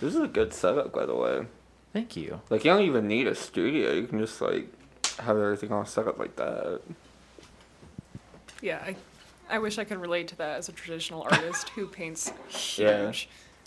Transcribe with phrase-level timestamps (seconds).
[0.00, 1.46] This is a good setup, by the way.
[1.92, 2.40] Thank you.
[2.50, 3.92] Like you don't even need a studio.
[3.92, 4.66] You can just like
[5.20, 6.80] have everything all set up like that.
[8.60, 8.96] Yeah, I,
[9.48, 12.78] I wish I could relate to that as a traditional artist who paints huge.
[12.78, 13.12] Yeah.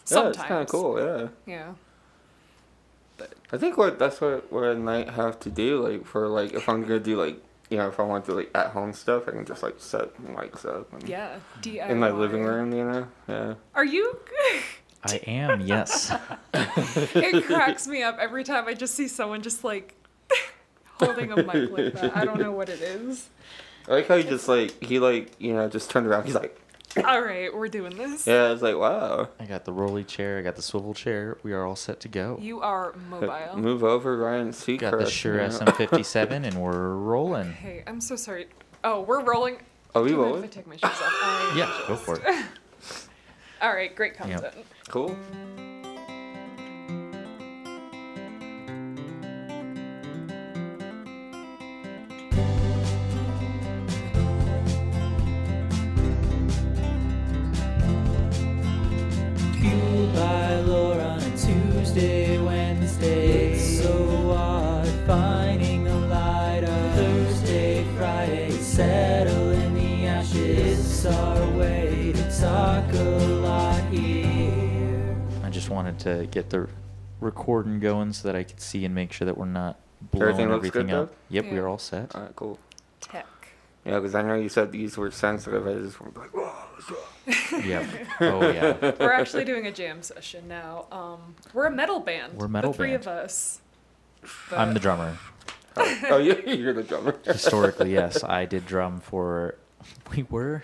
[0.04, 0.36] Sometimes.
[0.38, 1.00] Yeah, it's kind of cool.
[1.00, 1.28] Yeah.
[1.46, 1.74] Yeah.
[3.52, 5.82] I think what that's what what I might have to do.
[5.88, 8.38] Like for like if I'm gonna do like you know if I want to do
[8.38, 10.92] like at home stuff, I can just like set mics up.
[10.94, 11.40] And, Yeah.
[11.62, 11.90] DIY.
[11.90, 13.08] In my living room, you know.
[13.28, 13.54] Yeah.
[13.74, 14.20] Are you?
[15.04, 16.14] I am, yes.
[16.54, 19.96] it cracks me up every time I just see someone just like
[21.00, 22.16] holding a mic like that.
[22.16, 23.30] I don't know what it is.
[23.88, 26.26] I like how he just like he like you know just turned around.
[26.26, 26.60] He's like,
[27.06, 28.26] All right, we're doing this.
[28.26, 28.52] yeah.
[28.52, 29.30] It's like wow.
[29.40, 31.38] I got the rolly chair, I got the swivel chair.
[31.44, 32.38] We are all set to go.
[32.42, 33.32] You are mobile.
[33.32, 34.52] Uh, move over, Ryan.
[34.52, 35.50] Seat Got the correction, Shure yeah.
[35.50, 37.52] SM57 and we're rolling.
[37.54, 38.48] Hey, I'm so sorry.
[38.84, 39.58] Oh, we're rolling.
[39.94, 40.44] Are we Do you mind rolling?
[40.46, 41.02] If I take my shoes off.
[41.02, 42.46] I Yeah, go for it.
[43.62, 44.54] All right, great content.
[44.90, 45.18] Cool.
[76.06, 76.68] Wanted to get the
[77.20, 79.80] recording going so that I could see and make sure that we're not
[80.12, 81.16] blowing Everything everything, looks good, up.
[81.30, 82.16] Yep, we're all set.
[82.16, 82.36] All right.
[82.36, 82.60] Cool.
[83.02, 83.26] Tech.
[83.86, 85.66] Yeah, because I know you said these were sensitive.
[85.68, 86.52] I just was like, whoa.
[86.76, 87.86] what's up?" Yep.
[88.22, 88.92] Oh yeah.
[89.00, 90.86] We're actually doing a jam session now.
[90.92, 92.34] Um, we're a metal band.
[92.34, 93.02] We're a metal the three band.
[93.04, 93.62] of us.
[94.52, 95.18] I'm the But- drummer.
[95.78, 97.16] oh, you you're the drummer.
[97.24, 99.56] Historically, yes, I did drum for.
[100.12, 100.64] We were,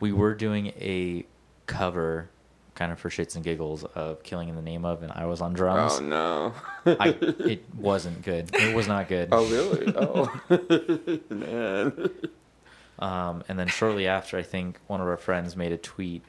[0.00, 1.26] we were doing a
[1.66, 2.30] cover,
[2.76, 5.40] kind of for shits and giggles of "Killing in the Name of," and I was
[5.40, 5.94] on drums.
[5.96, 6.52] Oh no.
[7.00, 8.54] I, it wasn't good.
[8.54, 9.30] It was not good.
[9.32, 9.92] Oh really?
[9.96, 12.10] Oh man.
[12.98, 16.22] Um, and then shortly after, I think one of our friends made a tweet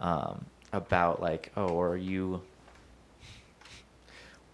[0.00, 2.42] um, about like, "Oh, are you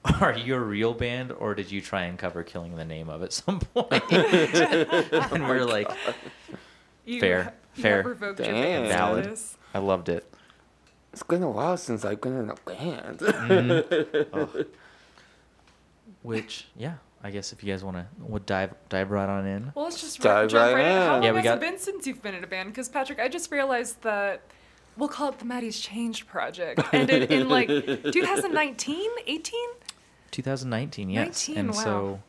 [0.21, 3.09] are you a real band, or did you try and cover "Killing in the Name
[3.09, 5.91] of" at some point?" and we're like,
[7.05, 7.97] You Fair, you fair.
[7.99, 8.63] have revoked your Damn.
[8.63, 9.25] band Valid.
[9.25, 9.59] status.
[9.75, 10.32] I loved it.
[11.13, 13.19] It's been a while since I've been in a band.
[13.19, 14.39] Mm-hmm.
[14.39, 14.67] Ugh.
[16.23, 19.73] Which, yeah, I guess if you guys want to would dive dive right on in.
[19.75, 20.97] Well, let's just Dive jump right right in.
[20.97, 21.03] in.
[21.03, 22.71] How long Yeah, we has got- it been since you've been in a band?
[22.71, 24.43] Because Patrick, I just realized that
[24.97, 26.81] we'll call it the Maddie's Changed project.
[26.93, 29.61] Ended in like 2019, 18.
[30.31, 31.49] 2019, yes.
[31.49, 31.75] 19, and wow.
[31.83, 32.23] so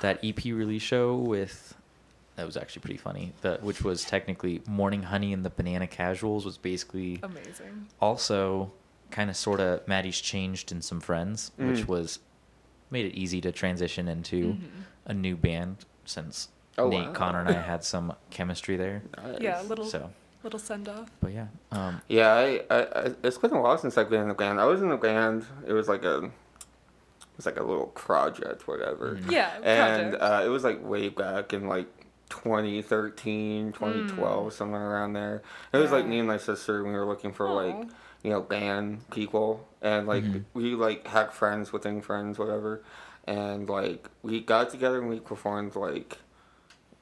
[0.00, 1.74] that EP release show with
[2.36, 3.32] that was actually pretty funny.
[3.42, 7.88] The which was technically Morning Honey and the Banana Casuals was basically Amazing.
[8.00, 8.72] also
[9.10, 11.88] kind of sort of Maddie's changed in some friends, which Mm.
[11.88, 12.18] was
[12.90, 14.60] made it easy to transition into Mhm.
[15.06, 16.48] a new band since
[16.78, 17.12] Oh, Nate, wow.
[17.12, 19.02] Connor, and I had some chemistry there.
[19.22, 19.38] Nice.
[19.40, 20.10] Yeah, a little So,
[20.42, 21.10] little send off.
[21.20, 24.30] but yeah, um, Yeah, I, I, I, it's been a while since I've been in
[24.30, 24.58] a band.
[24.58, 25.44] I was in a band.
[25.66, 26.30] It was like a, it
[27.36, 29.16] was like a little project, whatever.
[29.16, 29.30] Mhm.
[29.30, 30.22] Yeah, And project.
[30.22, 32.01] uh, it was like way back in like
[32.32, 35.42] 2013, 2012, somewhere around there.
[35.72, 36.08] It was like Mm.
[36.08, 36.82] Me and my sister.
[36.84, 37.52] We were looking for Aw.
[37.52, 37.88] like
[38.22, 40.44] you know band people, and like Mhm.
[40.54, 42.82] we like had friends within friends, whatever.
[43.26, 46.18] And like we got together and we performed like.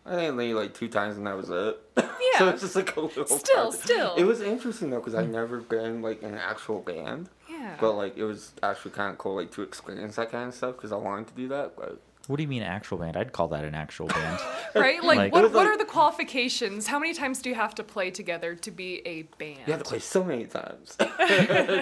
[0.06, 1.78] I think only like two times and that was it.
[2.32, 2.38] Yeah.
[2.38, 3.26] so it's just like a little.
[3.26, 3.82] Still, project.
[3.84, 4.14] still.
[4.16, 7.76] It was interesting though because I'd never been like in an actual band, yeah.
[7.80, 10.76] but like it was actually kind of cool like to experience that kind of stuff
[10.76, 11.76] because I wanted to do that.
[11.76, 13.16] But what do you mean actual band?
[13.16, 14.38] I'd call that an actual band.
[14.74, 15.02] right?
[15.02, 16.86] Like, Like- what, what like- are the qualifications?
[16.86, 19.58] How many times do you have to play together to be a band?
[19.66, 20.96] you have to play so many times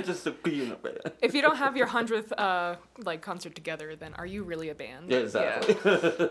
[0.07, 1.01] just to be in a band.
[1.21, 4.75] If you don't have your hundredth uh, like concert together, then are you really a
[4.75, 5.11] band?
[5.11, 5.77] Yeah, exactly.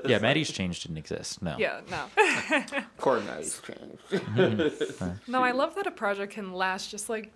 [0.05, 1.41] yeah, Maddie's change didn't exist.
[1.43, 1.55] No.
[1.59, 2.63] Yeah, no.
[2.97, 3.99] Core nice change.
[4.09, 5.31] Mm-hmm.
[5.31, 7.31] no, I love that a project can last just like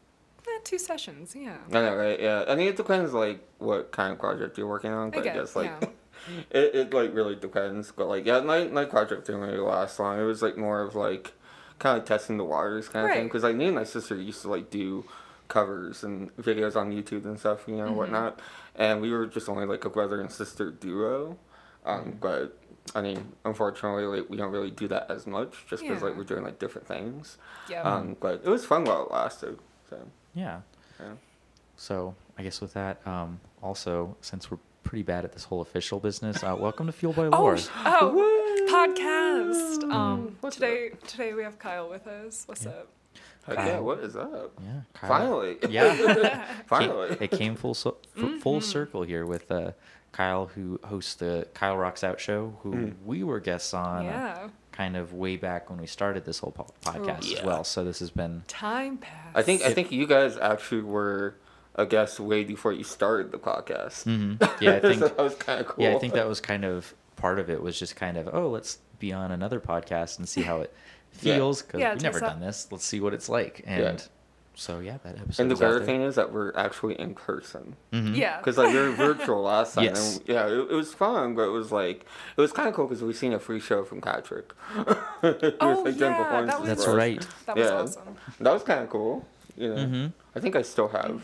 [0.47, 1.35] eh, two sessions.
[1.35, 1.57] Yeah.
[1.69, 2.19] I know, right?
[2.19, 2.45] Yeah.
[2.47, 5.11] I mean, it depends like what kind of project you're working on.
[5.11, 5.87] But I, guess, guess like yeah.
[6.52, 7.91] it, it like really depends.
[7.91, 10.20] But like yeah, my my project didn't really last long.
[10.20, 11.34] It was like more of like
[11.79, 13.23] kind of like testing the waters kind of thing.
[13.28, 15.06] Because like me and my sister used to like do
[15.47, 17.96] covers and videos on YouTube and stuff, you know, Mm-hmm.
[17.96, 18.40] whatnot.
[18.76, 21.38] And we were just only like a brother and sister duo.
[21.85, 22.09] Um, Mm-hmm.
[22.22, 22.58] but
[22.96, 26.23] I mean, unfortunately, like we don't really do that as much, just because like we're
[26.23, 27.38] doing like different things.
[27.70, 27.82] Yeah.
[27.84, 29.59] Um, but it was fun while it lasted.
[29.90, 29.97] So
[30.34, 30.62] Yeah.
[31.00, 31.14] yeah.
[31.76, 35.99] So I guess with that, um, also since we're pretty bad at this whole official
[35.99, 37.57] business, uh, welcome to Fuel by oh, Lore.
[37.57, 39.89] sh- oh, podcast.
[39.91, 42.43] Um, What's today today we have Kyle with us.
[42.47, 42.72] What's Yeah.
[42.72, 42.87] up?
[43.47, 43.67] Heck Kyle.
[43.67, 44.51] yeah, what is up?
[44.63, 45.09] Yeah, Kyle.
[45.09, 45.57] Finally.
[45.69, 47.17] Yeah, Finally.
[47.19, 48.61] it came full so, f- full Mm-hmm.
[48.61, 49.72] circle here with uh,
[50.11, 52.93] Kyle, who hosts the Kyle Rocks Out show, who Mm.
[53.05, 54.47] we were guests on, uh, Yeah.
[54.72, 57.39] kind of way back when we started this whole po- podcast Yeah.
[57.39, 57.63] as well.
[57.63, 59.35] So this has been Time passed.
[59.35, 61.35] I think I think you guys actually were
[61.76, 64.06] a guest way before you started the podcast.
[64.06, 64.40] Mhm.
[64.62, 65.84] yeah, I think so that was kind of cool.
[65.85, 68.50] yeah, I think that was kind of part of it was just kind of oh
[68.50, 70.73] let's be on another podcast and see how it
[71.12, 72.68] feels because Yeah, we've never test done this.
[72.72, 73.64] Let's see what it's like.
[73.66, 74.03] And
[74.53, 75.41] so yeah, that episode.
[75.44, 77.76] And the is better thing is that we're actually in person.
[77.94, 78.16] Mhm.
[78.16, 78.38] Yeah.
[78.38, 79.85] Because like we were virtual last time.
[79.85, 80.18] Yes.
[80.18, 82.06] And, yeah, it, it was fun, but it was like
[82.38, 84.52] it was kind of cool because we seen a free show from Patrick.
[84.78, 87.26] It was, Oh, like, yeah, that was- That's right.
[87.46, 87.76] That was Yeah.
[87.76, 88.16] awesome.
[88.40, 89.26] That was kind of cool.
[89.58, 90.14] You know, Mhm.
[90.35, 91.22] I think I still have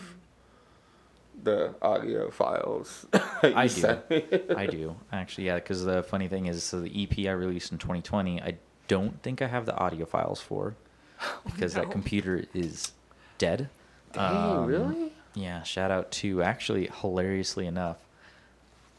[1.41, 3.05] the audio files.
[3.43, 3.97] I do.
[4.55, 5.55] I do actually, yeah.
[5.55, 8.57] Because the funny thing is, so the EP I released in 2020, I
[8.87, 10.75] don't think I have the audio files for
[11.45, 11.91] because that no.
[11.91, 12.91] computer is
[13.37, 13.69] dead.
[14.13, 15.11] Dang, Um, really?
[15.35, 15.63] Yeah.
[15.63, 17.97] Shout out to actually, hilariously enough,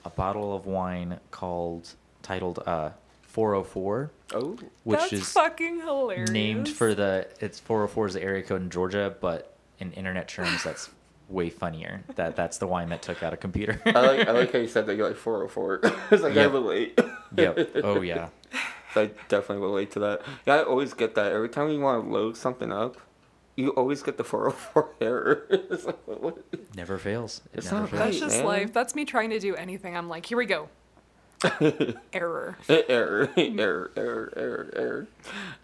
[0.04, 1.90] a bottle of wine called
[2.22, 2.90] titled uh,
[3.22, 6.30] 404, Oh, which That's is fucking hilarious.
[6.30, 10.62] named for the it's 404 is the area code in Georgia, but in internet terms,
[10.64, 10.90] that's
[11.28, 12.02] way funnier.
[12.16, 13.80] That that's the wine that took out a computer.
[13.86, 15.80] I like I like how you said that you're like 404.
[16.10, 16.98] it's like I relate.
[17.36, 17.70] yep.
[17.82, 18.28] Oh yeah.
[18.94, 20.22] So I definitely relate to that.
[20.46, 21.32] Yeah, I always get that.
[21.32, 22.96] Every time you want to load something up,
[23.56, 25.46] you always get the 404 error.
[25.50, 26.22] it's like, what?
[26.22, 26.38] what?
[26.74, 27.42] Never fails.
[27.52, 28.02] It It's never not fails.
[28.02, 28.46] That's just man.
[28.46, 28.72] life.
[28.72, 29.96] That's me trying to do anything.
[29.96, 30.68] I'm like, here we go.
[32.12, 32.56] Error.
[32.68, 35.06] error, error, error, error, error.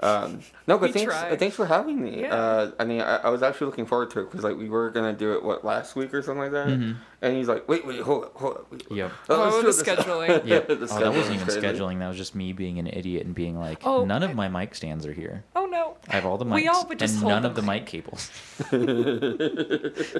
[0.00, 1.30] Um, no, but We thanks, try.
[1.30, 2.20] uh, thanks for having me.
[2.20, 2.34] Yeah.
[2.34, 4.90] Uh, I mean, I, I was actually looking forward to it because like we were
[4.90, 6.96] gonna do it what last week or something like that, Mhm.
[7.22, 8.70] and he's like, wait, wait, hold up, hold up.
[8.70, 9.10] Wait, Yep.
[9.30, 10.42] Oh, let's the scheduling.
[10.46, 10.60] Yeah.
[10.60, 11.60] The Oh, that wasn't even crazy.
[11.60, 11.98] scheduling.
[11.98, 14.74] That was just me being an idiot and being like, Oh, none of my mic
[14.76, 15.42] stands are here.
[15.56, 15.96] Oh no.
[16.08, 17.86] I have all the mics We all would just and hold none of the mic
[17.86, 18.30] cables.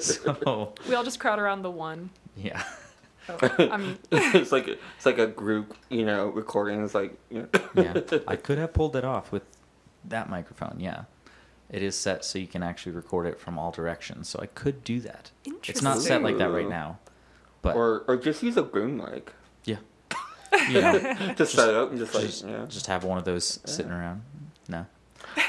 [0.01, 2.11] so We all just crowd around the one.
[2.37, 2.62] yeah.
[3.29, 6.85] Oh, I mean, it's like it's like a group, you know, recording.
[6.85, 7.61] It's like, you know.
[7.75, 8.19] Yeah.
[8.29, 9.43] I could have pulled it off with
[10.05, 10.76] that microphone.
[10.79, 11.05] Yeah.
[11.71, 14.29] It is set so you can actually record it from all directions.
[14.29, 15.31] So I could do that.
[15.67, 16.99] It's not set like that right now.
[17.62, 19.32] But or or just use a boom mic.
[19.65, 19.79] yeah.
[20.69, 22.67] You know, Just, set it up and just like yeah.
[22.69, 24.23] just have one of those sitting around.
[24.69, 24.87] No.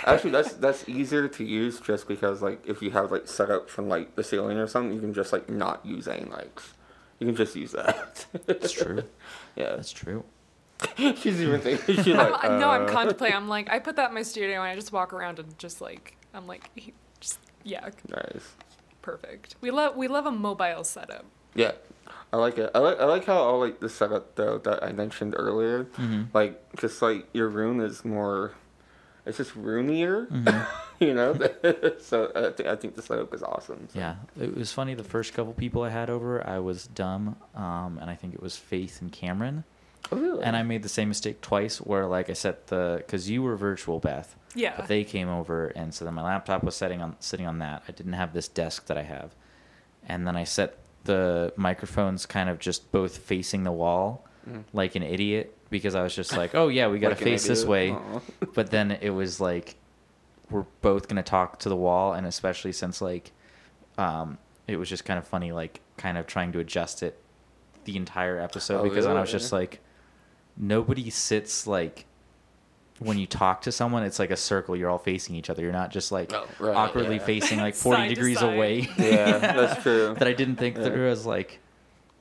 [0.06, 3.70] Actually, that's that's easier to use just because like if you have like set up
[3.70, 6.74] from like the ceiling or something, you can just like not use any mics.
[7.20, 8.26] You can just use that.
[8.46, 9.04] That's true.
[9.56, 9.76] yeah.
[9.76, 10.24] That's true.
[10.98, 11.96] She's even thinking.
[12.04, 13.36] She's I'm, like, I know I'm uh, contemplating.
[13.36, 15.80] I'm like, I put that in my studio and I just walk around and just
[15.80, 16.70] like, I'm like,
[17.22, 18.54] just yeah, Nice.
[19.02, 19.56] perfect.
[19.62, 21.26] We love we love a mobile setup.
[21.54, 21.72] Yeah,
[22.34, 22.70] I like it.
[22.76, 25.86] I like I like how all like the setup though that I mentioned earlier.
[25.98, 26.28] Mhm.
[26.34, 28.52] Like just like your room is more,
[29.26, 30.28] it's just roomier.
[30.28, 30.68] Mhm.
[31.00, 31.34] you know.
[32.00, 33.88] so I, th- I think the setup is awesome.
[33.92, 34.00] so.
[34.00, 34.94] Yeah, it was funny.
[34.94, 38.42] The first couple people I had over, I was dumb, um, and I think it
[38.42, 39.64] was Faith and Cameron,
[40.12, 40.44] Oh really?
[40.44, 41.78] and I made the same mistake twice.
[41.80, 44.74] Where like I set the because you were virtual Beth, Yeah.
[44.78, 47.84] but they came over, and so then my laptop was setting on sitting on that.
[47.88, 49.32] I didn't have this desk that I have,
[50.08, 54.64] and then I set the microphones kind of just both facing the wall, Mm.
[54.74, 57.48] like an idiot, because I was just like, oh yeah, we got to Like face
[57.48, 57.96] this way.
[58.54, 59.76] But then it was like
[60.52, 63.32] we're both gonna talk to the wall and especially since like
[63.98, 64.38] um
[64.68, 67.20] it was just kind of funny like kind of trying to adjust it
[67.86, 69.80] the entire episode Oh, because then i was just like
[70.58, 72.06] nobody sits like
[73.00, 75.72] when you talk to someone it's like a circle you're all facing each other you're
[75.72, 77.24] not just like Oh, right, awkwardly yeah.
[77.26, 80.14] facing like 40 degrees away Yeah, that's true.
[80.18, 80.86] that i didn't think Yeah.
[80.86, 81.60] through i was like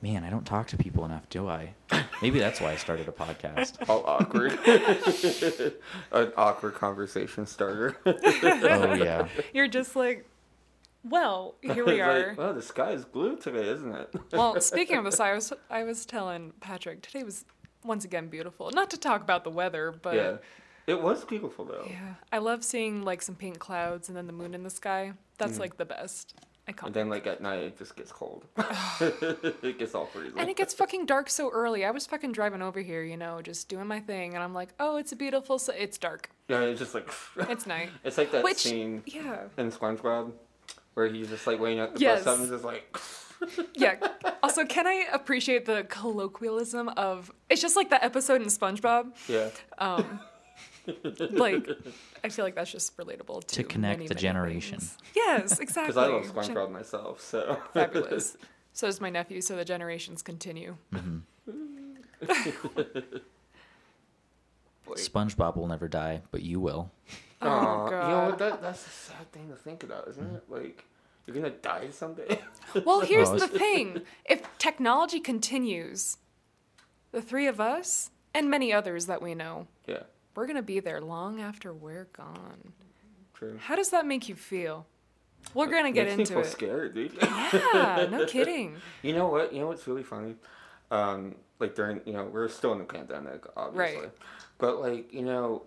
[0.05, 1.73] man i don't talk to people enough do i
[2.21, 4.51] maybe that's why i started a podcast All awkward.
[6.11, 7.97] An awkward conversation starter.
[8.05, 10.25] oh yeah You're just like,
[11.03, 12.29] well, here we are.
[12.29, 14.09] Like, well, the sky is blue today, isn't it?
[14.31, 17.45] well, speaking of this, I was I was telling Patrick today was
[17.83, 18.71] once again beautiful.
[18.71, 20.37] Not to talk about the weather, but yeah,
[20.87, 21.85] it was beautiful though.
[21.89, 25.13] yeah, I love seeing like some pink clouds and then the moon in the sky.
[25.37, 25.61] That's Mm.
[25.61, 26.33] like the best.
[26.67, 26.87] I can't.
[26.87, 28.45] And then like at night it just gets cold.
[28.99, 30.39] it gets all freezing.
[30.39, 31.85] And it gets fucking dark so early.
[31.85, 34.69] I was fucking driving over here, you know, just doing my thing, and I'm like,
[34.79, 35.59] oh, it's a beautiful.
[35.59, 36.29] So it's dark.
[36.47, 37.07] yeah, it's just like
[37.49, 37.89] It's night.
[38.03, 40.31] It's like that Which, scene yeah, in SpongeBob
[40.95, 42.23] where he's just like waiting at the Yes.
[42.23, 42.97] bus stop and just like.
[43.75, 43.95] yeah.
[44.41, 47.31] Also, can I appreciate the colloquialism of?
[47.49, 49.11] It's just like that episode in SpongeBob.
[49.27, 49.49] Yeah.
[49.77, 50.19] Um,
[51.31, 51.67] like,
[52.23, 54.79] I feel like that's just relatable to, To connect many, the many generation.
[54.79, 54.97] things.
[55.15, 55.93] Yes, exactly.
[55.93, 57.59] Because I love Gen- SpongeBob myself, so.
[57.73, 58.37] Fabulous.
[58.73, 59.39] So does my nephew.
[59.39, 60.75] So the generations continue.
[60.93, 61.21] Mhm.
[64.89, 66.91] SpongeBob will never die, but you will.
[67.41, 67.91] Oh, Aw, you
[68.29, 70.43] know That, that's a sad thing to think about, isn't it?
[70.49, 70.85] Like,
[71.25, 72.39] you're gonna die someday.
[72.85, 74.01] Well, here's Oh, the thing.
[74.25, 76.17] If technology continues,
[77.11, 80.03] the three of us and many others that we know, yeah,
[80.35, 82.73] we're going to be there long after we're gone.
[83.33, 83.57] true.
[83.61, 84.85] How does that make you feel?
[85.53, 86.45] We're going to get Makes me into feel it.
[86.47, 87.13] scared, dude.
[87.21, 88.77] Yeah, no kidding.
[89.03, 89.53] You know what?
[89.53, 90.35] You know what's really funny?
[90.91, 94.01] Um, like during, you know, we're still in the pandemic, obviously.
[94.01, 94.11] Right.
[94.57, 95.63] But like, you know,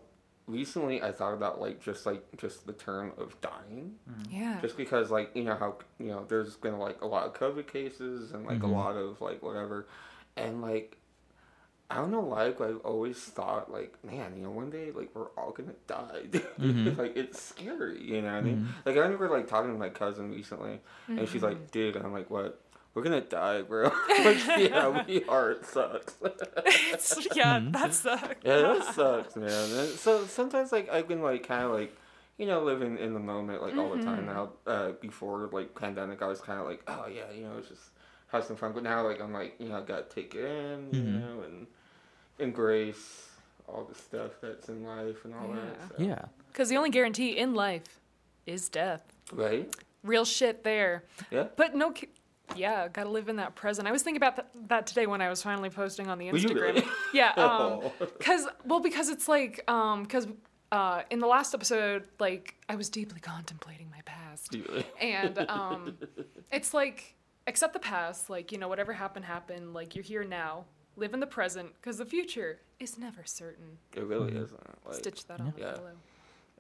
[0.47, 3.95] recently I thought about like just like just the term of dying,
[4.31, 4.59] Yeah.
[4.61, 7.67] just because like you know how you know there's been like a lot of COVID
[7.67, 8.65] cases and like Mhm.
[8.65, 9.87] a lot of like whatever,
[10.37, 10.97] and like.
[11.91, 15.09] I don't know why, but I've always thought like, man, you know, one day like
[15.15, 16.25] we're all gonna die.
[16.59, 16.99] Mhm.
[16.99, 18.69] like it's scary, you know what I mean?
[18.85, 22.13] Like I remember like talking to my cousin recently, and she's like, "Dude," and I'm
[22.13, 22.61] like, "What?
[22.95, 25.53] We're gonna die, bro." like, yeah, we are.
[25.53, 26.15] It sucks.
[26.25, 28.35] It's- yeah, that sucks.
[28.45, 29.49] yeah, that sucks, man.
[29.79, 31.97] And so sometimes like I've been like kind of like,
[32.37, 34.51] you know, living in the moment like all the time now.
[34.67, 37.91] Uh, before like pandemic, I was kind of like, oh yeah, you know, it's just
[38.29, 38.73] have some fun.
[38.73, 41.21] But now like I'm like, you know, I gotta take it in, you Mhm.
[41.21, 41.67] know, and
[42.39, 43.29] embrace
[43.69, 45.55] all the stuff that's in life and all Yeah.
[45.61, 45.97] that.
[45.99, 46.05] So.
[46.05, 46.25] Yeah.
[46.49, 48.01] Because the only guarantee in life
[48.47, 49.03] is death.
[49.33, 49.73] Right.
[50.03, 51.05] Real shit there.
[51.31, 51.49] Yeah.
[51.57, 52.09] But no, ki-
[52.57, 53.87] yeah, gotta live in that present.
[53.87, 56.39] I was thinking about th- that today when I was finally posting on the Were
[56.39, 56.61] you Instagram.
[56.63, 56.85] really?
[57.13, 57.93] Yeah, um, Oh.
[58.21, 60.27] cause well, because it's like, um, cause
[60.73, 64.87] uh, in the last episode, like I was deeply contemplating my past, Really?
[65.01, 65.99] and um,
[66.51, 67.15] it's like
[67.47, 70.65] accept the past, like you know whatever happened happened, like you're here now,
[70.99, 73.79] live in the present, cause the future is never certain.
[73.95, 74.45] It really mm-hmm.
[74.45, 74.87] isn't.
[74.87, 75.73] Like, Stitch that on Yeah.
[75.73, 75.91] below.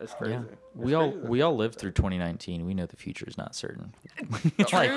[0.00, 0.34] It's crazy.
[0.34, 0.42] Yeah.
[0.42, 2.64] It's We all we all lived through 2019.
[2.64, 3.94] We know the future is not certain.
[4.72, 4.92] like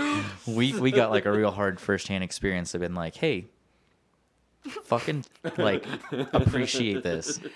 [0.46, 3.48] we we got like a real hard firsthand experience of being like, hey,
[4.84, 5.26] fucking
[5.58, 5.86] like
[6.34, 7.40] appreciate this.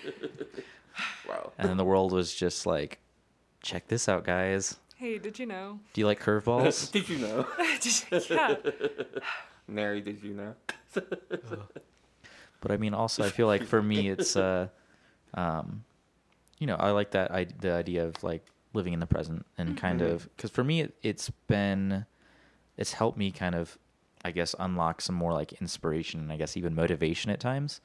[1.28, 1.52] Wow.
[1.58, 3.00] And then the world was just like,
[3.60, 4.76] check this out, guys.
[4.96, 5.78] Hey, did you know?
[5.92, 6.90] Do you like curveballs?
[6.90, 7.46] did you know?
[8.30, 8.54] yeah.
[9.68, 10.54] Mary, did you know?
[12.60, 14.68] But I mean, also, I feel like for me, it's uh,
[15.34, 15.84] um,
[16.58, 19.76] you know, I like that I the idea of like living in the present and
[19.76, 20.10] kind Mhm.
[20.10, 22.06] of because for me, it, it's been,
[22.76, 23.78] it's helped me kind of,
[24.24, 27.80] I guess, unlock some more like inspiration and I guess even motivation at times.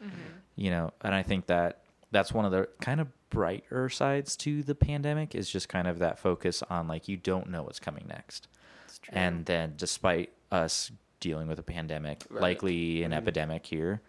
[0.55, 4.63] You know, and I think that that's one of the kind of brighter sides to
[4.63, 8.05] the pandemic is just kind of that focus on like you don't know what's coming
[8.07, 8.47] next.
[9.09, 12.41] And then, despite us dealing with a pandemic, Right.
[12.41, 13.15] likely an Mhm.
[13.15, 14.01] epidemic here,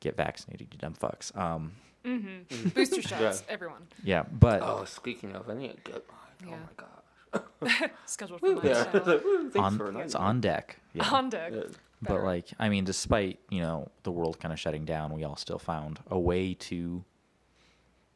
[0.00, 1.34] get vaccinated, you dumb fucks.
[1.34, 1.72] Um,
[2.04, 2.68] Mm-hmm.
[2.70, 3.52] Booster shots, Yeah.
[3.52, 3.86] everyone.
[4.02, 6.50] yeah, but Oh, speaking of, I need to get mine.
[6.50, 6.56] Yeah.
[6.56, 7.90] Oh my gosh.
[8.06, 8.90] Scheduled for Woo, yeah.
[8.90, 10.78] so- on for it's on deck.
[10.94, 11.08] Yeah.
[11.10, 11.52] On deck.
[11.54, 11.62] Yeah.
[12.02, 15.36] but like, I mean, despite you know the world kind of shutting down, we all
[15.36, 17.04] still found a way to,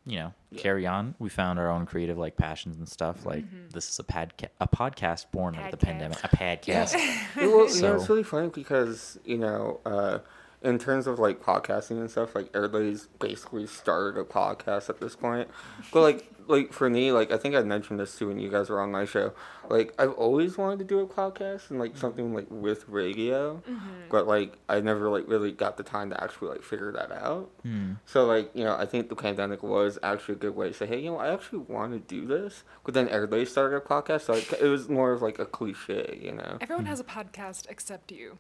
[0.06, 0.60] you know, Yeah.
[0.60, 1.14] carry on.
[1.18, 3.26] We found our own creative like passions and stuff.
[3.26, 6.18] Like this is a padca- a podcast born out of the pandemic.
[6.24, 6.94] A podcast.
[6.94, 10.18] Yeah, well, you know, it's really funny because you know, uh,
[10.66, 15.14] in terms of like podcasting and stuff, like everybody's basically started a podcast at this
[15.14, 15.48] point.
[15.92, 18.68] But like, like for me, like I think I mentioned this too when you guys
[18.68, 19.32] were on my show.
[19.68, 22.00] Like I've always wanted to do a podcast and like mm-hmm.
[22.00, 24.08] something like with radio, mm-hmm.
[24.10, 27.48] but like I never like really got the time to actually like figure that out.
[27.62, 27.92] Hmm.
[28.04, 30.86] So like you know, I think the pandemic was actually a good way to say,
[30.86, 32.64] hey, you know, I actually want to do this.
[32.84, 36.18] But then everybody started a podcast, so like, it was more of like a cliche,
[36.20, 36.58] you know.
[36.60, 36.90] Everyone hmm.
[36.90, 38.38] has a podcast except you.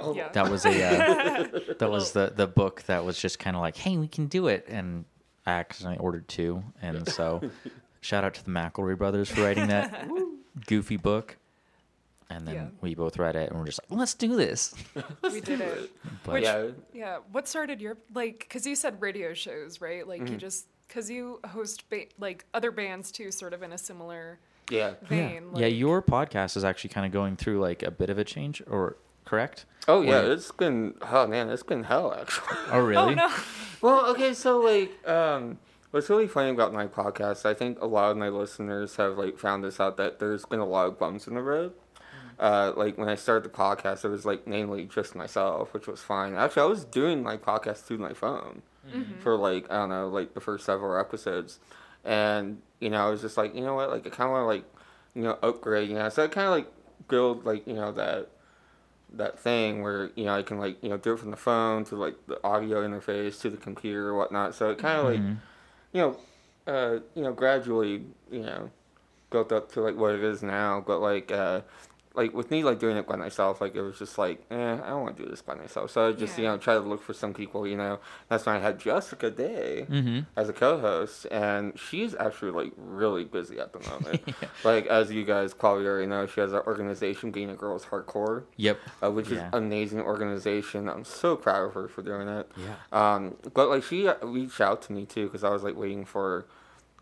[0.00, 0.28] Oh, Yeah.
[0.32, 1.48] That was a uh,
[1.78, 4.48] that was the the book that was just kind of like, hey, we can do
[4.48, 5.04] it, and
[5.46, 7.40] I accidentally ordered two, and so
[8.00, 10.06] shout out to the McElroy brothers for writing that
[10.66, 11.36] goofy book,
[12.30, 12.66] and then Yeah.
[12.80, 14.74] we both read it, and we're just like, let's do this.
[15.30, 15.90] We did it.
[16.24, 17.18] But Which- yeah, Yeah.
[17.32, 18.38] What started your like?
[18.40, 20.06] Because you said radio shows, right?
[20.06, 20.32] Like Mm-hmm.
[20.34, 24.38] you just because you host ba- like other bands too, sort of in a similar
[24.70, 24.94] yeah.
[25.02, 25.42] yeah, vein.
[25.54, 28.24] yeah, like- your podcast is actually kind of going through like a bit of a
[28.24, 29.64] change, or correct?
[29.86, 32.56] Oh yeah, Or- it's been oh man, it's been hell actually.
[32.70, 33.12] Oh really?
[33.12, 33.34] Oh no.
[33.82, 35.58] well, okay, so like um
[35.90, 39.38] what's really funny about my podcast, I think a lot of my listeners have like
[39.38, 41.72] found this out that there's been a lot of bumps in the road.
[42.36, 46.00] Uh, like when I started the podcast, it was like mainly just myself, which was
[46.00, 46.34] fine.
[46.34, 48.62] Actually, I was doing my podcast through my phone
[49.20, 51.60] for like I don't know, like the first several episodes,
[52.04, 54.42] and you know I was just like, you know what, like I kind of want
[54.42, 54.64] to like,
[55.14, 56.66] you know, upgrade, you know, so I kind of like
[57.06, 58.28] build like you know that
[59.18, 61.84] that thing where you know I can like you know do it from the phone
[61.86, 64.54] to like the audio interface to the computer or whatnot.
[64.54, 65.36] So it kind of like Mhm.
[65.92, 66.16] you know,
[66.66, 68.70] uh, you know, gradually, you know,
[69.30, 70.82] built up to like what it is now.
[70.84, 71.60] But like, uh,
[72.16, 74.88] like with me like doing it by myself, like it was just like, eh, I
[74.90, 75.90] don't want to do this by myself.
[75.90, 77.66] So I just you know try to look for some people.
[77.66, 80.20] You know, that's when I had Jessica Day Mm-hmm.
[80.36, 84.22] as a co-host, and she's actually like really busy at the moment.
[84.64, 88.44] Like as you guys probably already know, she has an organization, Being a Girls Hardcore,
[88.56, 88.78] Yep.
[89.02, 89.48] uh, which Yeah.
[89.48, 90.88] is amazing organization.
[90.88, 92.50] I'm so proud of her for doing it.
[92.56, 92.74] Yeah.
[92.92, 96.04] Um, but like she uh, reached out to me too because I was like waiting
[96.04, 96.46] for,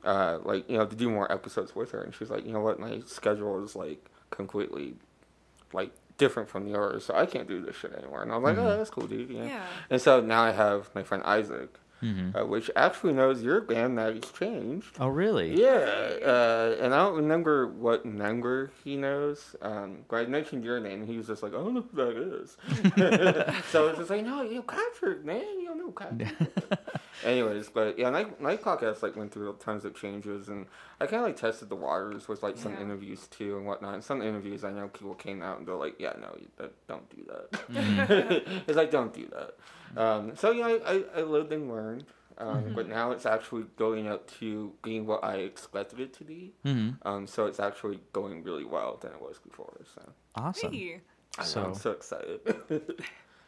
[0.05, 2.61] uh, like you know to do more episodes with her, and she's like, you know
[2.61, 4.95] what, my schedule is like completely,
[5.73, 8.23] like different from yours, so I can't do this shit anymore.
[8.23, 8.65] And I'm like, Mhm.
[8.67, 9.31] oh, that's cool, dude.
[9.31, 9.45] Yeah.
[9.45, 9.67] Yeah.
[9.91, 12.37] And so now I have my friend Isaac, Mm-hmm.
[12.37, 14.97] uh, which actually knows your band that has changed.
[14.99, 15.55] Oh, really?
[15.61, 19.55] Yeah, uh, and I don't remember what number he knows.
[19.63, 21.97] Um, but I mentioned your name, and he was just like, "I don't know who
[22.05, 22.57] that is."
[23.71, 26.29] so I was just like, "No, you know, Patrick, man, you don't know Patrick."
[27.25, 30.67] Anyways, but yeah, night night podcast like went through tons of changes, and
[31.01, 32.81] I kind of like tested the waters with like some Yeah.
[32.83, 33.95] interviews too and whatnot.
[33.95, 36.73] And some interviews, I know people came out and they're like, "Yeah, no, you, that,
[36.89, 38.61] don't do that." Mm-hmm.
[38.69, 40.01] it's like don't do that.
[40.03, 42.05] Um, so yeah, I, I, I lived and learned.
[42.05, 42.75] Um, Mm-hmm.
[42.75, 46.55] But now it's actually going up to being what I expected it to be.
[46.65, 47.07] Mm-hmm.
[47.07, 49.79] Um, so it's actually going really well than it was before.
[49.95, 50.03] So
[50.35, 50.73] Awesome.
[50.73, 51.01] Hey.
[51.39, 52.41] I know, So- I'm so excited.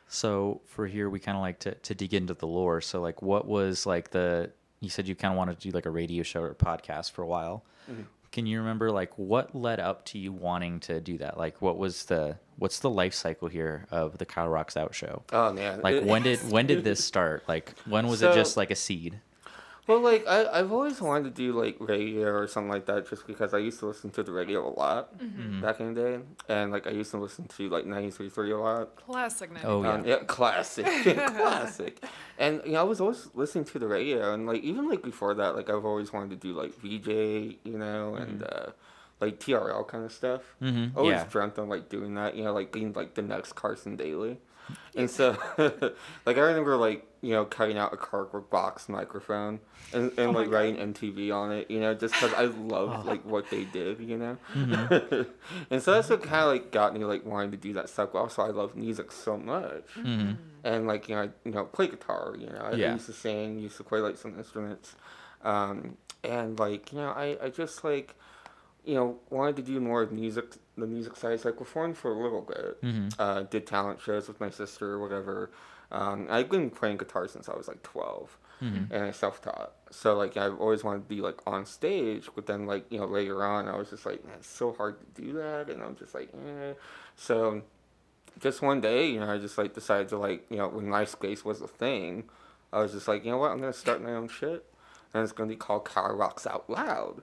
[0.08, 2.80] So for here, we kind of like to, to dig into the lore.
[2.80, 4.50] So like, what was like the?
[4.80, 7.23] You said you kind of wanted to do like a radio show or podcast for
[7.23, 7.64] a while.
[7.90, 8.02] Mm-hmm.
[8.32, 11.38] Can you remember like what led up to you wanting to do that?
[11.38, 15.23] Like, what was the what's the life cycle here of the Kyle Rocks Out show?
[15.32, 15.80] oh man!
[15.82, 17.44] Like, when did when did this start?
[17.46, 19.20] Like, when was it just like a seed?
[19.86, 23.26] Well, like I, I've always wanted to do like radio or something like that, just
[23.26, 25.60] because I used to listen to the radio a lot Mm-hmm.
[25.60, 28.50] back in the day, and like I used to listen to like ninety three three
[28.52, 28.96] a lot.
[28.96, 29.64] Classic night.
[29.66, 29.92] Oh, yeah.
[29.92, 30.86] Um, yeah, classic,
[31.36, 32.02] classic.
[32.38, 35.34] And you know, I was always listening to the radio, and like even like before
[35.34, 37.08] that, like I've always wanted to do like VJ,
[37.64, 38.66] you know, and uh,
[39.20, 40.42] like TRL kind of stuff.
[40.62, 40.96] Mm-hmm.
[40.98, 41.24] Always Yeah.
[41.30, 44.38] dreamt of like doing that, you know, like being like the next Carson Daly.
[44.97, 45.37] And so,
[46.26, 49.61] like I remember like you know cutting out a cardboard box microphone
[49.92, 53.25] and, and Oh like writing MTV on it, you know, just because I loved like
[53.25, 54.37] what they did, you know.
[54.54, 55.23] Mm-hmm.
[55.71, 58.11] and so that's what kind of like got me like wanting to do that stuff.
[58.12, 60.33] But also, I love music so much Mm-hmm.
[60.64, 62.34] and like you know, I, you know, play guitar.
[62.38, 62.93] You know, I Yeah.
[62.93, 64.95] used to sing, used to play like some instruments,
[65.43, 68.15] um, and like you know, I, I just like,
[68.84, 71.40] you know, wanted to do more of music, the music side.
[71.40, 73.08] So I performed for a little bit, Mm-hmm.
[73.18, 75.50] uh, did talent shows with my sister or whatever.
[75.92, 78.92] Um, I've been playing guitar since I was like twelve, Mm-hmm.
[78.94, 79.73] and I self taught.
[79.90, 83.06] So like I've always wanted to be like on stage, but then like you know
[83.06, 85.97] later on I was just like, man, it's so hard to do that, and I'm
[85.97, 86.73] just like, eh.
[87.16, 87.62] So
[88.40, 91.44] just one day, you know, I just like decided to like, you know, when MySpace
[91.44, 92.25] was a thing,
[92.73, 94.64] I was just like, you know what, I'm gonna start my own shit,
[95.12, 97.23] and it's gonna be called Kyle Rocks Out Loud,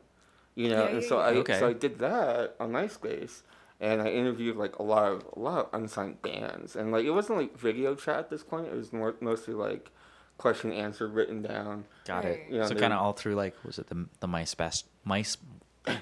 [0.56, 0.84] you know.
[0.86, 1.26] Yeah, and yeah, so yeah.
[1.26, 1.60] I Okay.
[1.60, 3.42] so I did that on MySpace,
[3.80, 7.12] and I interviewed like a lot of a lot of unsigned bands, and like it
[7.12, 8.68] wasn't like video chat at this point.
[8.68, 9.92] It was more mostly like
[10.38, 11.86] question answer written down.
[12.06, 12.34] Got Right.
[12.34, 12.48] it.
[12.50, 15.38] Yeah, so kind of all through like was it the the MySpace mice?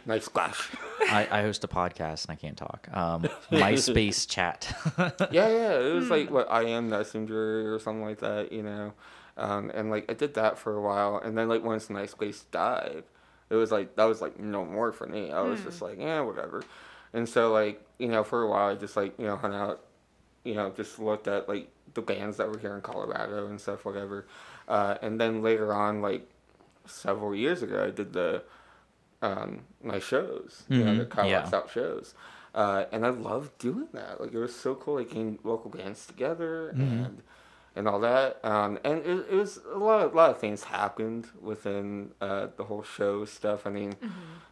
[0.06, 0.72] Nice splash.
[1.10, 2.90] I, I host a podcast and I can't talk.
[2.92, 4.76] Um, MySpace chat.
[5.32, 5.80] yeah, yeah.
[5.80, 6.12] It was Hmm.
[6.12, 8.92] like what I am Messenger or something like that, you know.
[9.38, 13.04] Um, and like I did that for a while, and then like once MySpace died,
[13.50, 15.32] it was like that was like no more for me.
[15.32, 15.66] I was Hmm.
[15.66, 16.64] just like, yeah, whatever.
[17.14, 19.82] And so like you know, for a while, I just like you know hung out,
[20.44, 23.86] you know, just looked at like the bands that were here in Colorado and stuff,
[23.86, 24.26] whatever.
[24.68, 26.30] Uh, and then later on, like
[26.86, 28.44] several years ago, I did the
[29.22, 31.50] um, my shows, you know, the Mhm, Kyle yeah.
[31.54, 32.14] Out shows.
[32.56, 34.20] Uh, and I loved doing that.
[34.22, 37.06] Like it was so cool, like getting local bands together Mhm.
[37.06, 37.24] and
[37.80, 38.39] and all that.
[38.44, 42.65] Um, and it, it was a lot, of, lot of things happened within uh, the
[42.65, 43.65] whole show stuff.
[43.65, 43.96] I mean,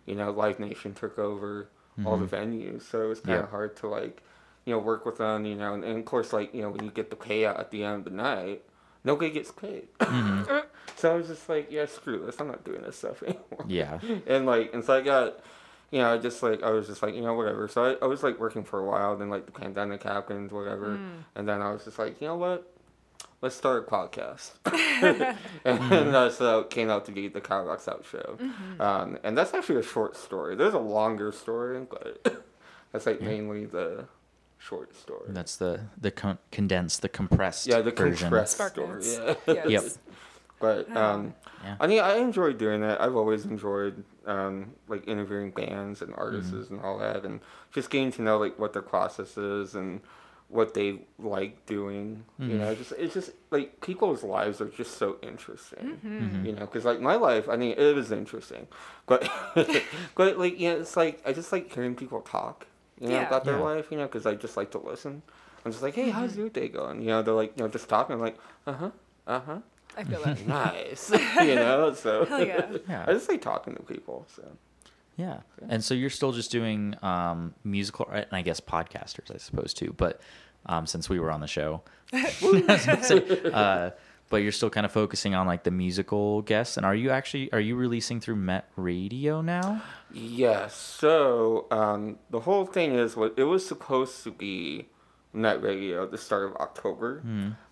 [0.05, 1.67] you know, Live Nation took over
[2.05, 3.49] all the venues, so it was kind of Yeah.
[3.51, 4.23] hard to like,
[4.65, 5.45] you know, work with them.
[5.45, 7.69] You know, and, and of course, like you know, when you get the payout at
[7.71, 8.61] the end of the night,
[9.03, 9.87] nobody gets paid.
[9.99, 10.63] Mhm.
[10.95, 12.39] so I was just like, yeah, screw this.
[12.39, 13.99] I'm not doing this stuff anymore Yeah.
[14.27, 15.39] and like and so I got
[15.91, 17.67] you know, I just like I was just like, you know, whatever.
[17.67, 20.99] So I, I was like working for a while, then like the pandemic happened, whatever.
[21.35, 22.71] And then I was just like, you know what?
[23.41, 24.51] Let's start a podcast.
[25.65, 28.37] and uh, so it came out to be the Kyle Rocks Out show.
[28.79, 30.55] Um, and that's actually a short story.
[30.55, 32.43] There's a longer story, but
[32.91, 34.05] that's like mainly the
[34.57, 35.25] short story.
[35.29, 38.29] That's the the con- condensed, the compressed yeah, the version.
[38.29, 39.03] compressed Spark story.
[39.47, 39.53] Yeah.
[39.67, 39.69] Yes.
[39.69, 39.83] Yep.
[40.59, 40.99] But Oh.
[40.99, 41.75] um, Yeah.
[41.79, 42.99] I mean, I enjoy doing that.
[42.99, 46.73] I've always enjoyed um, like interviewing bands and artists Mm-hmm.
[46.75, 47.39] and all that, and
[47.71, 50.01] just getting to know like what their process is and
[50.49, 52.23] what they like doing.
[52.39, 52.57] You Mm-hmm.
[52.59, 55.99] know, just it's just like people's lives are just so interesting.
[56.05, 56.45] Mm-hmm.
[56.45, 58.67] You know, because like my life, I mean, it is interesting,
[59.07, 59.29] but
[60.15, 62.65] but like yeah, it's like I just like hearing people talk.
[62.99, 63.27] you know, Yeah.
[63.27, 63.63] about their Yeah.
[63.75, 65.21] life, you know, because I just like to listen.
[65.65, 66.39] I'm just like, hey, how's Mm-hmm.
[66.39, 67.01] your day going?
[67.01, 68.13] You know, they're like, you know, just talking.
[68.15, 68.91] I'm like, uh huh,
[69.27, 69.59] uh huh,
[69.97, 70.47] I feel that.
[70.47, 71.11] nice.
[71.49, 72.65] you know, so Hell yeah.
[72.87, 73.05] Yeah.
[73.07, 74.25] I just like talking to people.
[74.33, 74.43] So
[75.17, 75.39] Yeah.
[75.67, 79.93] And so you're still just doing um, musical, and I guess podcasters, I suppose, too.
[79.97, 80.21] But
[80.67, 81.81] um, since we were on the show,
[82.13, 83.89] uh,
[84.29, 86.77] but you're still kind of focusing on like the musical guests.
[86.77, 89.81] And are you actually are you releasing through Met Radio now?
[90.13, 90.75] Yes.
[90.75, 94.87] So um, the whole thing is what it was supposed to be
[95.33, 97.21] Met radio at the start of October,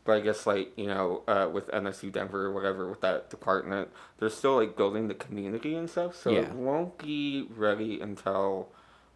[0.06, 3.90] but I guess like you know uh, with MSU Denver or whatever with that department,
[4.20, 6.40] they're still like building the community and stuff, so Yeah.
[6.42, 8.70] it won't be ready until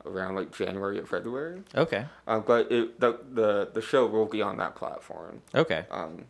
[0.05, 1.61] around like January or February.
[1.75, 2.05] Okay.
[2.27, 5.41] Uh, but it, the the the show will be on that platform.
[5.55, 5.85] Okay.
[5.91, 6.25] Um,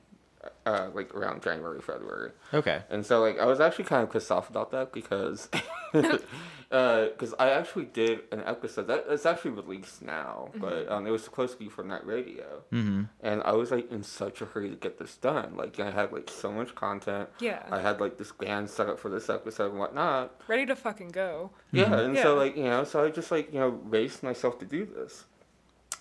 [0.66, 2.32] uh, like around January February.
[2.54, 2.82] Okay.
[2.90, 5.50] And so, like, I was actually kind of pissed off about that because,
[6.72, 11.24] because I actually did an episode that it's actually released now, but um, it was
[11.24, 13.04] supposed to be for night radio, Mm-hmm.
[13.22, 15.56] and I was like in such a hurry to get this done.
[15.58, 17.30] Like, I had like so much content.
[17.40, 17.64] Yeah.
[17.72, 20.40] I had like this band set up for this episode and whatnot.
[20.48, 21.52] Ready to fucking go.
[21.72, 24.66] Yeah, and so like you know, so I just like you know raced myself to
[24.66, 25.26] do this,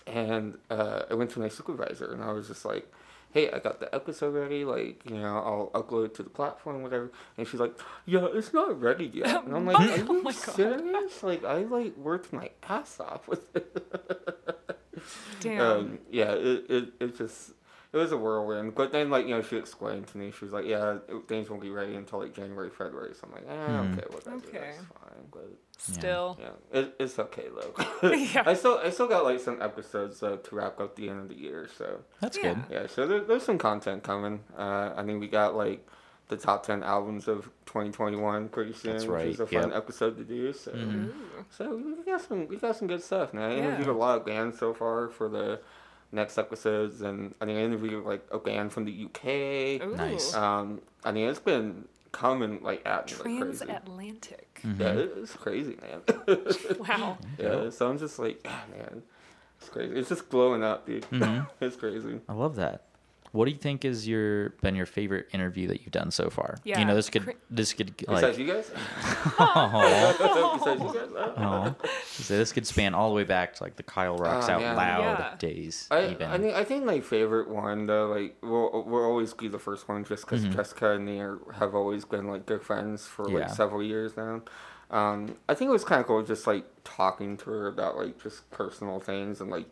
[0.07, 2.91] and uh, I went to my supervisor and I was just like,
[3.33, 4.65] "Hey, I got the episode ready.
[4.65, 8.53] Like you know, I'll upload it to the platform, whatever." And she's like, "Yeah, it's
[8.53, 10.55] not ready yet." And I'm like, Oh "Are you my God.
[10.55, 11.23] serious?
[11.23, 13.85] Like I like worked my ass off with it."
[15.41, 15.61] Damn.
[15.61, 17.53] um, yeah, it, it it just.
[17.91, 20.53] It was a whirlwind, but then like you know she explained to me she was
[20.53, 23.67] like yeah it- things won't be ready until like January February so I'm like eh,
[23.67, 23.93] Hmm.
[23.99, 24.59] okay whatever Okay.
[24.77, 26.37] that's fine but Still.
[26.41, 28.09] yeah, it, it's okay though.
[28.15, 28.43] Yeah.
[28.45, 31.29] I still I still got like some episodes uh, to wrap up the end of
[31.29, 32.55] the year, so That's Yeah.
[32.55, 32.65] good.
[32.71, 32.87] yeah.
[32.89, 34.41] So there, there's some content coming.
[34.59, 35.87] Uh, I mean, we got like
[36.29, 39.77] the top ten albums of 2021 pretty soon, That's which right, is a fun yep.
[39.79, 40.53] episode to do.
[40.53, 41.13] So Mhm.
[41.51, 43.33] So we got some we got some good stuff.
[43.33, 43.63] man I Yeah.
[43.69, 45.61] interviewed a lot of bands so far for the
[46.13, 49.83] next episodes, and I think I interviewed like a band from the UK.
[49.87, 49.97] Ooh.
[49.97, 50.35] Nice.
[50.35, 53.39] Um, I mean it's been coming like at me like crazy.
[53.67, 54.61] Transatlantic.
[54.65, 54.81] Mhm.
[54.81, 56.01] Yeah, it- it's crazy, man.
[56.89, 57.19] Wow.
[57.39, 59.03] Yeah, so I'm just like, ah, man,
[59.61, 59.95] it's crazy.
[59.95, 61.03] It's just blowing up, dude.
[61.11, 61.47] Mhm.
[61.61, 62.21] it's crazy.
[62.29, 62.85] I love that.
[63.33, 66.57] What do you think is your been your favorite interview that you've done so far?
[66.65, 68.71] Yeah, You know, this could this could Besides like you guys?
[69.39, 70.55] Aw.
[70.59, 71.11] Besides you guys?
[71.15, 71.75] Uh, Aw.
[72.07, 74.61] so this could span all the way back to like the Kyle Rocks Oh, Out
[74.61, 74.77] man.
[74.77, 75.35] Loud Yeah.
[75.39, 75.89] days.
[75.91, 76.31] I, even.
[76.31, 79.89] I think I think my favorite one though like will will always be the first
[79.89, 80.55] one just because Mhm.
[80.55, 84.43] Jessica and me are, have always been like good friends for like several years now.
[84.91, 88.23] Um, I think it was kind of cool just like talking to her about like
[88.23, 89.67] just personal things and like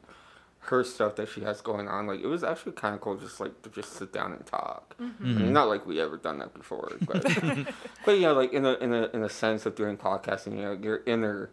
[0.67, 2.07] her stuff that she has going on.
[2.07, 4.95] Like it was actually kind of cool just like to just sit down and talk.
[4.99, 5.37] I Mhm.
[5.41, 7.23] mean, not like we ever done that before, but
[8.05, 10.63] but you know, like in a in a in a sense of doing podcasting, you
[10.63, 11.51] know, your inner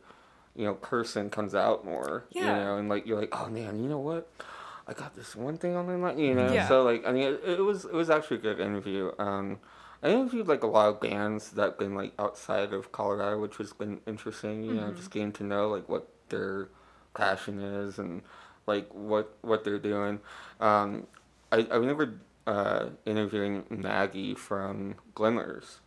[0.56, 2.26] you know person comes out more.
[2.32, 2.42] Yeah.
[2.42, 4.30] You know, and like you're like, oh man, you know what?
[4.88, 6.52] I got this one thing on my mind, you know.
[6.52, 6.68] Yeah.
[6.68, 9.12] So like, I mean, it, it was it was actually a good interview.
[9.18, 9.60] Um,
[10.02, 13.72] I interviewed like a lot of bands that been like outside of Colorado, which has
[13.74, 14.64] been interesting.
[14.64, 16.68] You know, just getting to know like what their
[17.14, 18.22] passion is and
[18.66, 20.20] like what what they're doing.
[20.60, 21.08] Um,
[21.52, 22.16] I I remember
[22.48, 25.80] uh, interviewing Maggie from Glimmer's.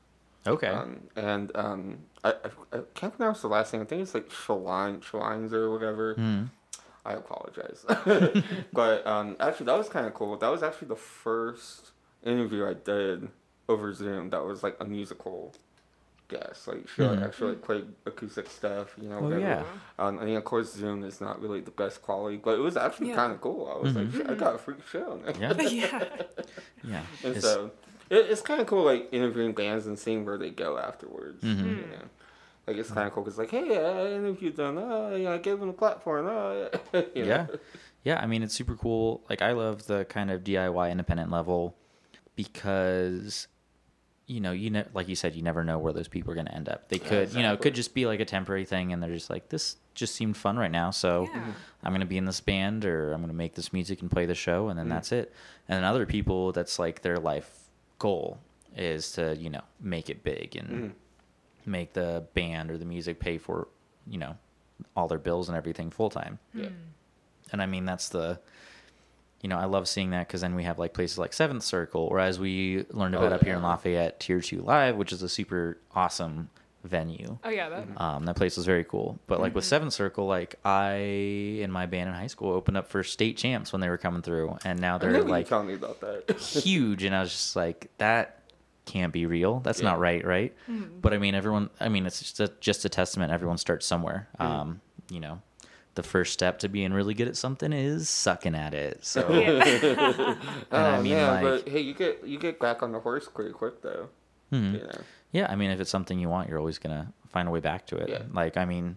[0.46, 0.68] okay.
[0.68, 3.82] Um, and um, I, I, I can't pronounce the last name.
[3.82, 6.14] I think it's like Shaline, Shalines or whatever.
[6.14, 6.50] Mhm.
[7.04, 7.84] I apologize.
[8.72, 10.36] but um, actually, that was kind of cool.
[10.38, 11.92] That was actually the first
[12.24, 13.28] interview I did
[13.68, 15.52] over Zoom that was like a musical
[16.28, 16.66] guest.
[16.68, 17.24] Like she like, Mhm.
[17.26, 19.18] actually like, played acoustic stuff, you know.
[19.22, 19.64] Oh, yeah.
[19.98, 22.76] Um, I mean, of course, Zoom is not really the best quality, but it was
[22.76, 23.16] actually Yeah.
[23.16, 23.70] kind of cool.
[23.74, 24.16] I was like, Mhm.
[24.16, 25.20] Shit, I got a freak show.
[25.40, 25.52] Yeah.
[25.60, 26.04] yeah.
[26.84, 27.02] Yeah.
[27.24, 27.70] And It's- so
[28.10, 31.42] it, it's kind of cool, like interviewing bands and seeing where they go afterwards.
[31.44, 31.58] Mhm.
[31.58, 31.90] You Mm.
[31.90, 32.04] know,
[32.66, 34.78] like it's kind of cool because like, hey, I interviewed them.
[34.78, 36.26] Oh, yeah, I gave them a platform.
[36.28, 37.00] Oh, yeah.
[37.14, 37.28] you know?
[37.28, 37.46] yeah
[38.04, 41.74] yeah i mean it's super cool like i love the kind of diy independent level
[42.36, 43.48] because
[44.26, 46.46] you know you know like you said you never know where those people are going
[46.46, 48.92] to end up they could you know it could just be like a temporary thing
[48.92, 51.52] and they're just like this just seemed fun right now so Yeah.
[51.84, 54.10] i'm going to be in this band or i'm going to make this music and
[54.10, 55.32] play the show and then that's it
[55.68, 57.50] and then other people that's like their life
[58.00, 58.38] goal
[58.76, 60.92] is to you know make it big and Mhm.
[61.64, 63.68] make the band or the music pay for
[64.08, 64.36] you know
[64.96, 66.68] all their bills and everything full time Yeah.
[67.52, 68.40] and I mean that's the,
[69.46, 72.00] you know, I love seeing that because then we have like places like Seventh Circle,
[72.11, 73.62] or as we learned Oh, about up here in.
[73.62, 76.50] Lafayette, Tier Two Live, which is a super awesome
[76.82, 77.38] venue.
[77.44, 77.87] Oh yeah, that.
[77.96, 79.20] Um, that place was very cool.
[79.28, 80.94] But like with Seventh Circle, like I
[81.62, 84.20] in my band in high school opened up for state champs when they were coming
[84.20, 86.37] through, and now they're remember you like telling me about that.
[86.40, 88.40] huge, and I was just like that
[88.85, 89.61] can't be real.
[89.61, 89.90] That's Yeah.
[89.90, 90.52] not right, right?
[90.68, 90.98] Mm-hmm.
[91.00, 91.70] But I mean, everyone.
[91.78, 93.30] I mean, it's just a, just a testament.
[93.30, 94.26] Everyone starts somewhere.
[94.40, 94.52] Mm-hmm.
[94.52, 95.40] Um, you know,
[95.96, 99.04] the first step to being really good at something is sucking at it.
[99.04, 100.37] So Yeah.
[100.72, 103.28] Oh I mean, man, like- but hey, you get you get back on the horse
[103.28, 104.09] pretty quick though.
[104.52, 104.72] Mhm.
[104.74, 105.00] You know.
[105.32, 107.87] Yeah, I mean, if it's something you want, you're always gonna find a way back
[107.88, 108.09] to it.
[108.09, 108.22] Yeah.
[108.32, 108.96] Like, I mean,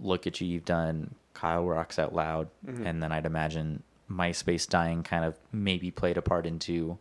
[0.00, 0.46] look at you.
[0.46, 2.86] You've done Kyle Rocks Out Loud, Mhm.
[2.86, 6.98] and then I'd imagine MySpace dying kind of maybe played a part into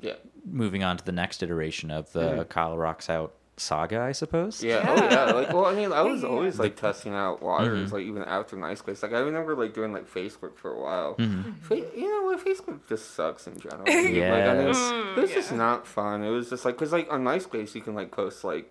[0.00, 0.14] Yeah.
[0.44, 2.48] moving on to the next iteration of the Mhm.
[2.48, 4.62] Kyle Rocks Out saga, I suppose.
[4.62, 4.84] Yeah.
[4.86, 5.10] Oh Yeah.
[5.10, 5.32] yeah.
[5.32, 7.92] Like, well, I mean, I was always like testing out waters, Mhm.
[7.92, 9.02] like even after MySpace.
[9.02, 11.14] Like, I remember like doing like Facebook for a while.
[11.16, 11.54] Mhm.
[11.96, 12.44] You know what?
[12.44, 13.84] Facebook just sucks in general.
[13.88, 14.30] Yes.
[14.36, 16.22] Like, I mean, Mm, it was just not fun.
[16.22, 18.70] It was just like, cause like on MySpace you can like post like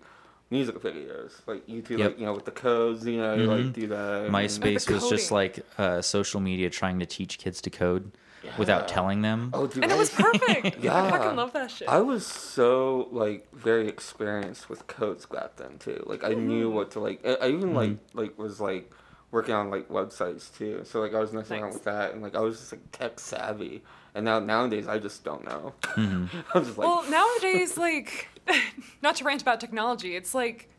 [0.50, 2.06] music videos, like you do Yep.
[2.10, 3.64] like you know with the codes, you know, you Mhm.
[3.64, 4.30] like do that.
[4.30, 8.12] MySpace was just like uh, social media trying to teach kids to code
[8.58, 9.50] without telling them.
[9.52, 10.78] Oh, dude, And I it was perfect.
[10.82, 11.02] Yeah.
[11.04, 11.88] I fucking love that shit.
[11.88, 16.02] I was so like very experienced with codes back then too.
[16.06, 17.20] Like I knew what to like.
[17.26, 18.18] I, I even like Mm-hmm.
[18.18, 18.92] like was like
[19.30, 20.82] working on like websites too.
[20.84, 23.18] So like I was messing around with that, and like I was just like tech
[23.20, 23.82] savvy.
[24.14, 25.74] And now nowadays I just don't know.
[25.94, 26.28] Mhm.
[26.54, 28.28] I'm just like, well, nowadays, like,
[29.02, 30.70] not to rant about technology, it's like,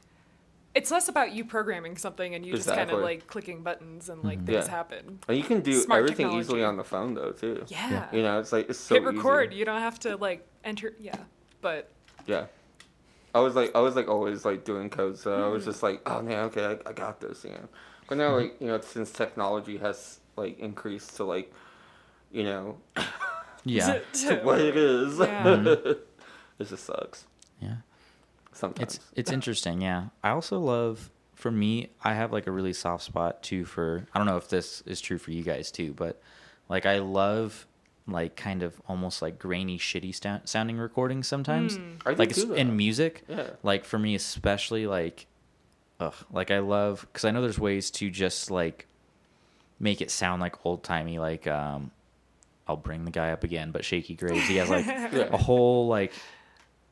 [0.75, 4.23] it's less about you programming something and you just kind of like clicking buttons and
[4.23, 4.45] like Mhm.
[4.45, 4.71] things Yeah.
[4.71, 5.19] happen.
[5.27, 6.39] and you can do smart everything technology.
[6.39, 7.63] easily on the phone though too.
[7.67, 8.07] Yeah.
[8.11, 9.51] You know, it's like it's so Hit record.
[9.51, 9.59] Easy.
[9.59, 10.93] You don't have to like enter.
[10.99, 11.15] Yeah.
[11.61, 11.89] But
[12.27, 12.45] Yeah.
[13.33, 15.71] I was like, I was like always like doing code, so I was Mm-hmm.
[15.71, 17.67] just like, oh man, okay, I, I got this, you know.
[18.07, 21.51] But now, like, you know, since technology has like increased to like,
[22.31, 22.77] you know,
[23.65, 23.99] Yeah.
[24.13, 25.57] to what it is, Yeah.
[26.59, 27.25] it just sucks
[27.61, 27.77] Yeah.
[28.57, 28.95] Sometimes.
[28.95, 30.05] It's it's interesting, yeah.
[30.23, 34.17] I also love for me, I have like a really soft spot too for I
[34.17, 36.19] don't know if this is true for you guys too, but
[36.67, 37.67] like I love
[38.07, 41.77] like kind of almost like grainy shitty sta- sounding recordings sometimes.
[41.77, 42.01] Mm.
[42.05, 43.51] I do Like too, in music, Yeah.
[43.63, 45.27] like for me especially like
[45.99, 48.87] ugh, like I love cuz I know there's ways to just like
[49.79, 51.91] make it sound like old-timey like um
[52.67, 55.29] I'll bring the guy up again, but Shakey Graves, he has like Yeah.
[55.31, 56.11] a whole like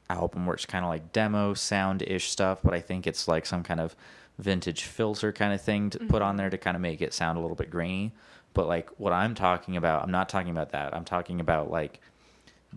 [0.09, 3.45] album where it's kind of like demo sound ish stuff, but I think it's like
[3.45, 3.95] some kind of
[4.37, 6.37] vintage filter kind of thing to put on mm-hmm.
[6.37, 8.11] there to kind of make it sound a little bit grainy.
[8.53, 10.95] But like what I'm talking about, I'm not talking about that.
[10.95, 11.99] I'm talking about like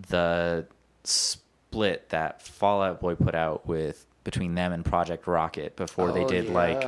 [0.09, 0.67] the
[1.05, 6.25] split that Fall Out Boy put out with between them and Project Rocket before they
[6.25, 6.83] Oh, did like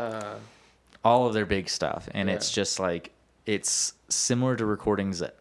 [1.05, 2.35] all of their big stuff and Yeah.
[2.35, 3.12] it's just like
[3.46, 5.37] it's similar to recordings that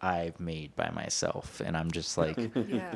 [0.00, 2.94] I've made by myself and I'm just like yeah.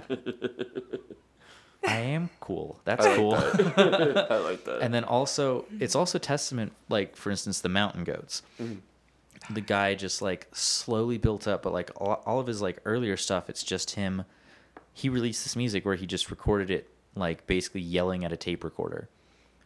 [1.87, 2.81] I am cool.
[2.85, 3.31] That's I like cool.
[3.33, 4.27] that.
[4.31, 4.81] I like that.
[4.81, 8.42] and then also it's also testament like for instance the mountain goats.
[8.61, 9.55] Mm-hmm.
[9.55, 13.16] The guy just like slowly built up but like all, all of his like earlier
[13.16, 14.25] stuff it's just him
[14.92, 18.64] he released this music where he just recorded it like basically yelling at a tape
[18.64, 19.09] recorder.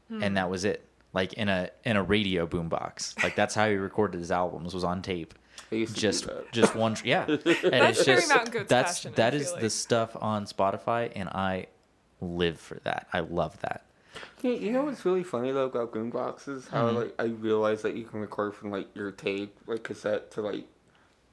[0.09, 0.23] Hmm.
[0.23, 0.85] And that was it.
[1.13, 3.23] Like in a in a radio boombox.
[3.23, 5.35] Like that's how he recorded his albums was on tape.
[5.71, 7.25] I used to do Just just one tr- yeah.
[7.29, 9.71] And That's it's just Mountain Goat's that's passion, I that is feel the like.
[9.73, 11.67] stuff on Spotify and I
[12.21, 13.07] live for that.
[13.13, 13.85] I love that.
[14.43, 16.69] Yeah, you know what's really funny though about boomboxes?
[16.69, 16.95] How Mhm.
[16.97, 20.65] like I realized that you can record from like your tape, like cassette, to like,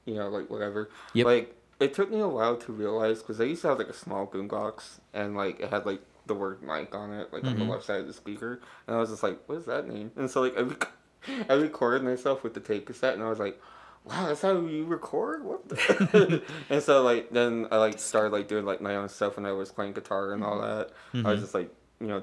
[0.04, 0.90] you know, like whatever.
[1.14, 1.26] Yep.
[1.26, 3.92] Like it took me a while to realize because I used to have like a
[3.94, 7.64] small boombox and like it had like the word mic on it, like on the
[7.64, 7.68] Mhm.
[7.70, 10.10] left side of the speaker, and I was just like, what does that mean?
[10.16, 10.92] And so like I, rec-
[11.50, 13.60] I recorded myself with the tape cassette, and I was like.
[14.06, 15.44] Wow, that's how you record.
[15.44, 15.68] What?
[15.68, 16.42] The?
[16.70, 19.52] and so like then I like started like doing like my own stuff when I
[19.52, 20.90] was playing guitar and all that.
[21.12, 21.40] I was Mhm.
[21.42, 22.22] just like you know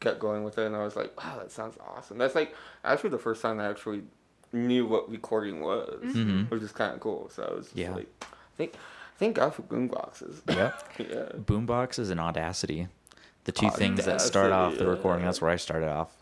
[0.00, 2.18] kept going with it, and I was like, wow, that sounds awesome.
[2.18, 4.02] That's like actually the first time I actually
[4.52, 6.50] knew what recording was, Mhm.
[6.50, 7.28] which is kind of cool.
[7.30, 7.94] So I was just Yeah.
[7.94, 8.08] like,
[8.56, 8.74] thank,
[9.18, 10.40] thank God for boomboxes.
[10.48, 10.84] Yep.
[10.98, 11.38] yeah.
[11.40, 12.88] Boomboxes and Audacity,
[13.44, 15.20] the two things that start off the recording.
[15.20, 15.26] yeah.
[15.28, 16.16] That's where I started off,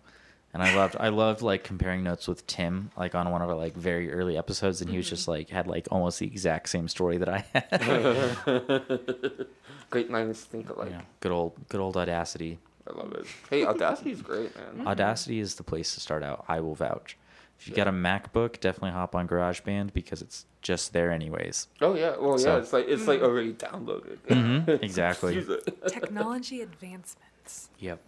[0.54, 3.56] and I loved I loved like comparing notes with Tim, like on one of our
[3.56, 5.14] like very early episodes, and he was mm-hmm.
[5.14, 9.46] just like had like almost the exact same story that I had.
[9.90, 10.90] Great minds think alike.
[10.90, 12.58] yeah, good old good old Audacity.
[12.86, 13.26] I love it.
[13.50, 14.66] Hey, Audacity is great, man.
[14.66, 14.88] Mm-hmm.
[14.88, 16.44] Audacity is the place to start out.
[16.48, 17.18] I will vouch.
[17.60, 21.68] If you got a MacBook, definitely hop on GarageBand because it's just there anyways.
[21.80, 23.26] Oh yeah, well yeah, it's like it's like mm-hmm.
[23.26, 24.18] already downloaded.
[24.28, 25.44] Mhm, exactly.
[25.88, 27.70] Technology advancements.
[27.78, 28.00] Yep.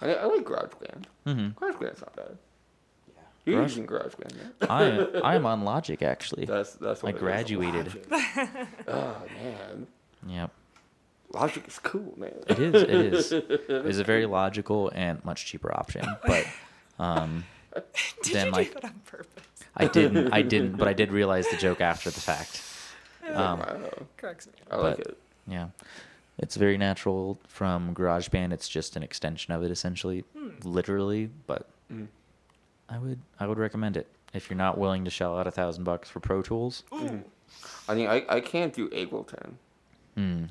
[0.00, 1.04] I, I like GarageBand.
[1.24, 2.36] hmm GarageBand's not bad.
[3.08, 3.22] Yeah.
[3.44, 4.66] You're Garage- using GarageBand, yeah?
[5.22, 6.44] I I'm on Logic actually.
[6.46, 7.20] That's that's what I it is.
[7.20, 8.06] graduated.
[8.88, 9.86] Oh man,
[10.26, 10.50] Yep.
[11.34, 12.32] Logic is cool, man.
[12.48, 12.74] It is.
[12.82, 13.32] It is.
[13.88, 16.46] It's a very logical and much cheaper option, but
[16.98, 17.44] um,
[18.22, 19.44] Did Then, you like- do that on purpose?
[19.76, 20.32] I didn't.
[20.32, 20.76] I didn't.
[20.78, 22.62] But I did realize the joke after the fact.
[23.28, 23.80] Um, wow,
[24.16, 24.52] Cracks me.
[24.70, 24.78] up.
[24.78, 25.18] I like but- it.
[25.48, 25.66] Yeah.
[26.38, 28.52] It's very natural from GarageBand.
[28.52, 30.24] It's just an extension of it, essentially,
[30.64, 31.30] literally.
[31.46, 32.08] But Mm.
[32.88, 34.08] I would I would recommend it.
[34.34, 36.82] if you're not willing to shell out a thousand bucks for Pro Tools,
[37.88, 39.52] I mean, I, I can't do Ableton.
[40.16, 40.44] hmm,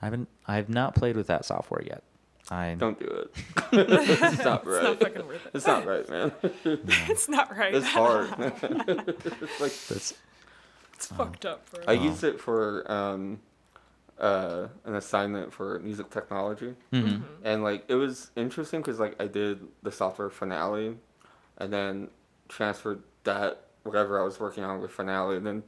[0.00, 0.28] I haven't.
[0.48, 2.02] I've not played with that software yet.
[2.50, 3.30] I Don't do it.
[3.72, 4.82] it's not right.
[4.82, 5.50] It's not fucking worth it.
[5.54, 6.32] It's not right, man.
[7.08, 7.74] It's not right.
[7.74, 8.28] It's hard.
[8.38, 10.14] it's like that's
[10.94, 11.84] It's fucked up, bro.
[11.86, 13.40] I used it for um,
[14.22, 17.22] uh, an assignment for music technology, mhm.
[17.42, 20.96] and like it was interesting because like I did the software Finale,
[21.58, 22.08] and then
[22.48, 25.62] transferred that whatever I was working on with Finale, and then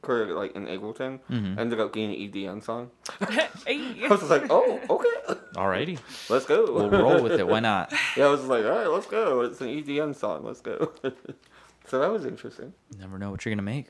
[0.00, 1.20] created like in Ableton.
[1.30, 1.58] Mhm.
[1.58, 2.90] Ended up getting an EDM song.
[3.66, 4.04] hey.
[4.04, 5.98] I was just like, oh, okay, alrighty.
[6.30, 6.72] let's go.
[6.72, 7.46] We'll roll with it.
[7.46, 7.92] Why not?
[8.16, 9.42] yeah, I was like, all right, let's go.
[9.42, 10.44] It's an EDM song.
[10.44, 10.92] Let's go.
[11.86, 12.72] so that was interesting.
[12.98, 13.88] Never know what you're gonna make.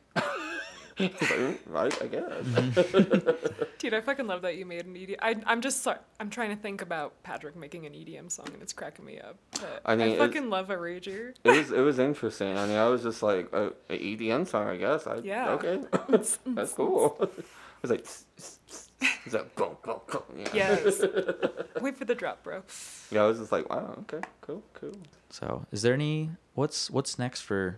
[0.98, 3.64] Like, "Mm, right, I guess.
[3.78, 5.16] Dude, I fucking love that you made an EDM.
[5.20, 5.98] I, I'm just sorry.
[6.18, 9.36] I'm trying to think about Patrick making an EDM song and it's cracking me up.
[9.52, 11.34] But I I, mean, it's- fucking love a rager.
[11.44, 12.56] It was it was interesting.
[12.58, 15.06] I mean, I was just like a, a EDM song, I guess.
[15.06, 15.50] I, Yeah.
[15.50, 15.80] Okay,
[16.46, 17.16] that's cool.
[17.20, 17.26] I
[17.82, 20.22] was like, it's like boom, boom, boom.
[20.36, 20.48] Yeah.
[20.52, 21.00] Yes.
[21.80, 22.62] Wait for the drop, bro.
[23.12, 24.92] Yeah, I was just like, wow, okay, cool, cool.
[25.30, 27.76] So, is there any what's what's next for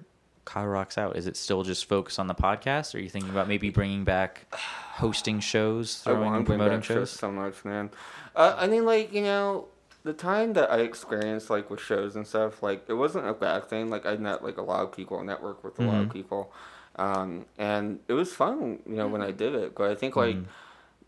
[0.51, 1.17] Kyle Rocks Out?
[1.17, 2.93] Is it still just focus on the podcast?
[2.95, 7.31] Or are you thinking about maybe bringing back hosting shows, throwing and promoting shows so
[7.31, 7.91] much, man.
[8.35, 9.69] Uh, I mean, like you know,
[10.03, 13.69] the time that I experienced like with shows and stuff, like it wasn't a bad
[13.69, 13.91] thing.
[13.91, 16.13] Like I met like a lot of people, network with a lot of Mhm.
[16.13, 16.53] people,
[16.97, 18.81] um, and it was fun.
[18.87, 20.37] You know, when I did it, but I think like.
[20.37, 20.45] Mhm.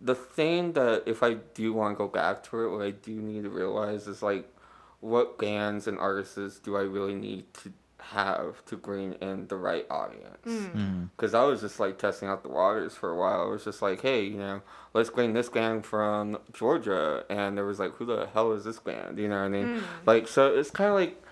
[0.04, 3.12] the thing that if I do want to go back to it, what I do
[3.12, 4.52] need to realize is like,
[4.98, 7.72] what bands and artists do I really need to
[8.10, 10.46] have to bring in the right audience?
[10.46, 10.74] Mm.
[10.74, 11.08] Mm.
[11.16, 13.42] Because I was just like testing out the waters for a while.
[13.42, 14.62] I was just like, hey, you know,
[14.94, 18.78] let's bring this band from Georgia, and there was like, who the hell is this
[18.78, 19.18] band?
[19.18, 19.66] You know what I mean?
[19.66, 19.82] Mm.
[20.06, 21.22] Like, so it's kind of like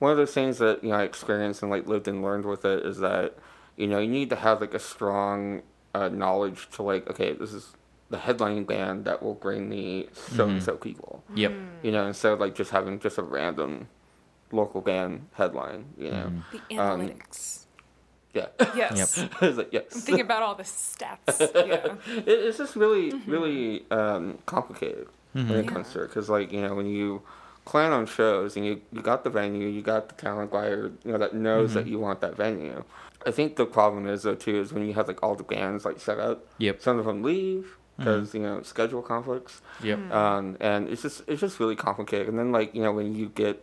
[0.00, 2.64] one of those things that you know I experienced and like lived and learned with
[2.64, 3.36] it is that
[3.76, 5.62] you know you need to have like a strong
[5.94, 7.72] uh, knowledge to like okay this is
[8.08, 10.64] the headlining band that will bring me so and mm-hmm.
[10.64, 11.52] so people Yep.
[11.82, 13.88] you know instead of like just having just a random
[14.52, 16.60] local band headline you know Mhm.
[16.68, 17.10] The Um,
[18.34, 19.18] yeah yes.
[19.42, 21.40] it's like yes I'm thinking about all the stats.
[21.54, 21.94] Yeah.
[22.16, 25.70] it, it's just really really um, complicated when it Yeah.
[25.70, 27.22] comes to it because like you know when you
[27.64, 31.12] plan on shows and you, you got the venue you got the talent buyer you
[31.12, 32.82] know that knows that you want that venue
[33.26, 35.84] i think the problem is though too is when you have like all the bands
[35.84, 36.80] like set up Yep.
[36.80, 40.10] some of them leave because you know schedule conflicts Yep.
[40.10, 43.28] um, and it's just it's just really complicated and then like you know when you
[43.28, 43.60] get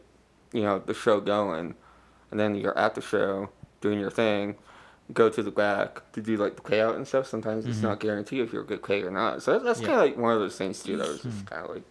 [0.58, 1.76] you know the show going
[2.32, 3.48] and then you're at the show
[3.80, 4.56] doing your thing
[5.14, 7.88] go to the back to do like the payout and stuff sometimes it's mm-hmm.
[7.90, 9.88] not guaranteed if you're a good paid or not so that's, that's Yeah.
[9.90, 11.46] kind of like one of those things too that was just mm-hmm.
[11.46, 11.84] kind of like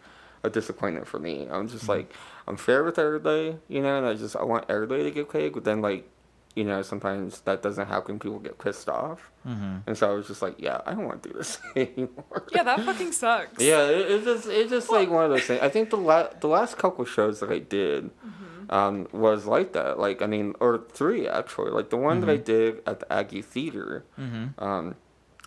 [0.43, 1.93] a disappointment for me i'm just mm-hmm.
[1.93, 2.13] like
[2.49, 5.53] i'm fair with everybody you know and i just i want everybody to get paid
[5.55, 6.09] but then like
[6.57, 9.83] you know sometimes that doesn't happen people get pissed off Mhm.
[9.87, 12.65] and so i was just like yeah i don't want to do this anymore Yeah,
[12.65, 13.63] that fucking sucks.
[13.63, 15.61] yeah, it, it's just it's just like one of those things.
[15.63, 18.11] I think the la- the last couple shows that I did
[18.71, 19.99] um, was like that.
[19.99, 21.71] Like I mean, or three actually.
[21.71, 24.61] Like the one that I did at the Aggie Theater, Mhm.
[24.63, 24.95] um,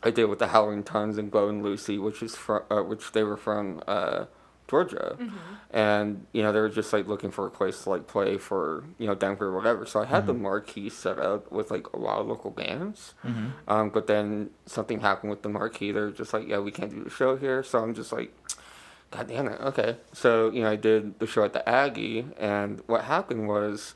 [0.03, 3.12] I did with the Howling Tons and Glow and Lucy, which is from uh, which
[3.12, 4.25] they were from uh,
[4.69, 5.17] Georgia,
[5.71, 8.84] and you know they were just like looking for a place to like play for
[8.97, 9.86] you know Denver or whatever.
[9.86, 13.13] So I had the marquee set up with like a lot of local bands.
[13.25, 13.51] Mhm.
[13.67, 15.91] Um, but then something happened with the marquee.
[15.91, 17.63] They're just like, yeah, we can't do the show here.
[17.63, 18.34] So I'm just like,
[19.11, 19.59] God damn it.
[19.61, 19.97] Okay.
[20.13, 23.95] So, you know, I did the show at the Aggie, and what happened was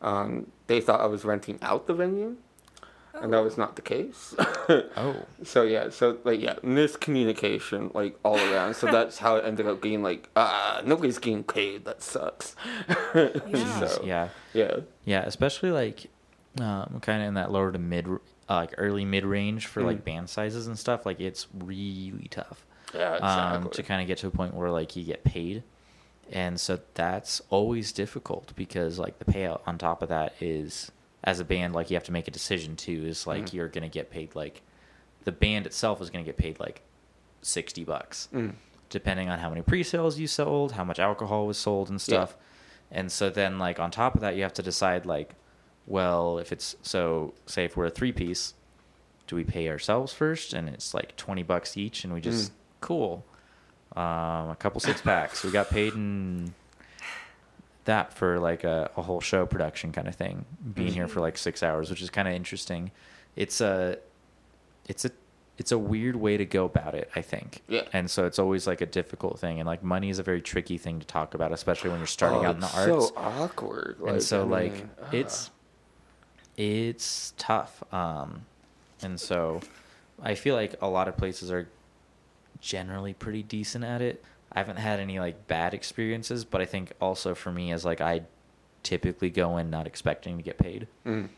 [0.00, 2.36] um, they thought I was renting out the venue,
[3.14, 4.34] and that was not the case.
[4.96, 5.26] Oh.
[5.42, 8.74] so, yeah, so, like, yeah, miscommunication, like, all around.
[8.76, 11.84] So that's how it ended up being like, ah, nobody's getting paid.
[11.84, 12.56] That sucks.
[13.14, 13.86] Yeah.
[13.86, 14.28] so, Yeah.
[14.54, 14.76] yeah.
[15.04, 16.06] Yeah, especially like
[16.60, 20.04] um, kind of in that lower to mid, uh, like early mid range for like
[20.04, 21.04] band sizes and stuff.
[21.04, 22.64] Like it's really tough
[22.94, 23.70] Yeah, um, exactly.
[23.72, 25.62] to kind of get to a point where like you get paid,
[26.32, 30.90] and so that's always difficult because like the payout on top of that is
[31.22, 33.04] as a band like you have to make a decision too.
[33.06, 33.56] Is like Mm-hmm.
[33.56, 34.62] you're gonna get paid like
[35.24, 36.82] the band itself is gonna get paid like
[37.42, 38.52] sixty bucks Mm.
[38.90, 42.02] depending on how many pre-sales you sold, how much alcohol was sold and Yeah.
[42.24, 42.36] stuff.
[42.90, 45.34] And so then like on top of that you have to decide like
[45.86, 48.54] well, if it's so say if we're a three piece,
[49.26, 52.54] do we pay ourselves first and it's like 20 bucks each and we just Mm.
[52.84, 53.24] Cool.
[53.96, 55.42] Um, a couple six packs.
[55.44, 56.52] we got paid in
[57.84, 61.36] that for like a, a whole show production kind of thing, being here for like
[61.38, 62.90] six hours, which is kind of interesting.
[63.36, 63.98] It's a,
[64.88, 65.10] it's a,
[65.58, 67.62] it's a weird way to go about it, I think.
[67.68, 67.82] Yeah.
[67.92, 70.78] And so it's always like a difficult thing, and like money is a very tricky
[70.78, 73.08] thing to talk about, especially when you're starting Oh, out in the it's arts.
[73.08, 73.98] So awkward.
[74.06, 75.50] and so I like mean, it's,
[76.56, 77.82] it's tough.
[77.92, 78.46] Um,
[79.02, 79.60] and so
[80.22, 81.68] I feel like a lot of places are
[82.64, 84.24] generally pretty decent at it.
[84.52, 88.00] I haven't had any like bad experiences, but I think also for me as like
[88.00, 88.22] I
[88.82, 90.86] typically go in not expecting to get paid.
[91.06, 91.28] Mm.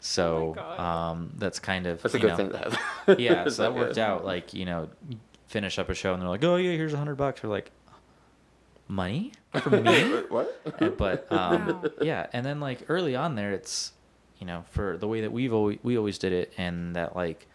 [0.00, 0.78] So God.
[0.80, 3.18] um, that's kind of That's a you good know, thing to have.
[3.18, 4.12] yeah, so that worked yeah.
[4.12, 4.24] out.
[4.24, 4.90] Like you know,
[5.46, 7.70] finish up a show and they're like, "Oh yeah, here's a hundred bucks." We're like,
[8.88, 9.32] "Money
[9.62, 10.60] from me?" what?
[10.78, 11.90] And- but um, Wow.
[12.02, 13.92] yeah, and then like early on there, it's
[14.38, 17.46] you know for the way that we've always we always did it, and that like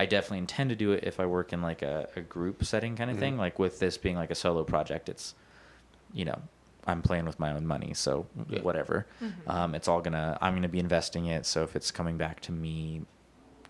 [0.00, 2.96] I definitely intend to do it if I work in like a, a group setting
[2.96, 3.20] kind of Mhm.
[3.20, 3.36] thing.
[3.36, 5.34] Like with this being like a solo project, it's
[6.12, 6.40] you know
[6.86, 8.62] I'm playing with my own money, so Yeah.
[8.62, 9.06] whatever.
[9.46, 11.44] Um, it's all gonna I'm gonna be investing it.
[11.46, 13.02] So if it's coming back to me,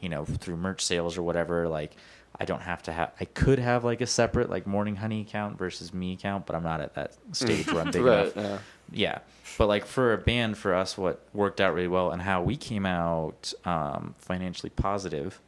[0.00, 1.96] you know, through merch sales or whatever, like
[2.38, 3.12] I don't have to have.
[3.18, 6.62] I could have like a separate like morning honey account versus me account, but I'm
[6.62, 8.36] not at that stage where I'm big right, enough.
[8.36, 8.58] yeah.
[8.90, 9.18] Yeah,
[9.58, 12.56] but like for a band, for us, what worked out really well and how we
[12.56, 15.40] came out um, financially positive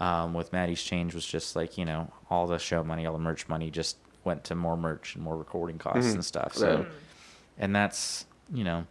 [0.00, 3.18] um, with Maddie's change was just like you know all the show money, all the
[3.18, 6.14] merch money just went to more merch and more recording costs Mhm.
[6.14, 6.54] and stuff.
[6.54, 6.86] So, Right.
[7.58, 8.86] and that's you know,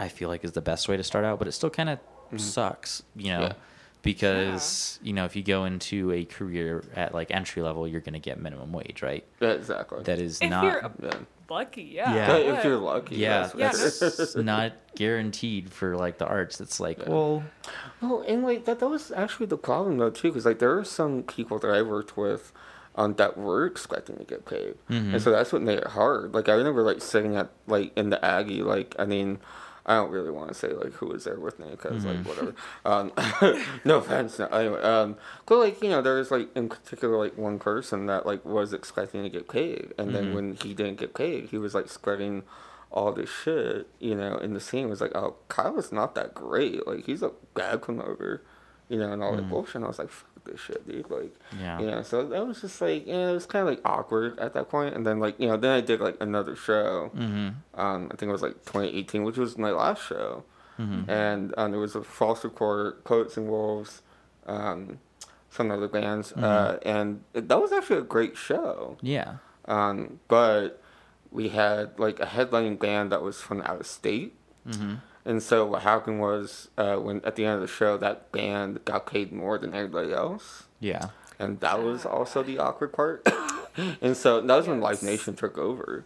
[0.00, 1.98] I feel like is the best way to start out, but it still kind of
[2.32, 2.40] Mhm.
[2.40, 3.40] sucks, you know.
[3.42, 3.52] Yeah.
[4.02, 8.18] Because you know, if you go into a career at like entry level, you're gonna
[8.18, 9.24] get minimum wage, right?
[9.40, 10.02] Exactly.
[10.04, 11.18] That is If not you're yeah.
[11.50, 12.14] Lucky, yeah.
[12.14, 12.36] Yeah.
[12.38, 13.16] Yeah, if you're lucky.
[13.16, 13.54] yeah, that's
[14.00, 16.60] Yeah, that's not guaranteed for like the arts.
[16.60, 17.08] It's like, Yeah.
[17.10, 17.42] well,
[18.00, 20.84] Well, and like that, that was actually the problem though too, because like there are
[20.84, 22.52] some people that I worked with,
[22.96, 25.14] um, that were expecting to get paid, Mhm.
[25.14, 26.32] and so that's what made it hard.
[26.34, 29.38] Like I remember like sitting at like in the Aggie, like I mean,
[29.86, 32.06] I don't really want to say like who was there with me because Mhm.
[32.16, 32.54] like whatever.
[32.86, 33.12] Um,
[33.84, 34.38] no offense.
[34.38, 35.16] No, anyway, um,
[35.46, 38.72] but like you know there was like in particular like one person that like was
[38.72, 40.34] expecting to get paid, and then Mhm.
[40.34, 42.44] when he didn't get paid, he was like spreading
[42.90, 46.86] all this shit, you know, in the scene was like, oh, Kyle's not that great.
[46.86, 48.40] Like, he's a bad promoter,
[48.88, 49.48] you know, and all that Mm.
[49.48, 49.74] bullshit.
[49.76, 51.10] And I was like, fuck this shit, dude.
[51.10, 53.80] Like, yeah, you know, so that was just like, yeah, it was kind of like
[53.84, 54.94] awkward at that point.
[54.94, 57.10] And then, like, you know, then I did like another show.
[57.14, 57.48] mm-hmm,
[57.80, 60.44] Um, I think it was like 2018, which was my last show.
[60.78, 64.02] mm-hmm, And um, there was a false record, Coats and Wolves,
[64.46, 64.98] um,
[65.50, 66.32] some other bands.
[66.32, 66.42] Mhm.
[66.42, 68.96] Uh, and that was actually a great show.
[69.00, 69.36] yeah,
[69.66, 70.80] Um, but
[71.30, 74.36] we had like a headlining band that was from out of state.
[74.68, 74.94] mm-hmm,
[75.26, 78.84] And so what happened was uh, when at the end of the show, that band
[78.84, 81.08] got paid more than everybody else, yeah,
[81.38, 83.26] and that was also the awkward part.
[84.02, 86.04] and so that was when Live Nation took over.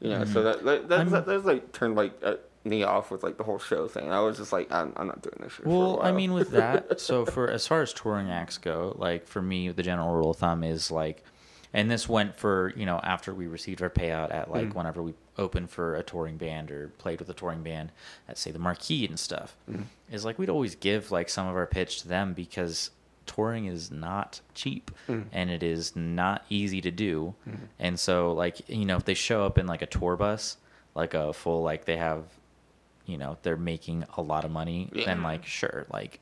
[0.00, 3.10] You know, so that that that, I'm- that, that like turned like uh, me off
[3.10, 4.12] with like the whole show thing.
[4.12, 5.62] I was just like, I'm, I'm not doing this shit.
[5.64, 8.94] for a Well, I mean, with that, so for as far as touring acts go,
[8.98, 11.24] like for me, the general rule of thumb is like,
[11.72, 14.74] and this went for you know after we received our payout at like Mhm.
[14.74, 17.92] whenever we opened for a touring band or played with a touring band
[18.28, 19.84] at say the Marquee and stuff, Mhm.
[20.10, 22.90] is like we'd always give like some of our pitch to them because
[23.26, 25.26] touring is not cheap Mhm.
[25.32, 27.68] and it is not easy to do, Mhm.
[27.78, 30.56] and so like you know if they show up in like a tour bus,
[30.94, 32.24] like a full like they have
[33.06, 36.20] you know they're making a lot of money then like sure like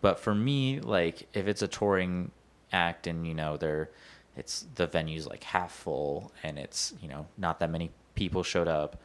[0.00, 2.30] but for me like if it's a touring
[2.72, 3.90] act and you know they're
[4.36, 8.68] it's the venue's like half full and it's you know not that many people showed
[8.68, 9.00] up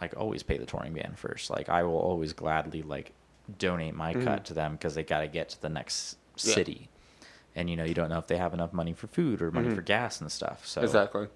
[0.00, 3.12] like always pay the touring band first like i will always gladly like
[3.58, 4.24] donate my Mhm.
[4.24, 6.54] cut to them because they got to get to the next Yeah.
[6.54, 6.88] city
[7.54, 9.68] and you know you don't know if they have enough money for food or money
[9.68, 9.74] Mhm.
[9.76, 11.28] for gas and stuff so exactly.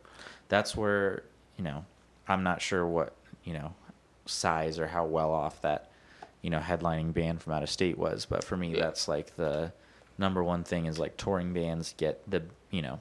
[0.48, 1.22] that's where
[1.56, 1.84] you know
[2.28, 3.14] i'm not sure what
[3.44, 3.74] you know
[4.26, 5.90] size or how well off that
[6.42, 8.80] you know headlining band from out of state was but for me Yeah.
[8.80, 9.72] that's like the
[10.18, 13.00] number one thing is like touring bands get the you know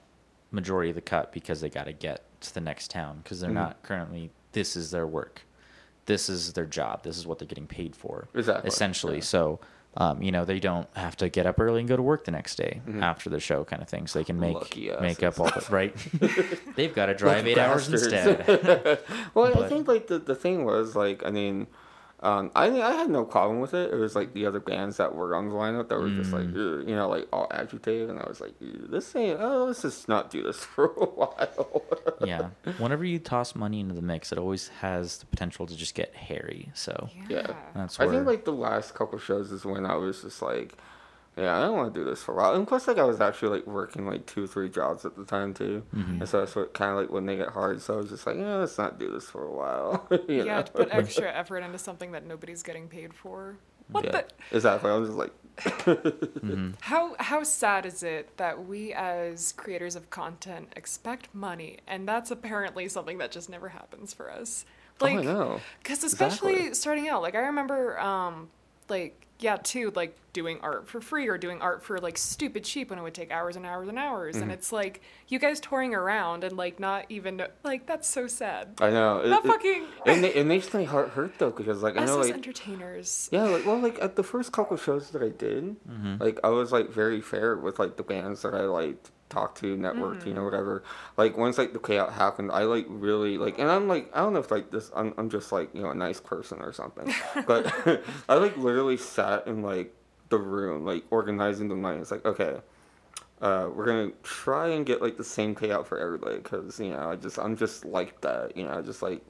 [0.52, 3.50] majority of the cut because they got to get to the next town because they're
[3.52, 3.56] Mhm.
[3.56, 5.42] not currently this is their work.
[6.06, 7.04] This is their job.
[7.04, 9.16] This is what they're getting paid for Exactly, essentially.
[9.16, 9.22] Yeah.
[9.22, 9.60] so
[10.00, 12.32] um, you know they don't have to get up early and go to work the
[12.32, 13.02] next day Mhm.
[13.02, 15.96] after the show kind of thing so they can make make up all the right?
[16.76, 19.00] They've got to drive eight hours instead.
[19.34, 21.68] Well, I think like the, the thing was like I mean,
[22.22, 23.94] um, I I had no problem with it.
[23.94, 26.48] It was like the other bands that were on the lineup that were just like
[26.48, 26.88] Mm.
[26.90, 29.40] You know like all agitated, and I was like, this ain't.
[29.40, 31.84] Oh, let's just not do this for a while.
[32.26, 32.50] yeah
[32.80, 36.16] whenever you toss money into the mix it always has the potential to just get
[36.16, 37.54] hairy so Yeah.
[37.76, 40.74] that's I think like the last couple shows is when I was just like,
[41.38, 42.56] yeah, I don't want to do this for a while.
[42.56, 45.54] And plus, like I was actually like working like two, three jobs at the time
[45.54, 46.20] too, Mhm.
[46.22, 47.82] and so that's what kind of like when they get hard.
[47.82, 50.08] So I was just like, yeah, let's not do this for a while.
[50.28, 50.62] you yeah, know?
[50.64, 53.58] to put extra effort into something that nobody's getting paid for.
[53.90, 54.26] What yeah, the?
[54.56, 54.90] exactly.
[54.92, 56.76] I was just like, Mhm.
[56.82, 62.32] How how sad is it that we as creators of content expect money, and that's
[62.32, 64.66] apparently something that just never happens for us.
[65.02, 65.60] oh, Like, know.
[65.82, 66.74] because especially Exactly.
[66.76, 68.50] starting out, like I remember, um,
[68.90, 72.90] like yeah, too, like doing art for free or doing art for like stupid cheap
[72.92, 74.36] when it would take hours and hours and hours.
[74.36, 74.44] Mm-hmm.
[74.44, 78.70] And it's like you guys touring around and like not even like that's so sad.
[78.82, 79.20] I know.
[79.20, 82.06] It, That it- fucking and it, it makes my heart hurt though because like I
[82.06, 83.30] know like entertainers.
[83.32, 85.76] yeah like well like at the first couple shows that I did
[86.20, 88.98] like I was like very fair with like the bands that I like
[89.30, 90.46] talked to networked you know mm-hmm.
[90.46, 90.84] whatever.
[91.18, 94.34] Like once like the payout happened I like really like and I'm like I don't
[94.34, 97.14] know if like this I'm, I'm just like you know a nice person or something
[97.46, 97.74] but
[98.30, 99.94] I like literally sat in like
[100.30, 102.00] the room like organizing the money.
[102.00, 102.58] it's like okay
[103.42, 107.12] uh, we're gonna try and get like the same payout for everybody because you know
[107.12, 109.22] I just I'm just like that you know just like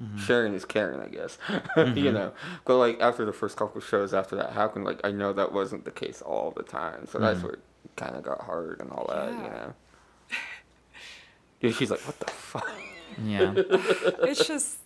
[0.00, 0.18] mm-hmm.
[0.18, 2.14] sharing is caring I guess you mm-hmm.
[2.14, 2.32] know.
[2.64, 5.84] But like after the first couple shows after that happened like I know that wasn't
[5.84, 7.56] the case all the time so that's what
[7.96, 9.48] kind of got hurt and all that you Yeah.
[9.50, 9.72] know
[11.60, 12.68] yeah, she's like what the fuck
[13.24, 13.52] Yeah.
[13.56, 14.78] it's just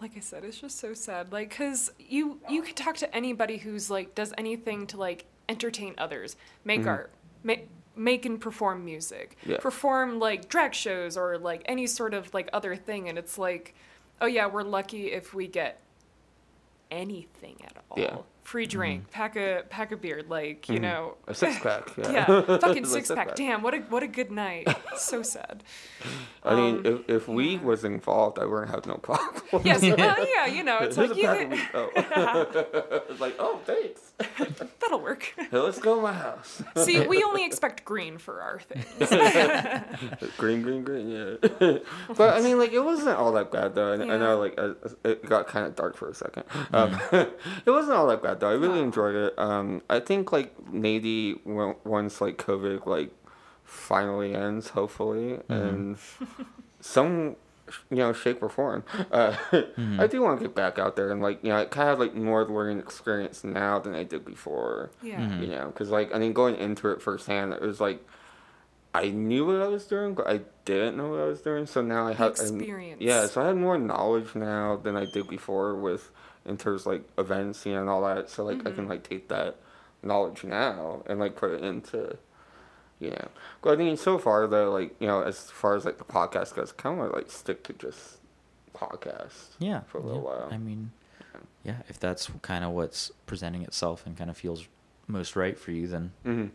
[0.00, 1.30] like I said, it's just so sad.
[1.30, 5.94] Like, cause you you could talk to anybody who's like does anything to like entertain
[5.98, 6.88] others, make mm-hmm.
[6.88, 7.10] art,
[7.42, 9.58] make make and perform music, Yeah.
[9.58, 13.74] perform like drag shows or like any sort of like other thing, and it's like,
[14.20, 15.80] oh yeah, we're lucky if we get
[16.90, 17.98] anything at all.
[17.98, 18.16] Yeah.
[18.50, 21.16] Free drink, pack a pack a beer, like you know.
[21.28, 22.24] a six pack yeah, Yeah,
[22.58, 23.36] fucking Like six pack.
[23.36, 24.66] Damn, what a what a good night.
[24.96, 25.62] so sad.
[26.42, 30.26] I mean Um, if, if we was involved I wouldn't have no problem Yes, well,
[30.34, 31.68] yeah, you know, it's Here's like you pack of could, weed.
[31.74, 33.04] oh.
[33.10, 34.10] it's like oh thanks
[34.80, 35.32] that'll work.
[35.52, 39.10] Let's go to my house See, we only expect green for our things.
[40.36, 41.10] green, green, green.
[41.10, 41.78] Yeah,
[42.16, 43.92] but I mean, like, it wasn't all that bad though.
[43.92, 44.74] I, I know, like, uh,
[45.04, 46.44] it got kind of dark for a second.
[46.72, 48.48] Um, it wasn't all that bad though.
[48.50, 48.84] I really No.
[48.84, 49.38] enjoyed it.
[49.38, 53.10] Um, I think like maybe once like COVID like
[53.64, 55.96] finally ends, hopefully, and
[56.80, 57.36] some
[57.88, 58.82] you know shape or form,
[59.12, 59.36] uh,
[59.98, 61.98] I do want to get back out there and like you know I kind of
[61.98, 65.38] have like more learning experience now than I did before Yeah.
[65.38, 68.04] you know because like i mean going into it firsthand it was like
[68.92, 71.80] i knew what i was doing but i didn't know what i was doing so
[71.80, 73.00] now i have I- experience.
[73.00, 76.10] yeah so i have more knowledge now than i did before with
[76.46, 79.02] in terms of, like events you know and all that so like i can like
[79.02, 79.56] take that
[80.02, 82.16] knowledge now and like put it into
[82.98, 83.28] you know
[83.62, 86.54] but i mean so far though like you know as far as like the podcast
[86.54, 88.16] goes kind of like stick to just
[88.74, 89.80] podcast Yeah.
[89.88, 90.28] for a little yeah.
[90.40, 90.92] while I mean,
[91.64, 94.66] yeah, if that's kind of what's presenting itself and kind of feels
[95.06, 96.46] most right for you, then mm-hmm.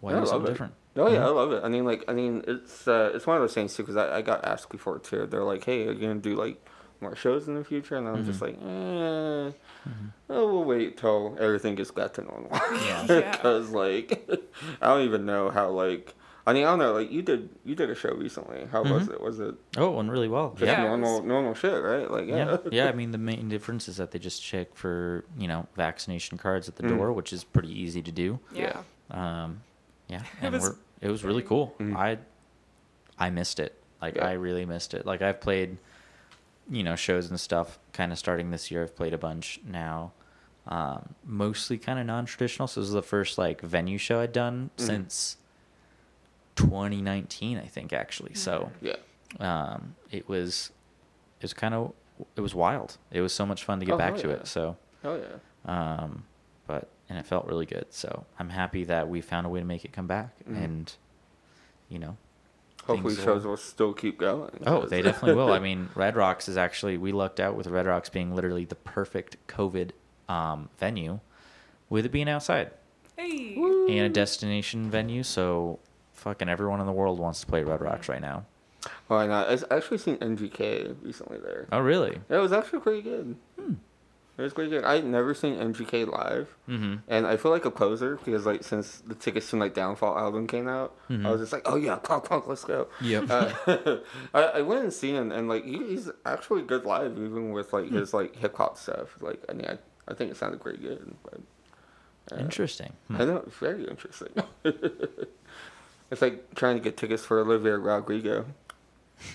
[0.00, 0.50] why Yeah, do something it.
[0.52, 0.74] different?
[0.96, 1.22] Oh yeah, Mhm.
[1.24, 1.64] I love it.
[1.64, 3.82] I mean, like, I mean, it's uh, it's one of those things too.
[3.82, 5.26] Because I, I got asked before too.
[5.26, 6.64] They're like, "Hey, are you gonna do like
[7.00, 9.50] more shows in the future?" And I'm just like, "Eh,
[10.30, 13.06] oh, we'll wait till everything gets back to normal." Yeah.
[13.08, 13.30] Yeah.
[13.32, 14.28] Because like,
[14.82, 16.14] I don't even know how like.
[16.46, 16.94] I mean, I don't know.
[16.94, 18.66] Like, you did you did a show recently.
[18.72, 19.20] How was it?
[19.20, 20.50] Was it Oh, it went really well.
[20.56, 22.10] just Yeah, normal was- normal shit, right?
[22.10, 22.88] Like, yeah, yeah, yeah.
[22.88, 26.66] I mean, the main difference is that they just check for you know vaccination cards
[26.68, 26.96] at the Mm.
[26.96, 28.40] door, which is pretty easy to do.
[28.54, 28.80] Yeah.
[29.10, 29.60] Um,
[30.08, 31.74] yeah, It and was we're, it was really very- cool.
[31.78, 31.94] Mhm.
[31.94, 32.18] I
[33.18, 33.76] I missed it.
[34.00, 34.26] Like Yeah.
[34.26, 35.04] I really missed it.
[35.04, 35.76] Like I've played,
[36.70, 37.78] you know, shows and stuff.
[37.92, 40.12] Kind of starting this year, I've played a bunch now.
[40.68, 42.68] Um, mostly kind of non-traditional.
[42.68, 44.86] So this is the first like venue show I'd done Mhm.
[44.86, 45.36] since
[46.56, 48.34] 2019, I think actually.
[48.34, 48.96] So yeah.
[49.38, 50.70] um, it was
[51.40, 51.92] it was kind of
[52.36, 52.98] it was wild.
[53.10, 54.34] It was so much fun to get Oh, back to yeah.
[54.34, 54.46] it.
[54.46, 55.36] So Oh yeah.
[56.02, 56.24] um,
[56.66, 57.86] but and it felt really good.
[57.90, 60.64] So I'm happy that we found a way to make it come back, Mhm.
[60.64, 60.92] and
[61.88, 62.16] you know,
[62.86, 64.50] Hopefully, shows will still keep going.
[64.66, 65.52] Oh, they definitely will.
[65.52, 68.74] I mean, Red Rocks is actually we lucked out with Red Rocks being literally the
[68.74, 69.90] perfect COVID
[70.28, 71.20] um, venue,
[71.88, 72.70] with it being outside
[73.16, 73.54] Hey.
[73.56, 75.22] and a destination venue.
[75.22, 75.78] So
[76.14, 78.44] fucking everyone in the world wants to play Red Rocks right now.
[79.08, 79.48] Why not?
[79.48, 81.66] I've actually seen MGK recently there.
[81.70, 82.18] Oh, really?
[82.30, 83.36] It was actually pretty good.
[83.60, 83.74] Hmm.
[84.38, 84.84] It was pretty good.
[84.84, 86.94] I'd never seen MGK live, Mm-hmm.
[87.08, 90.46] and I feel like a poser because like since the tickets to like Downfall album
[90.46, 91.26] came out, Mhm.
[91.26, 92.88] I was just like, oh yeah, punk punk, let's go.
[93.02, 93.24] Yep.
[93.30, 93.52] Uh,
[94.34, 97.72] I, I went and seen him, and like he, he's actually good live, even with
[97.74, 99.16] like his like hip hop stuff.
[99.20, 99.78] Like I mean, I,
[100.10, 101.14] I think it sounded pretty good.
[101.22, 101.40] But,
[102.32, 102.94] uh, Interesting.
[103.08, 103.16] Hmm.
[103.20, 104.28] I know very interesting.
[104.64, 108.46] it's like trying to get tickets for Olivia Rodrigo.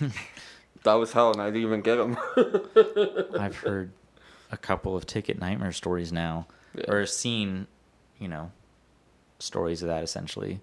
[0.82, 2.16] that was hell, and I didn't even get them.
[3.38, 3.92] I've heard
[4.56, 6.84] a couple of ticket nightmare stories now, Yeah.
[6.90, 7.66] or seen,
[8.18, 8.50] you know,
[9.38, 10.60] stories of that essentially.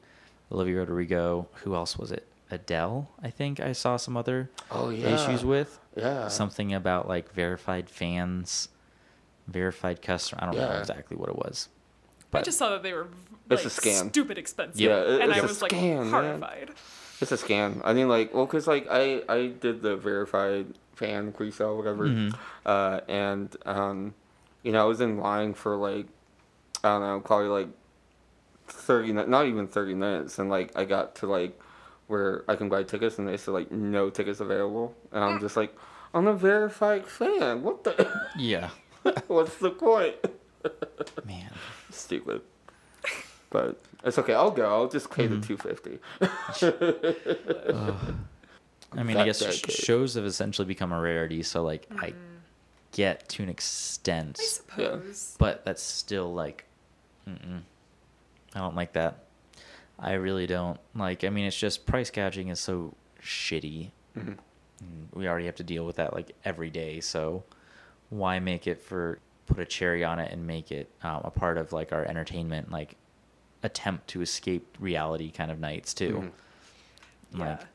[0.52, 1.48] Olivia Rodrigo.
[1.64, 2.28] Who else was it?
[2.52, 3.10] Adele.
[3.22, 7.90] I think I saw some other oh yeah, issues with yeah something about like verified
[7.90, 8.70] fans,
[9.48, 10.42] verified customer.
[10.44, 11.70] I don't know exactly what it was.
[12.32, 13.08] But I just saw that they were
[13.50, 13.70] It's like, a
[14.04, 14.10] scam.
[14.10, 14.82] stupid expensive.
[14.82, 16.24] Yeah, it- and it's I a was like scam, man.
[16.40, 16.72] horrified.
[17.22, 17.82] It's a scam.
[17.86, 20.66] I mean, like, well, cause like I I did the verified
[21.04, 22.34] fan pre-sale whatever, Mhm.
[22.66, 24.14] uh, and um,
[24.64, 26.08] you know, I was in line for like,
[26.84, 27.68] I don't know, probably like
[28.68, 31.60] thirty, not even thirty minutes, and like I got to like
[32.08, 35.58] where I can buy tickets, and they said like no tickets available, and I'm just
[35.58, 35.76] like,
[36.14, 37.64] I'm a verified fan.
[37.64, 37.94] What the?
[38.38, 38.70] Yeah.
[39.28, 40.16] What's the point?
[41.26, 41.52] Man.
[41.92, 42.42] Stupid.
[43.50, 44.34] But it's okay.
[44.34, 44.66] I'll go.
[44.66, 46.00] I'll just pay the two fifty.
[48.98, 49.72] I mean, I guess sh- dedicated.
[49.86, 52.14] shows have essentially become a rarity, so like I
[52.92, 55.36] get to an extent, I suppose.
[55.40, 56.66] but that's still like,
[57.28, 57.62] mm-mm.
[58.56, 59.26] I don't like that.
[60.00, 61.24] I really don't like.
[61.24, 63.92] I mean, it's just price gouging is so shitty.
[64.18, 64.38] Mhm.
[65.14, 67.44] We already have to deal with that like every day, so
[68.10, 71.58] why make it for put a cherry on it and make it um, a part
[71.58, 72.96] of like our entertainment like
[73.62, 76.32] attempt to escape reality kind of nights too.
[77.34, 77.40] Mhm.
[77.40, 77.66] Like Yeah.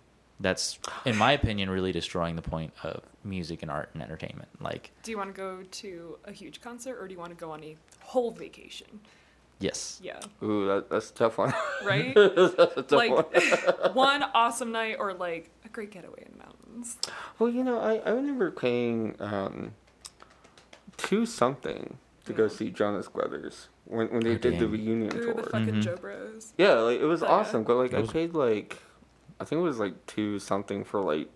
[0.40, 4.48] That's in my opinion really destroying the point of music and art and entertainment.
[4.60, 7.36] Like Do you want to go to a huge concert or do you want to
[7.36, 9.00] go on a whole vacation?
[9.60, 9.98] yes.
[10.00, 10.20] Yeah.
[10.42, 11.52] Ooh, that, that's a tough one.
[11.84, 12.14] Right?
[12.16, 13.10] that's a tough like
[13.94, 16.96] one awesome night or like a great getaway in the mountains.
[17.40, 19.72] Well, you know, I, I remember paying um,
[20.96, 25.24] two something to go see Jonas Brothers when when they Oh, did the reunion Ooh,
[25.24, 25.34] tour.
[25.34, 25.82] the fucking Mhm.
[25.82, 26.52] Jo Bros.
[26.58, 27.28] yeah, like it was yeah.
[27.28, 28.78] awesome, but like I paid like
[29.40, 31.28] I think it was like two something for like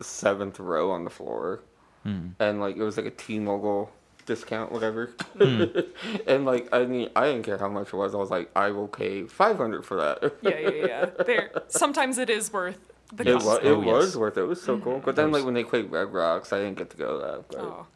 [0.00, 1.60] seventh row on the floor,
[2.06, 2.32] Mm.
[2.38, 3.90] and like it was like a T-Mobile
[4.26, 5.06] discount, whatever.
[5.38, 5.64] Hmm.
[6.26, 8.14] and like I mean, I didn't care how much it was.
[8.14, 10.34] I was like, I will pay five hundred for that.
[10.42, 11.06] Yeah, yeah, yeah.
[11.26, 12.78] There sometimes it is worth
[13.12, 13.46] the It cost.
[13.46, 14.16] was, it Oh, was yes.
[14.16, 14.42] worth it.
[14.42, 15.02] It was so cool.
[15.04, 17.48] But then, like when they played Red Rocks, I didn't get to go to that.
[17.48, 17.86] But Oh.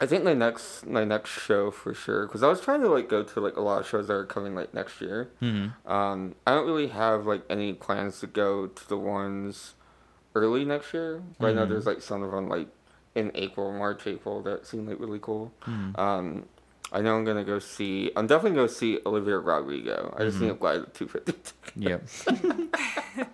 [0.00, 3.08] I think my next my next show for sure because I was trying to like
[3.08, 5.30] go to like a lot of shows that are coming like next year.
[5.40, 5.72] Mhm.
[5.86, 9.74] Um, I don't really have like any plans to go to the ones
[10.34, 11.22] early next year.
[11.38, 11.68] But I know Mhm.
[11.68, 12.68] there's like some of them like
[13.14, 15.52] in April, March, April that seem like really cool.
[15.64, 15.96] Mhm.
[15.98, 16.46] Um,
[16.94, 18.10] I know I'm gonna go see.
[18.16, 20.14] I'm definitely gonna see Olivia Rodrigo.
[20.16, 20.40] I just Mhm.
[20.42, 21.34] need to buy the two fifty.
[21.76, 22.02] Yep.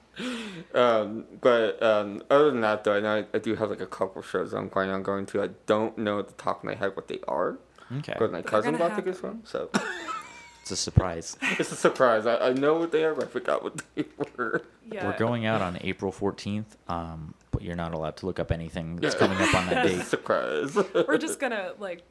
[0.74, 3.86] Um, but um, other than that, though, I know I, I do have like a
[3.86, 5.42] couple shows I'm planning on going to.
[5.42, 7.56] I don't know at the top of my head what they are.
[7.98, 8.14] Okay.
[8.18, 9.40] But my But cousin gonna bought tickets happen.
[9.42, 9.70] from, so
[10.62, 11.38] It's a surprise.
[11.58, 12.26] it's a surprise.
[12.26, 14.04] I, I know what they are, but I forgot what they
[14.36, 14.60] were.
[14.92, 15.06] Yeah.
[15.06, 18.96] We're going out on April 14th, um, but you're not allowed to look up anything
[18.96, 19.20] that's Yeah.
[19.26, 20.06] coming up on that It's date.
[20.06, 20.76] surprise.
[21.08, 22.02] We're just gonna like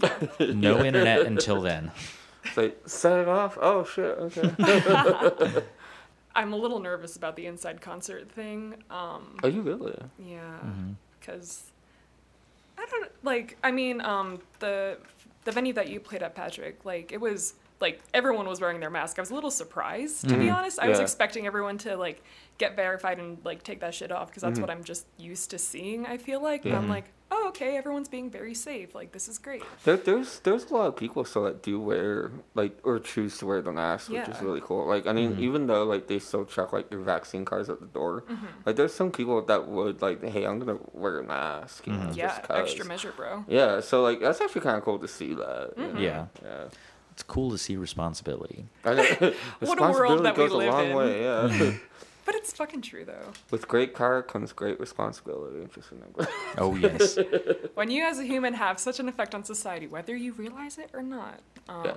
[0.40, 1.90] No internet until then.
[2.44, 3.58] It's like set it off.
[3.60, 4.04] Oh shit.
[4.18, 5.62] Okay.
[6.34, 8.76] I'm a little nervous about the inside concert thing.
[8.90, 9.96] Um Are you really?
[10.18, 10.94] yeah, Mhm.
[11.24, 11.64] cuz
[12.78, 14.98] I don't like I mean um the
[15.44, 18.90] the venue that you played at Patrick, like it was like everyone was wearing their
[18.90, 19.18] mask.
[19.18, 20.54] I was a little surprised to be Mhm.
[20.54, 20.78] honest.
[20.78, 22.22] I was expecting everyone to like
[22.60, 24.62] get verified and like take that shit off because that's Mhm.
[24.62, 26.62] what I'm just used to seeing, I feel like.
[26.62, 26.78] But Yeah.
[26.78, 28.94] I'm like, "Oh, okay, everyone's being very safe.
[28.94, 32.30] Like this is great." There, there's there's a lot of people still that do wear
[32.54, 34.86] like or choose to wear the mask, which is really cool.
[34.86, 35.40] Like I mean, Mhm.
[35.48, 38.36] even though like they still check like your vaccine cards at the door, Mhm.
[38.66, 42.08] like there's some people that would like, hey, I'm gonna wear a mask, you know,
[42.10, 42.14] Mhm.
[42.14, 43.44] just extra measure, bro.
[43.48, 45.72] Yeah, so like that's actually kind of cool to see that.
[45.78, 45.98] you know?
[45.98, 46.26] Yeah.
[46.44, 46.64] yeah.
[47.12, 48.66] It's cool to see responsibility.
[48.84, 49.02] I know.
[49.60, 50.96] What a world Responsibility that we goes a live long in.
[50.96, 51.22] way.
[51.22, 51.72] Yeah.
[52.30, 53.32] But it's fucking true though.
[53.50, 55.66] With great power comes great responsibility.
[55.74, 56.28] Just remember.
[56.58, 57.18] Oh, yes.
[57.74, 60.90] When you as a human have such an effect on society, whether you realize it
[60.92, 61.94] or not, um, Yeah.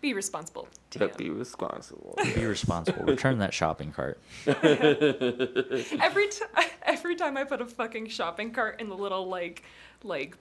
[0.00, 0.68] be responsible.
[0.96, 1.16] But Damn.
[1.18, 2.14] be responsible.
[2.34, 3.04] Be responsible.
[3.04, 4.18] Return that shopping cart.
[4.46, 9.64] every time, every time I put a fucking shopping cart in the little like,
[10.02, 10.38] like,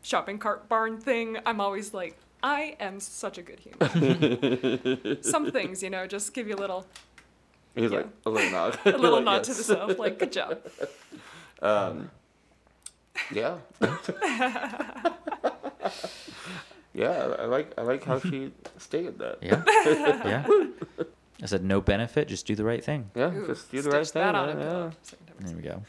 [0.00, 5.22] shopping cart barn thing, I'm always like, I am such a good human.
[5.22, 6.86] Some things, you know, just give you a little,
[7.76, 7.98] He's Yeah.
[7.98, 8.78] like a little nod.
[8.84, 9.58] a little Like, nod to yes.
[9.58, 10.58] the self, like, good job.
[11.62, 12.10] Um,
[13.32, 13.56] yeah.
[16.94, 19.38] yeah, I like I like how she stated that.
[19.42, 19.62] Yeah.
[20.26, 20.46] Yeah.
[21.42, 23.10] I said no benefit, just do the right thing.
[23.14, 24.22] Yeah, Ooh, just do the right stitch thing.
[24.22, 24.92] that on a man, pillow.
[25.12, 25.46] yeah.
[25.46, 25.82] There we go.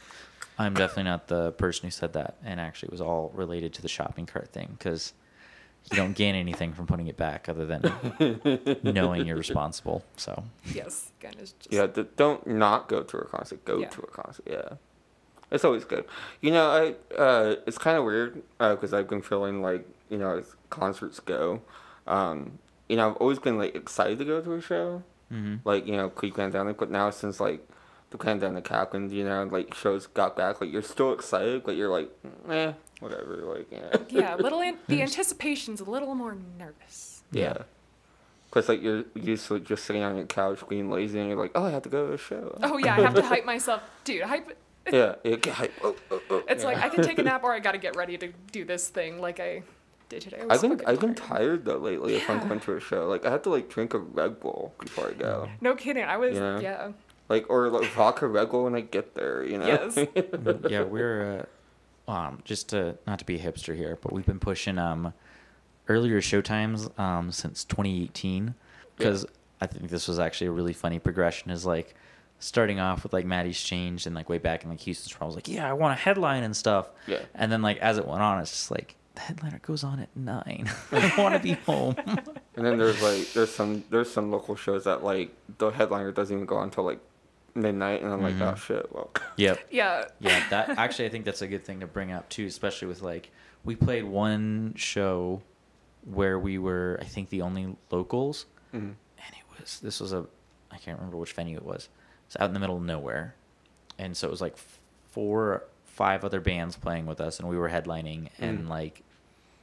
[0.57, 3.81] I'm definitely not the person who said that, and actually it was all related to
[3.81, 5.13] the shopping cart thing because
[5.91, 7.81] you don't gain anything from putting it back other than
[8.83, 10.03] knowing you're responsible.
[10.17, 11.71] So Yes, again, it's just.
[11.73, 13.63] Yeah, d- don't not go to a concert.
[13.65, 13.89] Go Yeah.
[13.89, 14.45] to a concert.
[14.49, 14.69] Yeah,
[15.51, 16.05] it's always good.
[16.41, 20.38] You know, I uh, it's kind of weird because I've been feeling like you know
[20.39, 21.61] as concerts go,
[22.05, 22.59] um,
[22.89, 25.59] you know I've always been like excited to go to a show, Mhm.
[25.63, 27.65] like you know pre-pandemic, but now since like
[28.09, 31.89] the pandemic happened, you know, like shows got back, like you're still excited, but you're
[31.89, 32.09] like,
[32.49, 34.62] eh, whatever, like yeah, Yeah, a little.
[34.62, 37.24] An- the anticipation's a little more nervous.
[37.32, 37.58] yeah.
[38.50, 41.52] Cause like you're used to just sitting on your couch being lazy, and you're like,
[41.54, 42.58] oh, I have to go to a show.
[42.64, 44.24] Oh yeah, I have to hype myself, dude.
[44.24, 44.58] Hype.
[44.91, 45.74] yeah, yeah, get hype.
[45.84, 46.43] Oh, oh, oh.
[46.48, 46.70] It's yeah.
[46.70, 49.20] like I can take a nap or I gotta get ready to do this thing
[49.20, 49.64] like I
[50.08, 50.38] did today.
[50.39, 51.38] I was I've been fucking I've been tired.
[51.39, 52.16] tired though lately.
[52.16, 52.48] If I'm Yeah.
[52.48, 55.14] going to a show, like I have to like drink a Red Bull before I
[55.14, 56.06] go, No kidding.
[56.06, 56.60] I was Yeah.
[56.62, 56.91] yeah.
[57.28, 59.43] like or like vodka Red Bull when I get there.
[59.43, 59.68] You know.
[59.68, 59.98] Yes.
[60.70, 61.45] yeah, we're uh,
[62.08, 65.14] um just to not to be a hipster here, but we've been pushing um
[65.88, 68.53] earlier showtimes um since 2018
[68.97, 69.26] because
[69.62, 71.51] I think this was actually a really funny progression.
[71.51, 71.95] Is like
[72.39, 75.36] starting off with like Maddie's Change and like way back in like Houston's I was
[75.36, 76.89] like, yeah, I want a headline and stuff.
[77.08, 77.20] Yeah.
[77.34, 80.16] And then like as it went on, it's just like the headliner goes on at
[80.16, 80.70] nine.
[80.91, 81.95] I want to be home.
[82.55, 86.36] And then there's like there's some there's some local shows that like the headliner doesn't
[86.36, 86.97] even go on until like
[87.58, 88.53] midnight, and I'm like, Mhm.
[88.53, 89.10] oh shit, well.
[89.36, 89.60] yep.
[89.72, 90.05] Yeah.
[90.20, 93.01] Yeah, that actually I think that's a good thing to bring up too, especially with
[93.01, 93.32] like
[93.64, 95.41] we played one show
[96.05, 98.78] where we were I think the only locals Mhm.
[98.80, 98.95] and
[99.32, 100.26] it was this was a
[100.72, 101.89] I can't remember which venue it was.
[102.28, 103.36] It's out in the middle of nowhere.
[103.97, 104.55] And so it was like
[105.12, 108.70] four five other bands playing with us and we were headlining and Mm.
[108.70, 109.01] like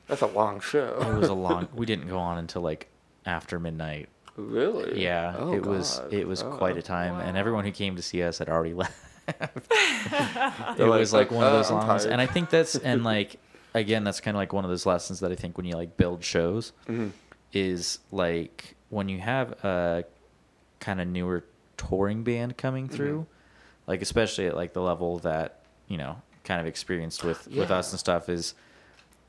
[0.08, 0.98] That's a long show.
[1.00, 2.88] it was a long we didn't go on until like
[3.24, 4.08] after midnight.
[4.36, 5.02] Really?
[5.02, 6.50] Yeah, Oh, it was it was Oh.
[6.50, 8.96] quite a time and everyone who came to see us had already left.
[9.28, 11.70] it like- was like, like, one of "Uh, those
[12.06, 13.36] I'm and I think that's and like
[13.74, 15.96] again, that's kind of like one of those lessons that I think when you like
[15.96, 17.10] build shows Mhm.
[17.52, 20.04] is like when you have a
[20.80, 21.44] kind of newer
[21.76, 22.96] touring band coming Mm-hmm.
[22.96, 23.26] through,
[23.86, 27.92] like especially at like the level that you know kind of experienced with with us
[27.92, 28.54] and stuff is.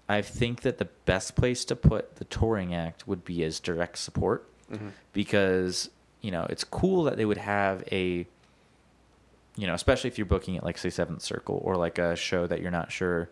[0.07, 3.97] I think that the best place to put the touring act would be as direct
[3.97, 4.91] support Mhm.
[5.13, 5.89] because
[6.21, 8.25] you know it's cool that they would have a
[9.55, 12.47] you know especially if you're booking it like say seventh circle or like a show
[12.47, 13.29] that you're not sure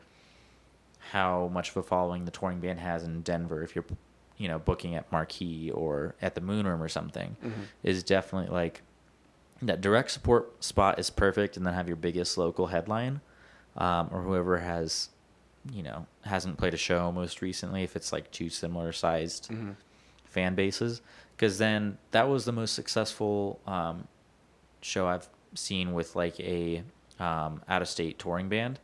[1.12, 3.86] how much of a following the touring band has in denver if you're
[4.38, 7.52] you know booking at marquee or at the moon room or something Mhm.
[7.84, 8.82] is definitely like
[9.62, 13.22] that direct support spot is perfect and then have your biggest local headline
[13.78, 15.10] um, or whoever has
[15.72, 19.76] you know hasn't played a show most recently if it's like two similar sized Mhm.
[20.26, 21.02] fan bases
[21.36, 24.08] because then that was the most successful um,
[24.82, 26.84] show I've seen with like a
[27.20, 28.80] um, out of state touring band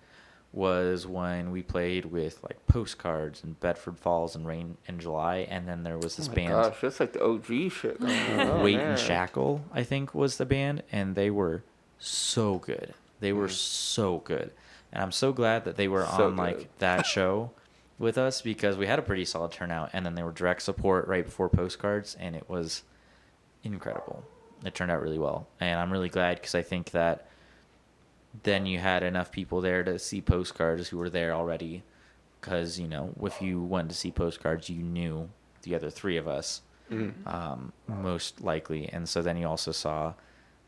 [0.52, 5.68] was when we played with like postcards and Bedford Falls and Rain in July, and
[5.68, 7.98] then there was Oh this my band gosh, that's like the OG shit.
[8.02, 8.92] Oh, Wait man.
[8.92, 11.62] and Shackle, I think was the band, and they were
[12.00, 12.94] so good.
[13.20, 13.52] They were Mm.
[13.52, 14.52] so good,
[14.92, 17.52] and I'm so glad that they were So on like that show
[18.00, 21.08] with us because we had a pretty solid turnout, and then they were direct support
[21.08, 22.84] right before postcards, and it was
[23.64, 24.24] incredible.
[24.66, 27.28] It turned out really well, and I'm really glad because I think that
[28.44, 31.84] then you had enough people there to see postcards who were there already.
[32.40, 35.30] Because you know, if you went to see postcards, you knew
[35.64, 37.28] the other three of us Mhm.
[37.28, 38.88] um, most likely.
[38.90, 40.14] And so then you also saw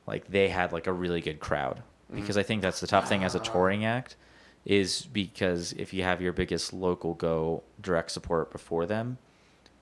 [0.06, 1.82] like they had like a really good crowd
[2.14, 4.18] because I think that's the tough thing as a touring act
[4.66, 9.18] is because if you have your biggest local go direct support before them,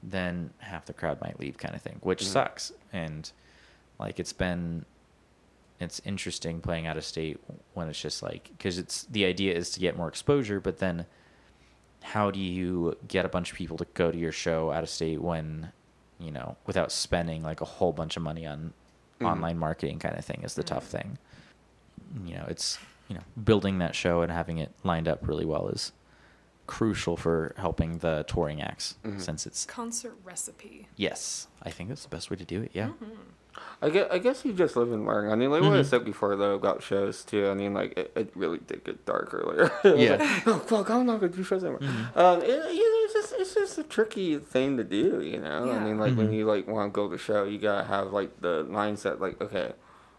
[0.01, 2.27] then half the crowd might leave kind of thing, which Mhm.
[2.27, 2.71] sucks.
[2.93, 3.32] And
[3.99, 4.86] like it's been
[5.82, 7.39] it's interesting playing out of state
[7.73, 11.05] when it's just like because it's the idea is to get more exposure, but then
[12.01, 14.89] how do you get a bunch of people to go to your show out of
[14.89, 15.71] state when
[16.19, 18.73] you know without spending like a whole bunch of money on
[19.19, 19.27] Mhm.
[19.27, 21.17] online marketing kind of thing is the tough thing
[22.25, 22.77] you know it's
[23.10, 25.91] you know building that show and having it lined up really well is
[26.68, 29.20] crucial for helping the touring acts Mhm.
[29.20, 30.88] since it's Concert recipe.
[30.95, 33.05] yes i think that's the best way to do it yeah Mm-hmm.
[33.82, 35.32] I guess, I guess you just live and learn.
[35.32, 35.86] I mean, like what I Mhm.
[35.86, 37.47] said before though about shows too.
[37.47, 39.70] I mean, like it, it really did get dark earlier.
[39.84, 40.16] Yeah.
[40.18, 41.80] like, oh fuck, I'm not gonna do shows anymore.
[41.82, 42.16] Mhm.
[42.18, 45.22] Um, it, you know, it's just it's just a tricky thing to do.
[45.22, 46.36] You know, I mean, like when Mhm.
[46.36, 49.41] you like want to go to the show, you gotta have like the mindset, like
[49.41, 49.74] okay,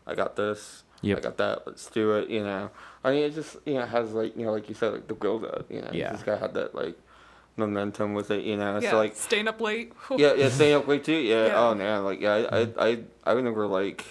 [0.07, 0.83] I got this.
[1.03, 1.19] Yep.
[1.19, 1.67] I got that.
[1.67, 2.29] Let's do it.
[2.29, 2.71] You know.
[3.03, 5.15] I mean, it just you know has like you know like you said like the
[5.15, 5.71] build up.
[5.71, 5.91] You know.
[5.93, 6.11] Yeah.
[6.11, 6.99] You just gotta that like
[7.57, 8.45] momentum with it.
[8.45, 8.79] You know.
[8.79, 9.93] yeah, So like staying up late.
[10.17, 11.13] yeah, yeah, staying up late too.
[11.15, 11.47] Yeah.
[11.47, 11.59] Yeah.
[11.61, 14.05] Oh man, like yeah, I, I, I, I remember like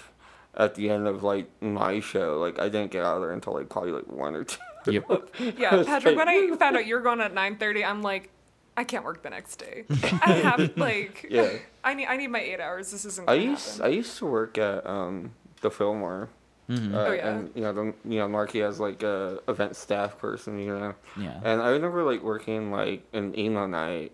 [0.56, 3.54] at the end of like my show, like I didn't get out of there until
[3.54, 4.58] like probably like one or two.
[4.88, 5.36] Yep.
[5.58, 6.16] Yeah, Patrick.
[6.16, 8.30] like- When I found out you're going at 9:30, I'm like,
[8.78, 9.84] I can't work the next day.
[9.90, 11.52] I have like, Yeah.
[11.84, 12.90] I need I need my eight hours.
[12.90, 13.30] This isn't.
[13.30, 13.86] I Gonna used happen.
[13.86, 15.32] I used to work at um
[15.62, 16.30] the Fillmore.
[16.70, 16.94] Mhm.
[16.94, 17.28] Uh, Oh, yeah.
[17.30, 20.94] And you know the you know Marquee has like a event staff person, you know.
[21.18, 24.12] yeah And I remember like working like an emo night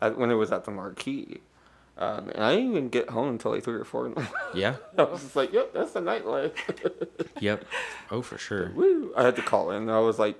[0.00, 1.40] at, when it was at the Marquee.
[1.98, 4.14] Um, and I didn't even get home until like three or four.
[4.54, 6.52] yeah I was just like, "Yep, that's the nightlife."
[7.40, 7.64] yep
[8.10, 9.12] oh for sure Woo!
[9.16, 9.90] I had to call in.
[9.90, 10.38] I was like,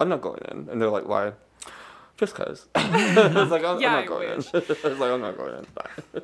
[0.00, 0.68] I'm not going in.
[0.70, 1.32] And they're like, why?
[2.16, 2.66] Just cause.
[2.74, 4.46] I was like, I'm, Yeah, I'm I not going wish.
[4.54, 4.62] in.
[4.84, 5.54] I was like, I'm not going
[6.14, 6.22] in.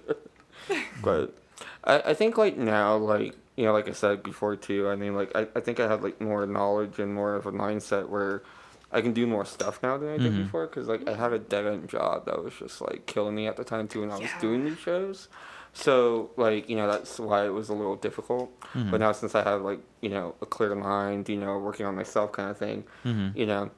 [1.02, 1.36] But
[1.84, 4.96] I, I think like now, like, you you know, like I said before too, I
[4.96, 8.08] mean, like I, I think I have like more knowledge and more of a mindset
[8.08, 8.42] where
[8.90, 10.44] I can do more stuff now than I did Mhm.
[10.44, 13.46] before because like I had a dead end job that was just like killing me
[13.46, 14.40] at the time too when I was Yeah.
[14.40, 15.28] doing these shows.
[15.74, 18.50] So like you know that's why it was a little difficult.
[18.74, 18.90] Mhm.
[18.90, 21.94] But now since I have like you know a clear mind, you know, working on
[21.94, 23.36] myself kind of thing, Mhm.
[23.36, 23.70] you know,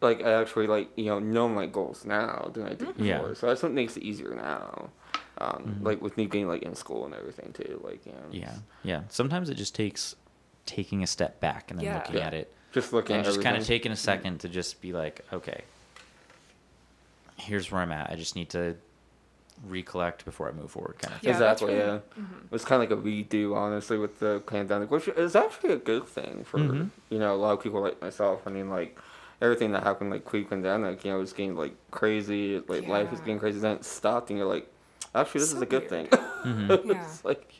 [0.00, 3.04] like I actually like you know know my goals now than I did before.
[3.28, 3.34] Yeah.
[3.34, 4.90] So that's what makes it easier now.
[5.40, 5.84] Um, Mhm.
[5.84, 9.02] Like with me being like in school and everything too, like you know, Yeah, yeah.
[9.08, 10.16] Sometimes it just takes
[10.66, 11.94] taking a step back and then Yeah.
[11.98, 12.26] looking Yeah.
[12.26, 14.92] at it, just looking and at just kind of taking a second to just be
[14.92, 15.62] like, okay,
[17.36, 18.10] here's where I'm at.
[18.10, 18.76] I just need to
[19.66, 21.28] recollect before I move forward, kind of thing.
[21.30, 21.74] Yeah, exactly.
[21.74, 25.34] really- Yeah, it was kind of like a redo, honestly, with the pandemic, which is
[25.34, 26.90] actually a good thing for Mhm.
[27.10, 28.42] you know a lot of people like myself.
[28.46, 28.98] I mean, like
[29.40, 32.60] everything that happened like pre-pandemic, you know, it was getting like crazy.
[32.68, 33.58] Like life was getting crazy.
[33.60, 34.68] Then it stopped, and you're like,
[35.14, 36.10] actually, this So is a good weird.
[36.10, 36.18] thing.
[36.44, 36.86] Mhm.
[36.86, 37.02] Yeah.
[37.04, 37.52] it's like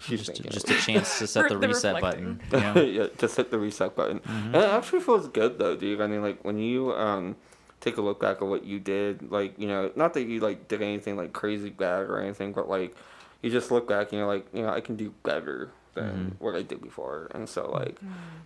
[0.00, 2.40] Just, just a chance to set the the reset reflecting.
[2.50, 2.74] button.
[2.74, 2.82] You know?
[3.04, 4.20] yeah, just hit the reset button.
[4.20, 4.46] Mhm.
[4.46, 6.00] And it actually feels good though, dude.
[6.00, 7.36] I mean, like when you um
[7.80, 10.68] take a look back at what you did, like you know, not that you like
[10.68, 12.96] did anything like crazy bad or anything, but like
[13.42, 16.42] you just look back and you're like, you know, I can do better than Mhm.
[16.42, 17.98] what I did before, and so like,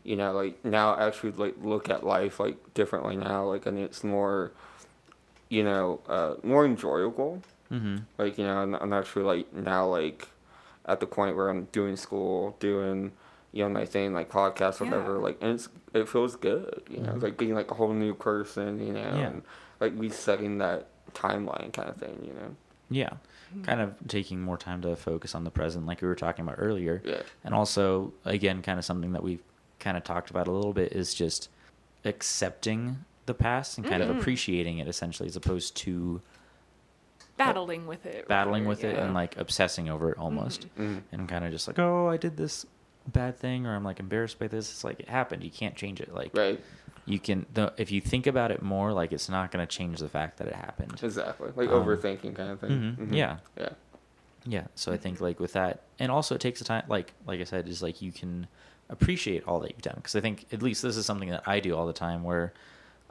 [0.04, 3.44] you know, like now I actually like look at life like differently now.
[3.44, 4.52] Like I mean, it's more,
[5.48, 7.42] you know, uh, more enjoyable
[7.72, 8.02] Mhm.
[8.18, 10.28] like you know I'm, I'm actually like now like
[10.84, 13.12] at the point where i'm doing school doing
[13.52, 15.22] you know my thing like podcast whatever Yeah.
[15.26, 17.22] like and it's it feels good you know Mhm.
[17.22, 19.26] like being like a whole new person you know Yeah.
[19.28, 19.42] and
[19.80, 22.54] like resetting that timeline kind of thing you know
[22.90, 23.14] Yeah,
[23.62, 26.56] kind of taking more time to focus on the present, like we were talking about
[26.58, 27.00] earlier.
[27.06, 29.42] yeah And also, again, kind of something that we've
[29.78, 31.48] kind of talked about a little bit is just
[32.04, 34.10] accepting the past and kind Mhm.
[34.10, 36.20] of appreciating it essentially, as opposed to
[37.46, 38.28] battling with it.
[38.28, 40.66] battling rather, with it and like obsessing over it almost.
[40.76, 41.02] Mhm.
[41.12, 42.66] And kind of just like, oh, I did this
[43.06, 44.70] bad thing or I'm like embarrassed by this.
[44.70, 45.42] It's like it happened.
[45.42, 46.12] You can't change it.
[46.14, 46.60] Like right
[47.04, 49.98] you can, the, if you think about it more, like it's not going to change
[49.98, 51.00] the fact that it happened.
[51.02, 53.14] exactly like Um, overthinking kind of thing mhm, Mhm.
[53.16, 53.38] Yeah.
[53.58, 53.70] yeah
[54.46, 56.84] Yeah, so I think like with that, and also it takes a time.
[56.88, 58.46] Like like I said, is like you can
[58.88, 61.60] appreciate all that you've done because I think at least this is something that I
[61.60, 62.52] do all the time where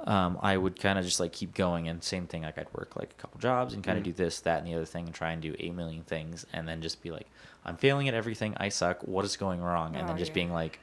[0.05, 2.95] um, I would kind of just like keep going and same thing like I'd work
[2.95, 4.05] like a couple jobs and kind of Mhm.
[4.05, 6.67] do this that and the other thing and try and do eight million things and
[6.67, 7.27] then just be like
[7.65, 10.35] I'm failing at everything I suck what is going wrong and Oh, then just yeah.
[10.35, 10.79] being like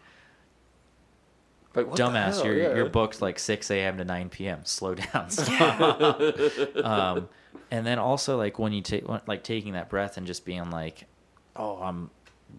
[1.74, 2.74] like dumbass you're yeah.
[2.74, 5.28] you're booked like 6 a.m to 9 p.m slow down
[6.84, 7.28] um,
[7.70, 11.04] and then also like when you take like taking that breath and just being like,
[11.56, 12.10] oh, I'm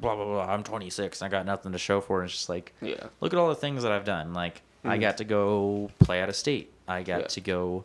[0.02, 0.46] blah blah blah.
[0.54, 1.22] I'm 26.
[1.22, 2.26] And I got nothing to show for it.
[2.26, 4.34] It's just like, yeah look at all the things that I've done.
[4.34, 5.02] Like I Mhm.
[5.02, 6.72] got to go play out of state.
[6.88, 7.28] I got Yeah.
[7.28, 7.84] to go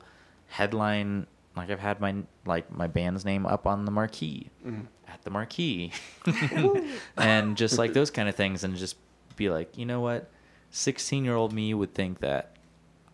[0.49, 1.27] headline.
[1.57, 2.17] Like I've had my
[2.47, 4.87] like my band's name up on the marquee Mhm.
[5.09, 5.93] at the marquee,
[7.17, 8.97] and just like those kind of things, and just
[9.37, 10.29] be like, you know what,
[10.71, 12.57] 16 year old me would think that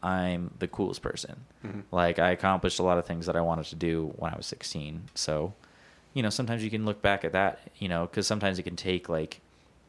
[0.03, 1.45] I'm the coolest person.
[1.65, 1.83] Mhm.
[1.91, 4.47] Like I accomplished a lot of things that I wanted to do when I was
[4.47, 5.11] 16.
[5.15, 5.53] So,
[6.15, 8.77] you know, sometimes you can look back at that, you know, because sometimes it can
[8.77, 9.41] take like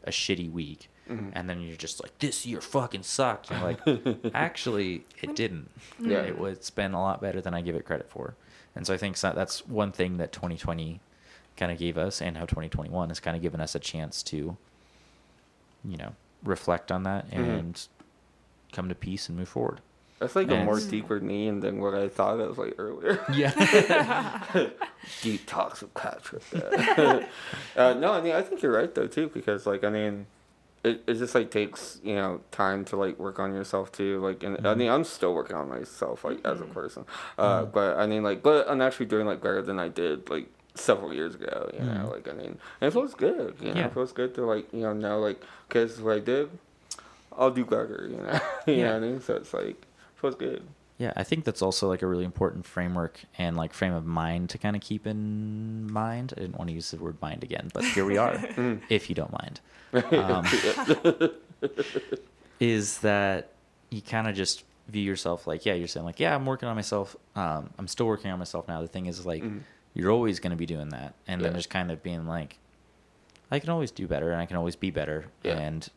[0.04, 1.32] a shitty week, Mhm.
[1.34, 3.52] and then you're just like, this year fucking sucked.
[3.52, 3.80] And like,
[4.36, 5.70] actually, it didn't.
[6.00, 6.20] Yeah.
[6.22, 8.36] It was been a lot better than I give it credit for.
[8.76, 11.00] And so I think so- that's one thing that 2020
[11.58, 14.56] kind of gave us, and how 2021 has kind of given us a chance to,
[15.84, 17.60] you know, reflect on that Mhm.
[17.60, 17.88] and
[18.72, 19.82] come to peace and move forward.
[20.20, 24.44] that's like a more deeper meaning than what i thought it was like earlier Yeah.
[25.24, 26.44] deep talks with Patrick.
[26.56, 30.28] uh, no, I mean I think you're right though too because like I mean,
[30.84, 34.20] it, it just like takes you know time to like work on yourself too.
[34.20, 34.78] Like and I Mhm.
[34.78, 36.74] mean I'm still working on myself like as a Mhm.
[36.74, 37.06] person,
[37.38, 37.72] uh, Mhm.
[37.72, 41.14] but I mean like but I'm actually doing like better than I did like several
[41.14, 41.70] years ago.
[41.74, 42.12] You know, Mhm.
[42.12, 43.56] like I mean, it feels good.
[43.62, 43.86] You know, Yeah.
[43.88, 46.50] it feels good to like you know know like because what I did,
[47.38, 48.08] I'll do better.
[48.10, 48.88] You know, you Yeah.
[48.88, 49.22] know what I mean.
[49.22, 50.64] So it's like feels good.
[51.02, 54.52] Yeah, I think that's also like a really important framework and like frame of mind
[54.52, 56.32] to kind of keep in mind.
[56.38, 58.82] I didn't want to use the word mind again, but here we are, Mm.
[58.90, 59.60] if you don't mind.
[59.94, 60.46] Um,
[62.60, 63.54] is that
[63.90, 66.76] you kind of just view yourself like, yeah, you're saying like, yeah, I'm working on
[66.76, 67.16] myself.
[67.36, 68.82] Um, I'm still working on myself now.
[68.82, 69.62] The thing is like, Mhm.
[69.96, 71.58] you're always going to be doing that, and then Yeah.
[71.58, 72.60] just kind of being like,
[73.50, 75.58] I can always do better, and I can always be better, Yeah.
[75.58, 75.90] and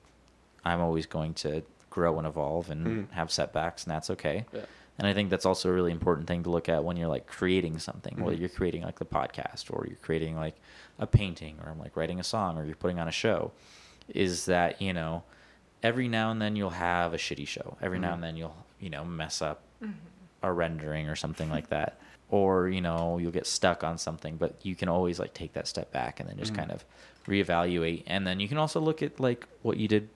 [0.64, 3.10] I'm always going to grow and evolve and Mhm.
[3.12, 4.46] have setbacks, and that's okay.
[4.52, 4.62] Yeah.
[4.98, 7.26] And I think that's also a really important thing to look at when you're like
[7.26, 8.40] creating something, whether Mhm.
[8.40, 10.54] you're creating like the podcast or you're creating like
[11.00, 13.50] a painting or I'm like writing a song or you're putting on a show,
[14.08, 15.24] is that, you know,
[15.82, 17.76] every now and then you'll have a shitty show.
[17.82, 18.14] Every now Mhm.
[18.14, 19.94] and then you'll, you know, mess up Mhm.
[20.42, 21.98] a rendering or something like that.
[22.30, 25.68] or you know you'll get stuck on something but you can always like take that
[25.68, 26.56] step back and then just Mhm.
[26.56, 26.84] kind of
[27.28, 30.08] reevaluate and then you can also look at like what you did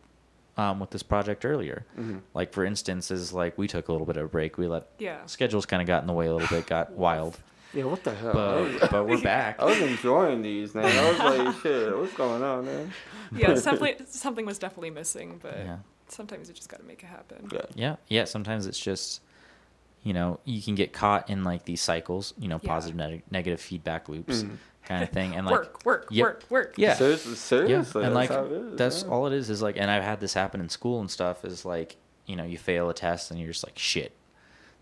[0.59, 2.21] um, with this project earlier Mhm.
[2.35, 4.89] like for instance is like we took a little bit of a break we let
[4.99, 5.25] Yeah.
[5.27, 7.39] schedules kind of got in the way a little bit got wild
[7.75, 8.33] Yeah, what the hell?
[8.33, 10.87] But but we're back I was enjoying these, man.
[10.87, 12.93] I was like, shit, what's going on, man?
[13.31, 15.77] Yeah, something something was definitely missing, but Yeah.
[16.09, 17.49] sometimes you just got to make it happen.
[17.53, 17.61] Yeah.
[17.75, 19.21] yeah yeah sometimes it's just
[20.03, 22.69] you know you can get caught in like these cycles you know Yeah.
[22.75, 24.57] positive neg- negative feedback loops Mhm.
[24.89, 26.25] Kind of thing and like work, work, Yep.
[26.25, 26.75] work, work.
[26.77, 26.95] Yeah.
[26.95, 28.01] Seriously, seriously.
[28.03, 29.09] yeah, and that's like how it is, that's yeah.
[29.11, 29.51] all it is.
[29.51, 31.45] Is like, and I've had this happen in school and stuff.
[31.45, 34.13] Is like, you know, you fail a test and you're just like, shit,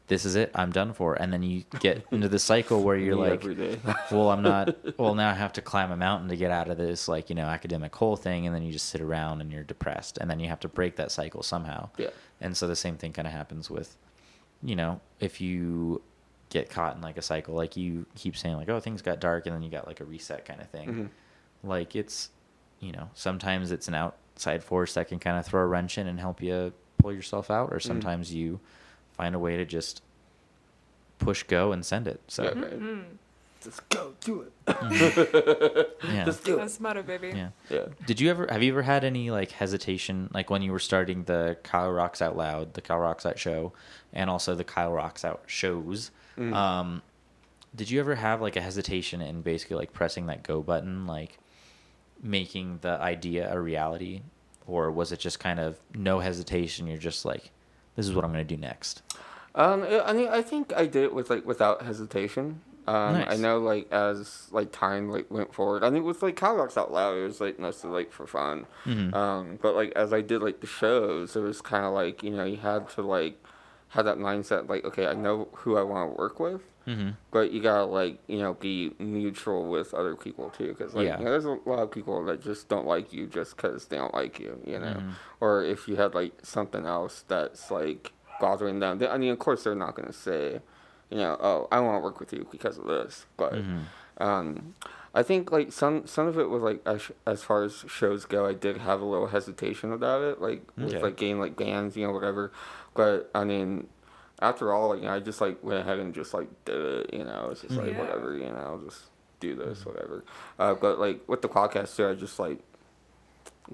[0.09, 0.51] this is it.
[0.55, 1.15] I'm done for.
[1.15, 3.43] And then you get into the cycle where you're like,
[4.13, 4.77] well, I'm not.
[4.99, 7.35] Well, now I have to climb a mountain to get out of this, like you
[7.35, 8.47] know, academic hole thing.
[8.47, 10.17] And then you just sit around and you're depressed.
[10.19, 11.91] And then you have to break that cycle somehow.
[11.99, 12.11] yeah.
[12.41, 13.97] And so the same thing kind of happens with,
[14.63, 16.03] you know, if you
[16.57, 19.47] get caught in like a cycle, like you keep saying like, oh, things got dark,
[19.47, 20.89] and then you got like a reset kind of thing.
[20.89, 21.09] Mhm.
[21.63, 22.31] Like it's,
[22.81, 26.07] you know, sometimes it's an outside force that can kind of throw a wrench in
[26.07, 28.61] and help you pull yourself out, or sometimes you
[29.13, 30.03] find a way to just
[31.19, 32.21] push go and send it.
[32.29, 32.67] So Yeah, yeah.
[32.77, 33.05] Mm,
[33.63, 34.53] Just go do it.
[36.05, 36.25] yeah.
[36.25, 36.59] Just do it.
[36.59, 37.33] that's motto, baby.
[37.71, 37.87] Yeah.
[38.07, 41.25] Did you ever have you ever had any like hesitation like when you were starting
[41.25, 43.73] the Kyle Rocks Out Loud, the Kyle Rocks Out show,
[44.13, 46.11] and also the Kyle Rocks Out shows?
[46.37, 46.53] Mhm.
[46.55, 47.03] Um,
[47.75, 51.39] did you ever have like a hesitation in basically like pressing that go button, like
[52.23, 54.23] making the idea a reality,
[54.67, 56.87] or was it just kind of no hesitation?
[56.87, 57.51] You're just like,
[57.95, 59.03] this is what I'm going to do next.
[59.55, 62.61] Um, I mean, I think I did it with like without hesitation.
[62.87, 66.77] Um, I know like as like time like went forward, I think with like Rocks
[66.77, 68.67] Out Loud, it was like mostly like for fun.
[68.85, 69.13] Mhm.
[69.13, 72.31] Um, but like as I did like the shows, it was kind of like you
[72.31, 73.43] know you had to like
[73.91, 77.11] have that mindset like okay, I know who I want to work with, Mm-hmm.
[77.33, 81.19] but you gotta like you know be mutual with other people too, because like Yeah.
[81.19, 83.97] you know, there's a lot of people that just don't like you just because they
[83.97, 85.11] don't like you, you know, Mhm.
[85.41, 88.99] or if you had like something else that's like bothering them.
[88.99, 90.61] They, I mean, of course they're not gonna say,
[91.11, 93.55] you know, oh I want to work with you because of this, but.
[93.55, 93.83] Mhm.
[94.19, 94.75] Um,
[95.15, 98.47] I think like some some of it was like as, as far as shows go,
[98.47, 102.07] I did have a little hesitation about it, like with like getting like bands, you
[102.07, 102.51] know, whatever.
[102.97, 103.89] But I mean,
[104.41, 107.15] after all, like, you know, I just like went ahead and just like did it,
[107.15, 107.49] you know.
[107.53, 107.99] It's just like Yeah.
[108.01, 109.03] whatever, you know, just
[109.41, 110.25] do this, whatever.
[110.59, 112.59] Uh, but like with the podcast too, I just like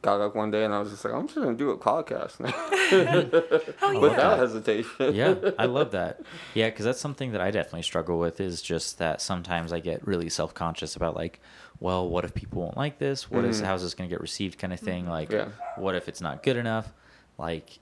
[0.01, 2.41] got up one day and I was just like, I'm just gonna do a podcast
[2.41, 2.51] now
[3.79, 3.99] Hell yeah.
[4.01, 5.15] without hesitation.
[5.15, 6.21] yeah, I love that.
[6.55, 8.41] Yeah, because that's something that I definitely struggle with.
[8.41, 11.41] Is just that sometimes I get really self conscious about like,
[11.81, 13.31] well, what if people won't like this?
[13.31, 13.67] What is Mhm.
[13.67, 14.59] how's this going to get received?
[14.59, 15.07] Kind of thing.
[15.09, 15.49] Like, Yeah.
[15.77, 16.93] what if it's not good enough?
[17.39, 17.79] Like,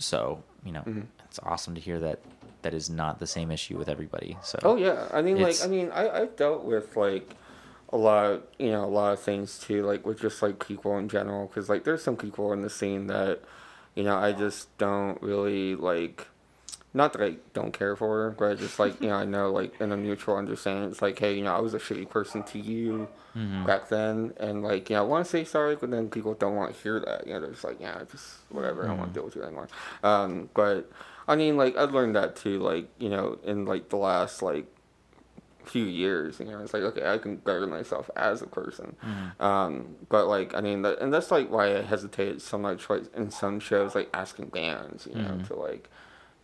[0.00, 1.06] so you know, Mhm.
[1.26, 2.18] it's awesome to hear that
[2.62, 4.36] that is not the same issue with everybody.
[4.42, 7.34] So Oh yeah, I mean, like, I mean, I I've dealt with like
[7.92, 10.96] a lot, of, you know, a lot of things too, like with just like people
[10.98, 13.40] in general, because like there's some people in the scene that,
[13.94, 16.26] you know, I just don't really like.
[16.92, 19.52] Not that I don't care for, her, but I just like you know I know
[19.52, 22.42] like in a mutual understanding, it's like hey you know I was a shitty person
[22.44, 23.64] to you Mhm.
[23.64, 26.56] back then, and like you know I want to say sorry, but then people don't
[26.56, 27.26] want to hear that.
[27.28, 29.44] You know they're just like yeah just whatever I don't want to deal with you
[29.44, 29.68] anymore.
[30.02, 30.90] Um, but
[31.28, 34.66] I mean like I've learned that too like you know in like the last like
[35.64, 36.40] few years.
[36.40, 38.96] You know, it's like okay, I can better myself as a person.
[39.04, 39.40] Mhm.
[39.40, 42.90] Um, but like I mean, that, and that's like why I hesitated so much.
[42.90, 45.46] Like in some shows, like asking bands, you know, Mhm.
[45.48, 45.88] to like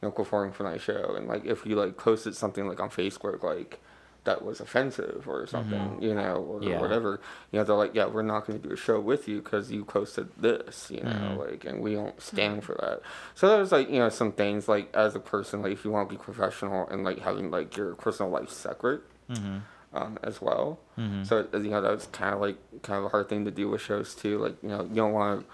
[0.03, 3.42] know perform for my show, and like if you like posted something like on Facebook,
[3.42, 3.80] like
[4.24, 6.03] that was offensive or something, Mhm.
[6.03, 6.80] you know, or Yeah.
[6.80, 7.20] whatever.
[7.53, 9.70] You know, they're like, yeah, we're not going to do a show with you because
[9.70, 11.38] you posted this, you know, Mhm.
[11.38, 13.03] like, and we don't stand for that.
[13.36, 16.09] So there's like, you know, some things like as a person, like if you want
[16.09, 19.61] to be professional and like having like your personal life separate Mhm.
[19.94, 20.80] um, as well.
[20.99, 21.24] Mhm.
[21.24, 23.80] So you know that's kind of like kind of a hard thing to do with
[23.80, 24.38] shows too.
[24.38, 25.47] Like you know you don't want to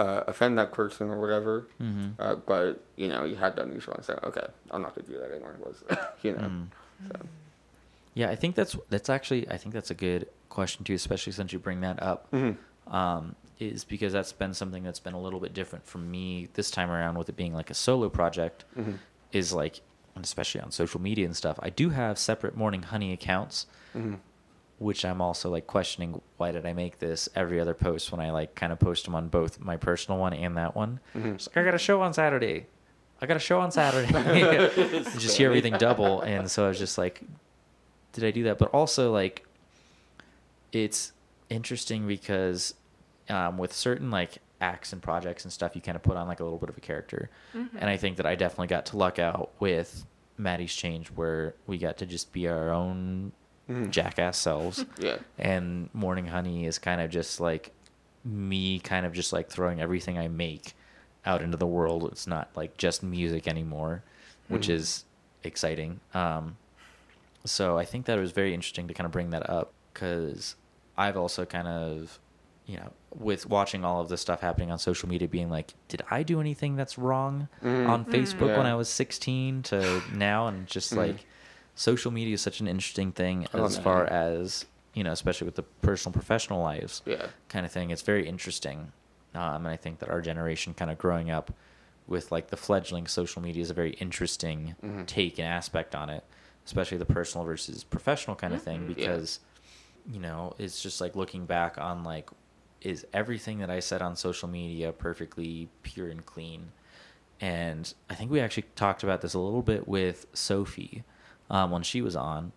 [0.00, 2.14] uh, offend that person or whatever, Mhm.
[2.18, 5.18] uh, but you know you had that neutral and say, okay, I'm not gonna do
[5.20, 5.54] that anymore.
[5.64, 5.82] Was
[6.22, 6.48] you know?
[6.48, 6.66] Mm.
[7.08, 7.20] So,
[8.14, 11.52] Yeah, I think that's that's actually I think that's a good question too, especially since
[11.52, 12.30] you bring that up.
[12.32, 12.56] mhm.
[12.88, 16.70] um, is because that's been something that's been a little bit different for me this
[16.70, 18.64] time around with it being like a solo project.
[18.78, 18.94] Mhm.
[19.32, 19.82] Is like,
[20.16, 21.56] and especially on social media and stuff.
[21.62, 24.18] I do have separate Morning Honey accounts, Mhm.
[24.80, 28.30] Which I'm also like questioning why did I make this every other post when I
[28.30, 30.98] like kind of post them on both my personal one and that one.
[31.14, 31.34] Mhm.
[31.34, 32.66] It's like, I got a show on Saturday.
[33.20, 34.10] I got a show on Saturday.
[35.18, 37.20] Just hear everything double, and so I was just like,
[38.14, 38.56] did I do that?
[38.58, 39.44] But also like,
[40.72, 41.12] it's
[41.50, 42.74] interesting because
[43.28, 46.40] um, with certain like acts and projects and stuff, you kind of put on like
[46.40, 47.76] a little bit of a character, Mm-hmm.
[47.78, 50.04] and I think that I definitely got to luck out with
[50.38, 53.32] Maddie's Change, where we got to just be our own
[53.90, 54.84] jackass selves.
[54.98, 55.18] Yeah.
[55.38, 57.72] and Morning Honey is kind of just like
[58.24, 60.74] me, kind of just like throwing everything I make
[61.24, 62.08] out into the world.
[62.12, 64.02] It's not like just music anymore,
[64.48, 64.74] which Mhm.
[64.74, 65.04] is
[65.44, 66.00] exciting.
[66.14, 66.56] Um,
[67.44, 70.56] so I think that it was very interesting to kind of bring that up because
[70.96, 72.18] I've also kind of,
[72.66, 76.02] you know, with watching all of this stuff happening on social media, being like, did
[76.10, 77.88] I do anything that's wrong Mhm.
[77.88, 78.72] on Facebook when Yeah.
[78.72, 80.46] I was 16 to now?
[80.46, 80.96] And just Mhm.
[80.98, 81.26] like,
[81.80, 85.54] social media is such an interesting thing Oh, as far as, you know, especially with
[85.54, 87.28] the personal professional lives Yeah.
[87.48, 87.88] kind of thing.
[87.90, 88.92] It's very interesting.
[89.34, 91.54] Um, and I think that our generation kind of growing up
[92.06, 95.06] with like the fledgling social media is a very interesting Mhm.
[95.06, 96.22] take and aspect on it,
[96.66, 98.88] especially the personal versus professional kind of thing Mhm.
[98.88, 98.94] Yeah.
[98.94, 99.40] because,
[100.06, 102.28] you know, it's just like looking back on like,
[102.82, 106.72] is everything that I said on social media perfectly pure and clean?
[107.40, 111.04] And I think we actually talked about this a little bit with Sophie
[111.50, 112.52] um, when she was on.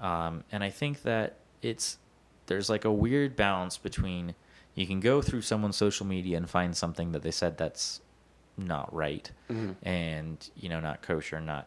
[0.00, 1.98] Um, and I think that it's
[2.46, 4.34] there's like a weird balance between
[4.74, 8.00] you can go through someone's social media and find something that they said that's
[8.56, 9.74] not right Mhm.
[9.82, 11.66] and you know not kosher not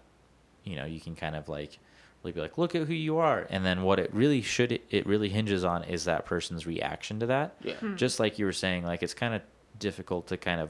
[0.64, 1.80] you know you can kind of like
[2.24, 5.06] really be like look at who you are and then what it really should it
[5.06, 7.76] really hinges on is that person's reaction to that Yeah.
[7.76, 7.96] Hmm.
[7.96, 9.42] just like you were saying like it's kind of
[9.80, 10.70] difficult to kind of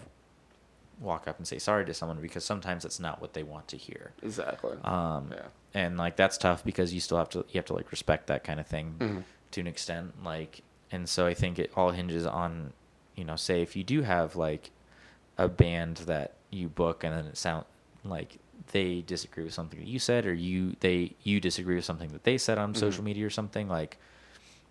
[0.99, 3.77] walk up and say sorry to someone because sometimes it's not what they want to
[3.77, 4.77] hear Exactly.
[4.83, 5.47] um yeah.
[5.73, 8.43] and like that's tough because you still have to you have to like respect that
[8.43, 9.23] kind of thing Mhm.
[9.51, 12.73] to an extent like and so i think it all hinges on
[13.15, 14.71] you know say if you do have like
[15.37, 17.65] a band that you book and then it sound
[18.05, 18.37] like
[18.71, 22.23] they disagree with something that you said or you they you disagree with something that
[22.23, 22.77] they said on Mhm.
[22.77, 23.97] social media or something like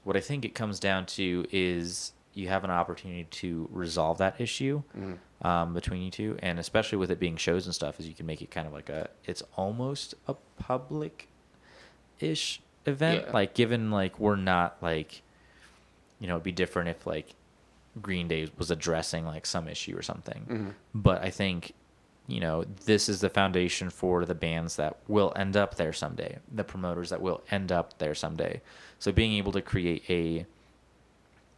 [0.05, 4.41] what i think it comes down to is you have an opportunity to resolve that
[4.41, 5.19] issue Mhm.
[5.47, 8.27] um, between you two, and especially with it being shows and stuff, is you can
[8.27, 11.29] make it kind of like a it's almost a public
[12.21, 13.25] ish event.
[13.27, 13.33] Yeah.
[13.33, 15.23] Like given like we're not like
[16.21, 17.35] you know it'd be different if like
[18.01, 20.47] Green Day was addressing like some issue or something.
[20.49, 20.75] Mhm.
[20.95, 21.75] But I think
[22.29, 26.39] you know this is the foundation for the bands that will end up there someday,
[26.51, 28.63] the promoters that will end up there someday.
[28.99, 30.47] So being able to create a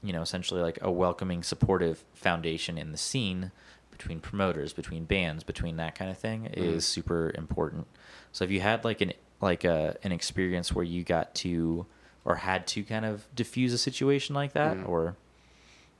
[0.04, 3.50] you know, essentially like a welcoming, supportive foundation in the scene
[3.90, 6.56] between promoters, between bands, between that kind of thing Mhm.
[6.58, 7.86] is super important.
[8.32, 11.86] So if you had like an like a an experience where you got to
[12.24, 14.88] or had to kind of diffuse a situation like that, Mhm.
[14.88, 15.16] or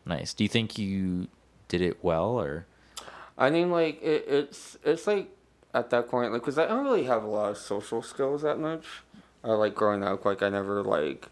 [0.05, 1.29] nice, do you think you
[1.69, 2.67] did it well or?
[3.39, 5.31] I mean, like it, it's it's like
[5.73, 8.59] at that point, like, cause I don't really have a lot of social skills that
[8.59, 8.85] much.
[9.43, 11.29] Uh, like growing up, like I never like,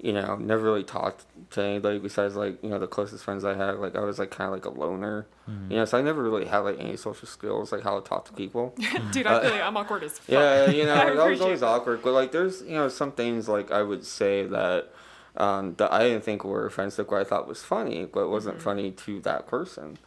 [0.00, 3.54] you know, never really talked to anybody besides like you know the closest friends I
[3.54, 3.78] had.
[3.78, 5.70] Like I was like kind of like a loner, Mhm.
[5.70, 5.84] you know.
[5.84, 8.74] So I never really had like any social skills, like how to talk to people.
[9.10, 10.28] Dude, I feel Uh, like I'm awkward as fuck.
[10.28, 11.66] Yeah, you know, I that was always that.
[11.66, 12.02] awkward.
[12.02, 14.92] But like, there's you know some things like I would say that
[15.36, 18.62] um, that I didn't think were offensive, but I thought was funny, but wasn't Mhm.
[18.62, 19.98] funny to that person.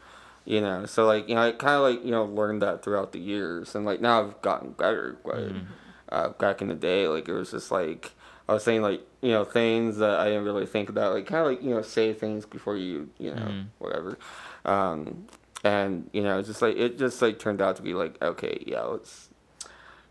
[0.45, 3.11] You know, so like you know, I kind of like you know learned that throughout
[3.11, 5.17] the years, and like now I've gotten better.
[5.23, 5.65] But Mhm.
[6.09, 8.13] uh, back in the day, like it was just like
[8.51, 11.39] I was saying like you know things that I didn't really think about, like kind
[11.39, 13.65] of like you know say things before you you know Mhm.
[13.79, 14.17] whatever.
[14.65, 15.27] Um,
[15.63, 18.61] and you know, it's just like it just like turned out to be like okay,
[18.67, 19.29] yeah, let's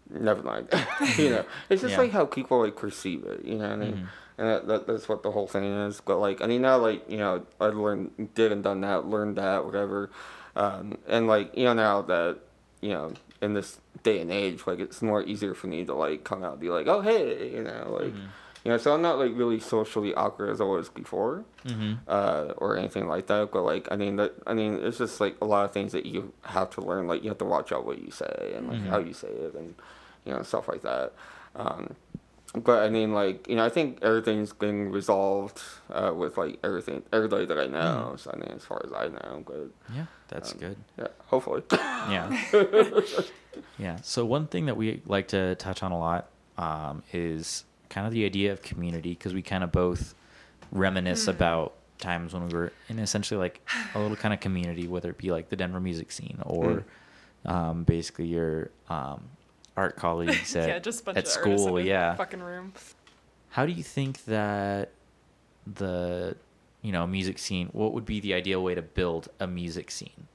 [0.09, 0.69] never mind.
[1.19, 1.99] you know, it's just Yeah.
[1.99, 3.45] like how people like perceive it.
[3.45, 4.07] You know, what I mean, Mhm.
[4.39, 6.01] and that, that that's what the whole thing is.
[6.01, 9.37] But like, I mean, now like you know, I learned, did and done that, learned
[9.37, 10.09] that, whatever,
[10.57, 12.39] um, and like you know now that
[12.81, 13.13] you know
[13.43, 16.53] in this day and age, like it's more easier for me to like come out
[16.53, 18.13] and be like, oh hey, you know, like.
[18.15, 18.29] Mhm.
[18.63, 21.97] You know, so I'm not like really socially awkward as I was before Mhm.
[22.07, 23.53] uh, or anything like that.
[23.53, 26.05] But like, I mean, that I mean, it's just like a lot of things that
[26.05, 27.09] you have to learn.
[27.09, 28.89] Like, you have to watch out what you say and like Mhm.
[28.91, 29.75] how you say it, and
[30.27, 31.15] you know, stuff like that.
[31.57, 31.95] Um,
[32.55, 35.61] but I mean, like, you know, I think everything's been resolved
[35.93, 38.15] uh, with like everything, everybody that I know.
[38.19, 40.77] So I mean, as far as I know, but Yeah, that's Um, good.
[40.99, 41.63] yeah, hopefully.
[42.11, 42.31] Yeah.
[43.79, 43.97] Yeah.
[44.03, 46.29] So one thing that we like to touch on a lot
[46.59, 50.15] um, is kind of the idea of community because we kind of both
[50.73, 51.31] reminisce Hmm.
[51.31, 53.61] about times when we were in essentially like
[53.95, 56.85] a little kind of community, whether it be like the Denver music scene or
[57.45, 59.29] um, basically your um,
[59.77, 61.77] art colleagues at, yeah, just at school.
[61.77, 62.15] in Yeah.
[62.15, 62.73] fucking room.
[63.51, 64.91] How do you think that
[65.67, 66.37] the
[66.83, 67.69] you know music scene?
[67.73, 70.27] What would be the ideal way to build a music scene?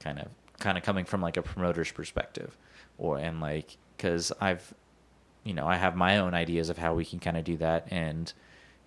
[0.00, 2.56] Kind of, kind of coming from like a promoter's perspective,
[2.98, 4.74] or and like because I've,
[5.44, 7.86] you know, I have my own ideas of how we can kind of do that,
[7.90, 8.32] and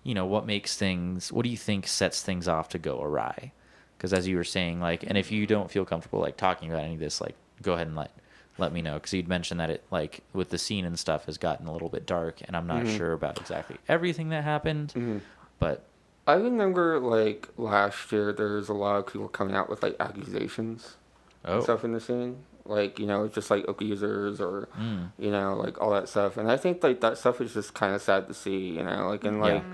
[0.02, 1.32] you know what makes things.
[1.32, 3.52] What do you think sets things off to go awry?
[3.96, 6.84] Because as you were saying, like, and if you don't feel comfortable like talking about
[6.84, 8.10] any of this, like, go ahead and let
[8.58, 11.38] let me know because you'd mentioned that it like with the scene and stuff has
[11.38, 12.96] gotten a little bit dark, and I'm not Mhm.
[12.96, 15.20] sure about exactly everything that happened, Mhm.
[15.58, 15.84] but
[16.26, 19.96] I remember like last year there was a lot of people coming out with like
[20.00, 20.96] accusations
[21.44, 22.44] oh, and stuff in the scene.
[22.64, 26.36] Like, you know, just like abusers or mm, you know, like all that stuff.
[26.36, 29.24] And I think like that stuff is just kinda sad to see, you know, like
[29.24, 29.52] and Yeah.
[29.54, 29.64] like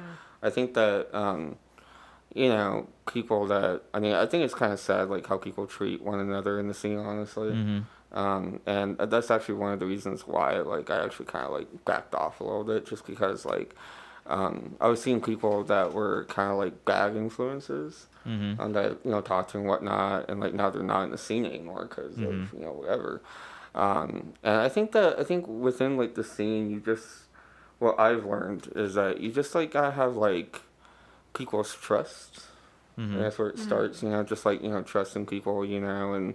[0.42, 1.56] I think that um
[2.34, 5.66] you know, people that I mean, I think it's kind of sad, like how people
[5.66, 7.52] treat one another in the scene, honestly.
[7.52, 11.52] mhm, Um, and that's actually one of the reasons why, like, I actually kind of
[11.52, 13.74] like backed off a little bit, just because, like,
[14.26, 18.98] um, I was seeing people that were kind of like bad influences, mhm, and that
[19.04, 21.86] you know talked to and whatnot, and like now they're not in the scene anymore
[21.88, 22.28] because Mhm.
[22.28, 23.20] of you know whatever.
[23.74, 27.06] Um, and I think that I think within like the scene, you just
[27.78, 30.60] what I've learned is that you just like gotta have like
[31.34, 32.42] people's trust.
[32.98, 33.14] mhm.
[33.14, 36.12] And that's where it starts, you know, just like, you know, trusting people, you know,
[36.14, 36.34] and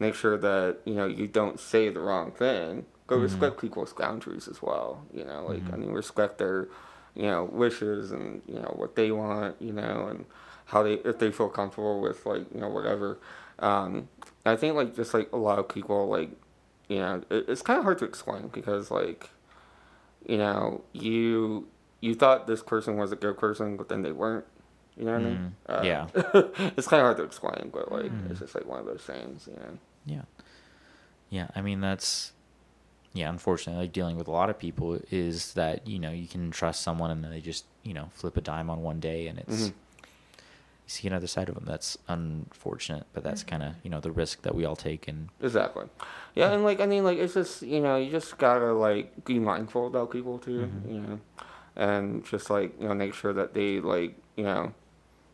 [0.00, 2.86] make sure that, you know, you don't say the wrong thing.
[3.06, 3.22] But Mhm.
[3.22, 5.78] respect people's boundaries as well, you know, like, I Mhm.
[5.78, 6.68] mean, respect their,
[7.14, 10.26] you know, wishes and, you know, what they want, you know, and
[10.66, 13.18] how they, if they feel comfortable with, like, you know, whatever.
[13.58, 14.08] Um,
[14.46, 16.30] I think, like, just like a lot of people, like,
[16.88, 19.28] you know, it, it's kind of hard to explain because, like,
[20.26, 21.68] you know, you,
[22.00, 24.44] you thought this person was a good person, but then they weren't.
[24.96, 25.40] You know what I mean?
[25.68, 26.06] Mm, yeah.
[26.76, 28.30] it's kind of hard to explain, but like Mhm.
[28.30, 29.78] it's just like one of those things, you know.
[30.06, 30.22] Yeah.
[31.28, 32.32] Yeah, I mean that's
[33.12, 36.50] yeah, unfortunately like dealing with a lot of people is that, you know, you can
[36.52, 39.38] trust someone and then they just, you know, flip a dime on one day and
[39.38, 39.66] it's Mhm.
[39.68, 41.64] you see another side of them.
[41.66, 45.28] That's unfortunate, but that's kind of, you know, the risk that we all take and
[45.40, 45.86] Exactly.
[46.34, 49.38] Yeah, and like I mean, like it's just you know you just gotta like be
[49.38, 50.90] mindful about people too, Mhm.
[50.92, 51.20] you know,
[51.76, 54.72] and just like you know make sure that they like you know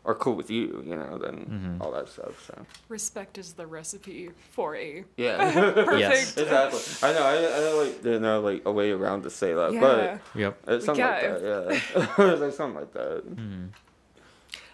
[0.07, 1.83] are cool with you, you know, then Mhm.
[1.85, 2.43] all that stuff.
[2.47, 5.99] So Respect is the recipe for a yeah, perfect.
[5.99, 6.37] Yes.
[6.37, 6.79] exactly.
[7.07, 7.23] I know.
[7.23, 9.81] I, I know like there's no like a way around to say that, Yeah.
[9.81, 10.57] but Yep.
[10.69, 11.41] it's something like that.
[11.43, 12.03] Yeah,
[12.33, 13.35] it's like something like that.
[13.35, 13.69] Mm.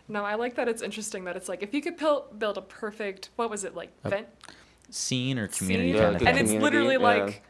[0.07, 2.61] No, I like that it's interesting that it's like if you could pil- build a
[2.61, 4.27] perfect what was it like A vent
[4.89, 5.95] Scene or community scene?
[5.97, 6.99] Yeah, kind of good and it's literally yeah.
[6.99, 7.41] like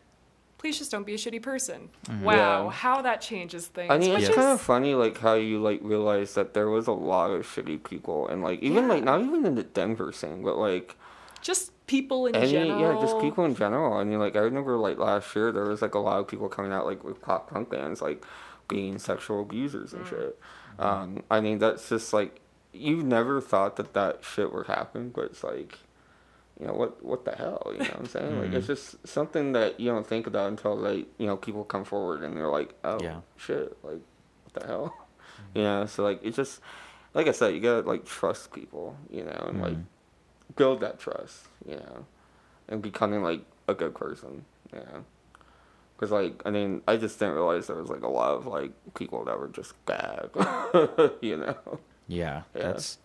[0.63, 1.89] please just don't be a shitty person.
[2.07, 2.21] Mhm.
[2.21, 2.33] Wow,
[2.63, 2.69] Yeah.
[2.71, 3.91] how that changes things.
[3.91, 6.69] I mean, which it's is- kind of funny, like how you like realize that there
[6.69, 8.93] was a lot of shitty people, and like even Yeah.
[8.93, 10.95] like not even in the Denver scene, but like
[11.41, 12.79] just people in any general.
[12.79, 13.91] yeah, just people in general.
[13.95, 16.47] I mean, like I remember like last year there was like a lot of people
[16.47, 18.23] coming out like with pop punk bands, like
[18.69, 20.09] being sexual abusers and Mm.
[20.09, 20.39] shit.
[20.79, 22.39] Um, I mean, that's just like
[22.71, 25.79] you never thought that that shit would happen, but it's like.
[26.59, 27.03] You know what?
[27.03, 27.61] What the hell?
[27.71, 28.39] You know what I'm saying?
[28.39, 31.83] Like it's just something that you don't think about until like you know people come
[31.83, 33.21] forward and they're like, oh Yeah.
[33.37, 34.01] shit, like
[34.43, 34.95] what the hell?
[35.55, 36.61] You know, so like it's just
[37.13, 39.85] like I said, you gotta like trust people, you know, and like Mhm.
[40.55, 42.05] build that trust, you know,
[42.67, 45.05] and becoming like a good person, you know.
[45.95, 48.71] Because like I mean, I just didn't realize there was like a lot of like
[48.93, 50.29] people that were just bad,
[51.21, 51.79] you know.
[52.07, 52.63] Yeah, Yeah.
[52.73, 52.97] that's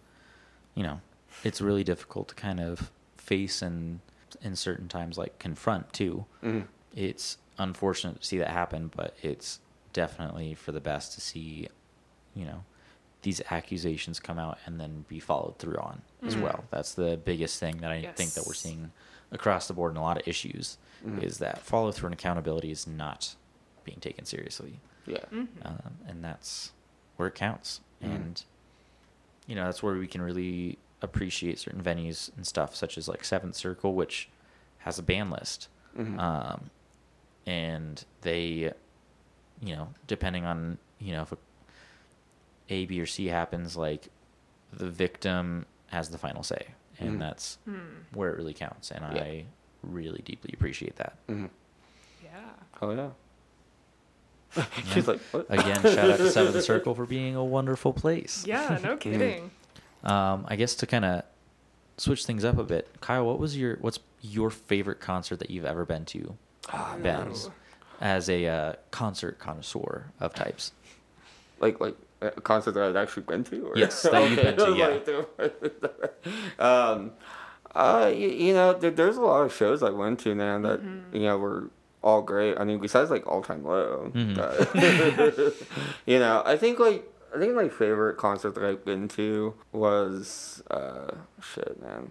[0.75, 1.01] you know,
[1.45, 2.91] it's really difficult to kind of
[3.29, 4.01] face and
[4.43, 6.25] in certain times like confront too.
[6.43, 6.67] Mhm.
[6.97, 9.61] It's unfortunate to see that happen, but it's
[9.93, 11.69] definitely for the best to see,
[12.35, 12.65] you know,
[13.23, 16.43] these accusations come out and then be followed through on as Mhm.
[16.43, 16.65] well.
[16.71, 18.93] That's the biggest thing that I think that we're seeing
[19.33, 21.23] across the board in a lot of issues Mhm.
[21.23, 23.35] is that follow through and accountability is not
[23.85, 25.25] being taken seriously Yeah.
[25.33, 25.49] Mhm.
[25.65, 26.73] um, and that's
[27.17, 27.81] where it counts.
[28.03, 28.15] Mhm.
[28.15, 28.45] And
[29.47, 33.25] you know that's where we can really appreciate certain venues and stuff, such as like
[33.25, 34.29] Seventh Circle, which
[34.79, 36.19] has a ban list, Mhm.
[36.19, 36.71] um,
[37.47, 38.73] and they,
[39.63, 41.39] you know, depending on you know if a,
[42.71, 44.09] a, B, or C happens, like
[44.73, 46.67] the victim has the final say,
[46.99, 47.19] and Mhm.
[47.21, 47.79] that's Hmm.
[48.13, 48.91] where it really counts.
[48.91, 49.23] And Yeah.
[49.23, 49.45] I
[49.83, 51.17] really deeply appreciate that.
[51.29, 51.49] Mhm.
[52.23, 52.51] Yeah.
[52.83, 53.11] Oh yeah.
[54.93, 55.47] She's like, what?
[55.51, 58.45] Again, shout out to Seventh Circle for being a wonderful place.
[58.47, 59.51] Yeah, no kidding.
[60.05, 61.23] Um, I guess to kind of
[61.97, 65.65] switch things up a bit, Kyle, what was your what's your favorite concert that you've
[65.65, 66.37] ever been to?
[66.73, 67.53] Ah, Ben's Ooh.
[68.01, 70.73] as a uh, concert connoisseur of types.
[71.61, 73.67] like like a concert that I've actually been to?
[73.69, 73.77] Or?
[73.79, 75.27] Yes, that you've been to,
[76.59, 76.59] yeah.
[76.65, 77.13] um,
[77.75, 80.81] uh, you, you know, there, there's a lot of shows I went to, man, that
[80.83, 81.17] Mm-hmm.
[81.17, 81.71] you know were
[82.03, 82.57] all great.
[82.59, 84.35] I mean, besides like all time low, Mhm.
[84.37, 85.55] but,
[86.07, 90.63] you know, I think like I think my favorite concert that I've been to was
[90.71, 92.11] uh, shit, man.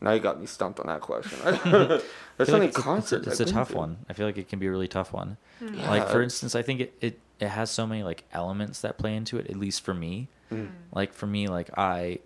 [0.00, 1.38] Now you got me stumped on that question.
[1.44, 2.02] I There's
[2.36, 3.76] feel so like many it's a, it's it's a tough to.
[3.76, 3.98] one.
[4.08, 5.36] I feel like it can be a really tough one.
[5.60, 5.90] Yeah.
[5.90, 9.16] Like for instance, I think it, it it has so many like elements that play
[9.16, 9.48] into it.
[9.50, 10.70] At least for me, Mm.
[10.92, 12.20] like for me, like I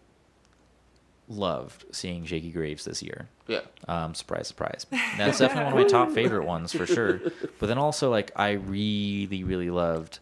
[1.29, 3.29] loved seeing Shakey Graves this year.
[3.47, 3.61] Yeah.
[3.89, 4.87] Um, surprise, surprise.
[5.17, 7.21] That's definitely one of my top favorite ones for sure.
[7.59, 10.19] But then also, like, I really, really loved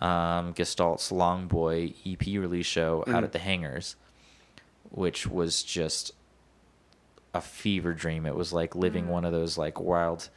[0.00, 3.24] um, Gestalt's Long Boy EP release show out Mm.
[3.24, 3.96] at the Hangars,
[4.90, 6.12] which was just
[7.34, 8.24] a fever dream.
[8.26, 10.28] It was like living one of those like wild,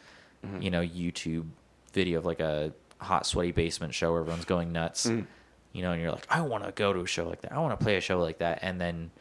[0.46, 0.62] Mm-hmm.
[0.64, 1.46] you know, YouTube
[1.94, 5.06] video of like a hot, sweaty basement show where everyone's going nuts.
[5.06, 5.28] Mm.
[5.74, 7.52] You know, and you're like, I want to go to a show like that.
[7.54, 9.12] I want to play a show like that, and then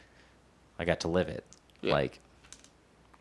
[0.79, 1.45] I got to live it.
[1.81, 1.93] Yeah.
[1.93, 2.19] Like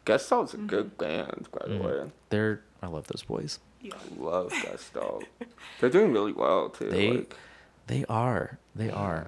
[0.06, 1.84] Gestalt's a good band, by the Mhm.
[1.84, 2.10] way.
[2.30, 3.58] they're, I love those boys.
[3.80, 3.92] Yeah.
[4.18, 5.24] Love Gestalt.
[5.80, 6.90] They're doing really well too.
[6.90, 7.36] They like,
[7.86, 9.26] they are they are.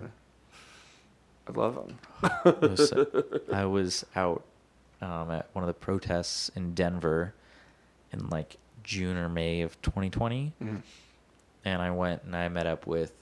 [1.48, 1.98] I love them.
[2.22, 2.92] I was,
[3.52, 4.44] I was out
[5.00, 7.34] um, at one of the protests in Denver
[8.12, 10.82] in like June or May of 2020, Mhm.
[11.64, 13.12] and I went and I met up with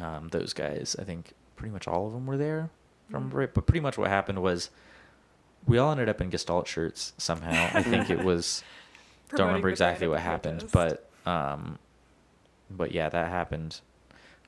[0.00, 0.94] um, those guys.
[0.98, 2.68] I think pretty much all of them were there.
[3.10, 4.68] From right, but pretty much what happened was
[5.66, 7.70] we all ended up in Gestalt shirts somehow.
[7.72, 8.62] I think it was
[9.30, 11.08] don't remember exactly what happened, protest.
[11.24, 11.78] but um,
[12.70, 13.80] but yeah, that happened.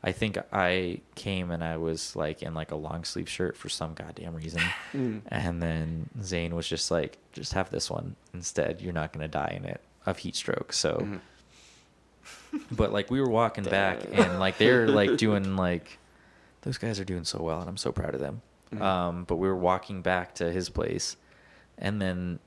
[0.05, 3.69] I think I came and I was like in like a long sleeve shirt for
[3.69, 4.63] some goddamn reason,
[4.95, 5.23] Mm.
[5.29, 8.81] and then Zane was just like, "Just have this one instead.
[8.81, 11.21] You're not gonna die in it of heat stroke." So, Mhm.
[12.71, 15.99] but like we were walking back and like they're like doing like
[16.63, 18.43] those guys are doing so well, and I'm so proud of them.
[18.73, 18.81] Mhm.
[18.83, 21.17] Um, but we were walking back to his place,
[21.79, 22.39] and then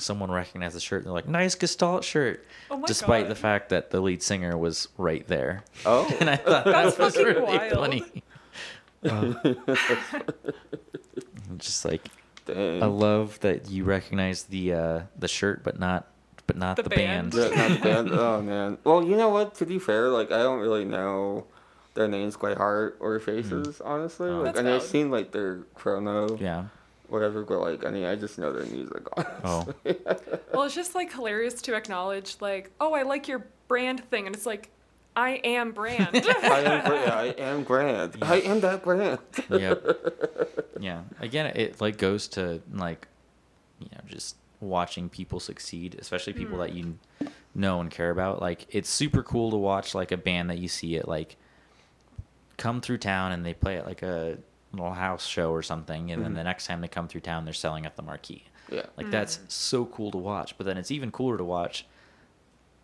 [0.00, 0.98] someone recognized the shirt.
[0.98, 3.30] and They're like, "Nice Gestalt shirt," Oh my despite God.
[3.30, 5.64] the fact that the lead singer was right there.
[5.86, 6.06] Oh.
[6.20, 7.72] and I thought That's that was really wild.
[7.72, 8.22] funny.
[9.02, 9.32] Uh,
[11.58, 12.06] just like
[12.46, 12.82] Dang.
[12.82, 16.06] I love that you recognize the uh, the shirt, but not
[16.46, 17.32] but not The the, band.
[17.32, 17.54] band.
[17.56, 18.10] Not the band.
[18.12, 18.78] Oh man.
[18.84, 19.54] Well, you know what?
[19.56, 21.46] To be fair, like I don't really know
[21.94, 24.30] their names by heart or faces, honestly.
[24.30, 24.42] Oh.
[24.42, 26.64] Like, and I've seen like their chrono, Yeah.
[27.10, 27.44] Whatever.
[27.44, 29.02] But like, I mean, I just know their music.
[29.44, 29.66] Oh.
[30.52, 34.34] Well, it's just like hilarious to acknowledge, like, oh, I like your brand thing, and
[34.34, 34.68] it's like,
[35.16, 36.10] I am brand.
[36.14, 36.84] I am.
[36.84, 38.16] Gra- yeah, I am grand.
[38.20, 39.18] I am that brand.
[39.48, 39.74] yeah.
[40.78, 41.02] yeah.
[41.20, 43.08] Again, it like goes to like,
[43.78, 47.28] you know, just watching people succeed, especially people that you mm.
[47.54, 48.42] know and care about.
[48.42, 51.36] Like, it's super cool to watch like a band that you see it like
[52.60, 54.36] come through town and they play at like a
[54.72, 56.36] little house show or something, and then Mhm.
[56.36, 58.44] the next time they come through town, they're selling at the marquee.
[58.70, 58.86] Yeah.
[58.96, 60.56] Like that's so cool to watch.
[60.56, 61.86] But then it's even cooler to watch,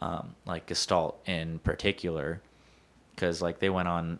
[0.00, 2.40] um, like Gestalt in particular,
[3.14, 4.18] because like they went on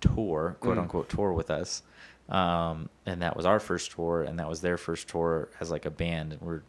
[0.00, 0.82] tour, quote Mm.
[0.82, 1.82] unquote tour with us,
[2.28, 5.84] um, and that was our first tour, and that was their first tour as like
[5.86, 6.62] a band, and we're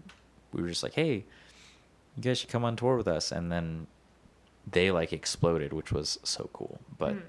[0.54, 1.24] we were just like, hey,
[2.18, 3.88] you guys should come on tour with us, and then
[4.70, 6.80] they like exploded, which was so cool.
[6.98, 7.22] But Mm.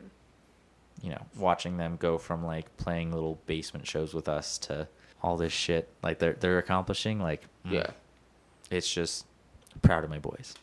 [1.02, 4.88] You know, watching them go from like playing little basement shows with us to
[5.22, 7.90] all this shit like they're they're accomplishing, like mm, Yeah.
[8.70, 9.26] it's just
[9.82, 10.54] proud of my boys.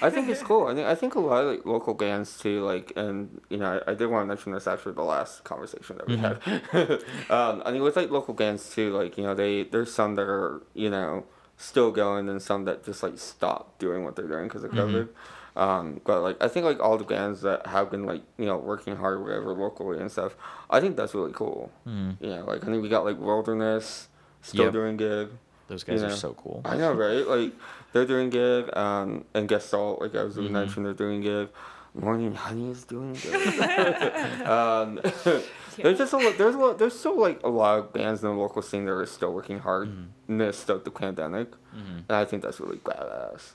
[0.00, 0.68] I think it's cool.
[0.68, 2.64] I think I think a lot of like local bands too.
[2.64, 5.98] Like, and you know, I, I did want to mention this after the last conversation
[5.98, 6.36] that we had.
[7.30, 10.22] um, I think with like local bands too, like you know, they there's some that
[10.26, 11.24] are you know
[11.58, 15.08] still going, and some that just like stop doing what they're doing because of COVID.
[15.56, 18.56] Um, but like I think like all the bands that have been like you know
[18.56, 20.36] working hard whatever locally and stuff,
[20.70, 21.70] I think that's really cool.
[21.86, 22.16] Mm.
[22.20, 24.08] You know, like I think we got like Wilderness
[24.42, 24.72] still Yep.
[24.72, 25.36] doing good.
[25.68, 26.62] Those guys You are so cool.
[26.64, 27.26] I know, right?
[27.26, 27.52] Like
[27.92, 28.76] they're doing good.
[28.76, 30.50] Um, and Gestalt, like I was Mhm.
[30.50, 31.48] mentioning, they're doing good.
[31.94, 33.34] Morning Honey is doing good.
[34.46, 35.00] um,
[35.76, 38.28] there's just a lot, there's a lot, there's still like a lot of bands in
[38.30, 40.06] the local scene that are still working hard Mhm.
[40.28, 42.04] amidst of the pandemic, Mhm.
[42.08, 43.52] and I think that's really badass.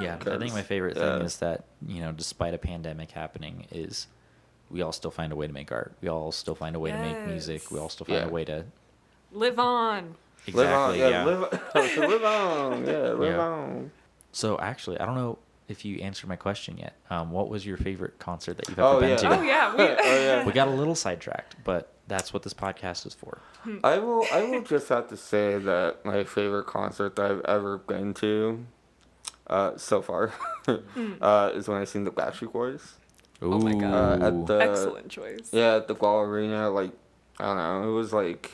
[0.00, 1.24] Yeah, I think my favorite thing Yeah.
[1.24, 4.06] is that you know, despite a pandemic happening, is
[4.70, 5.94] we all still find a way to make art.
[6.00, 7.70] We all still find a way to make music.
[7.70, 8.26] We all still find Yeah.
[8.26, 8.64] a way to
[9.32, 10.14] Live on.
[10.46, 11.24] exactly live on, yeah, yeah.
[11.24, 11.40] live,
[11.98, 13.38] live on, yeah, live Yeah.
[13.40, 13.90] on.
[14.32, 15.38] So actually, I don't know
[15.68, 16.94] if you answered my question yet.
[17.10, 19.16] Um, what was your favorite concert that you've ever Oh, been yeah.
[19.16, 19.38] to?
[19.38, 20.44] Oh yeah, we, Oh, yeah.
[20.44, 23.38] We got a little sidetracked, but that's what this podcast is for.
[23.84, 24.24] I will.
[24.32, 28.64] I will just have to say that my favorite concert that I've ever been to,
[29.50, 30.32] uh, so far,
[31.20, 32.94] uh, is when I seen the Backstreet Boys.
[33.42, 33.54] Ooh.
[33.54, 34.22] Oh my God.
[34.22, 35.50] Uh, at the excellent choice.
[35.52, 36.70] yeah at the Ball Arena.
[36.70, 36.92] Like
[37.38, 37.90] I don't know.
[37.90, 38.50] It was like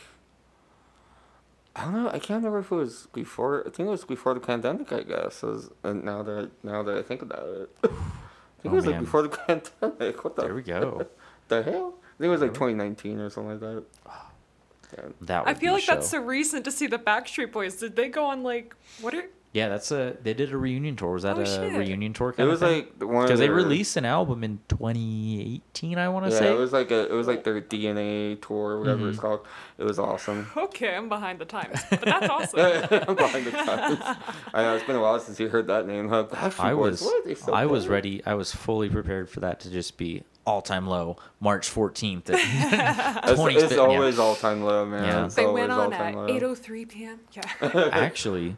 [1.74, 2.08] I don't know.
[2.08, 3.60] I can't remember if it was before.
[3.66, 4.92] I think it was before the pandemic.
[4.92, 5.42] I guess.
[5.42, 7.98] Was, and now that now that I think about it, I think
[8.64, 9.28] Oh, it was like before the
[9.82, 10.24] pandemic.
[10.24, 10.42] What the?
[10.42, 11.06] There we go.
[11.48, 11.94] The hell?
[11.98, 13.84] I think it was like 2019 or something like that.
[14.96, 15.08] Yeah.
[15.22, 17.74] That I feel be like a that's so recent to see the Backstreet Boys.
[17.74, 19.24] Did they go on like what are
[19.56, 20.16] Yeah, that's a.
[20.22, 21.12] They did a reunion tour.
[21.12, 21.72] Was that Oh, a shit.
[21.72, 22.30] reunion tour?
[22.30, 22.78] It Kind was of thing?
[22.84, 25.98] like the one of because they their- released an album in 2018.
[25.98, 26.44] I want to say.
[26.44, 26.54] Yeah, say.
[26.54, 29.22] it was like a it was like their DNA tour, whatever it's Mhm.
[29.22, 29.40] called.
[29.78, 30.46] It was awesome.
[30.56, 32.60] Okay, I'm behind the times, but that's awesome.
[33.08, 33.98] I'm behind the times.
[34.54, 36.08] I know it's been a while since you heard that name.
[36.08, 36.24] Huh?
[36.30, 37.02] Backstreet I Boys, was.
[37.02, 37.24] what?
[37.24, 37.94] They still I was play?
[37.94, 38.22] ready.
[38.26, 42.30] I was fully prepared for that to just be all time low, March 14th.
[42.30, 43.78] at It's, 20 it's yeah.
[43.78, 45.04] always all time low, man.
[45.04, 45.24] Yeah.
[45.26, 46.54] It's they always went on all-time at low.
[46.54, 47.20] 8:03 p.m.
[47.32, 47.88] Yeah.
[47.92, 48.56] Actually,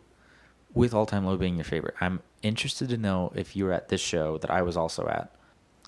[0.79, 3.89] with all time low being your favorite, I'm interested to know if you were at
[3.89, 5.31] this show that I was also at.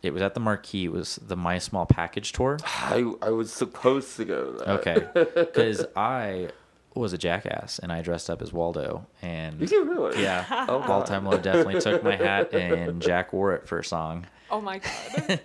[0.03, 0.87] It was at the Marquee.
[0.87, 2.59] It was the My Small Package tour.
[2.65, 4.69] I I was supposed to go to that.
[4.81, 6.51] Okay, because I
[6.95, 10.21] was a jackass and I dressed up as Waldo and you really?
[10.21, 13.85] yeah, Oh, all time low definitely took my hat and Jack wore it for a
[13.85, 14.27] song.
[14.51, 15.41] oh my god.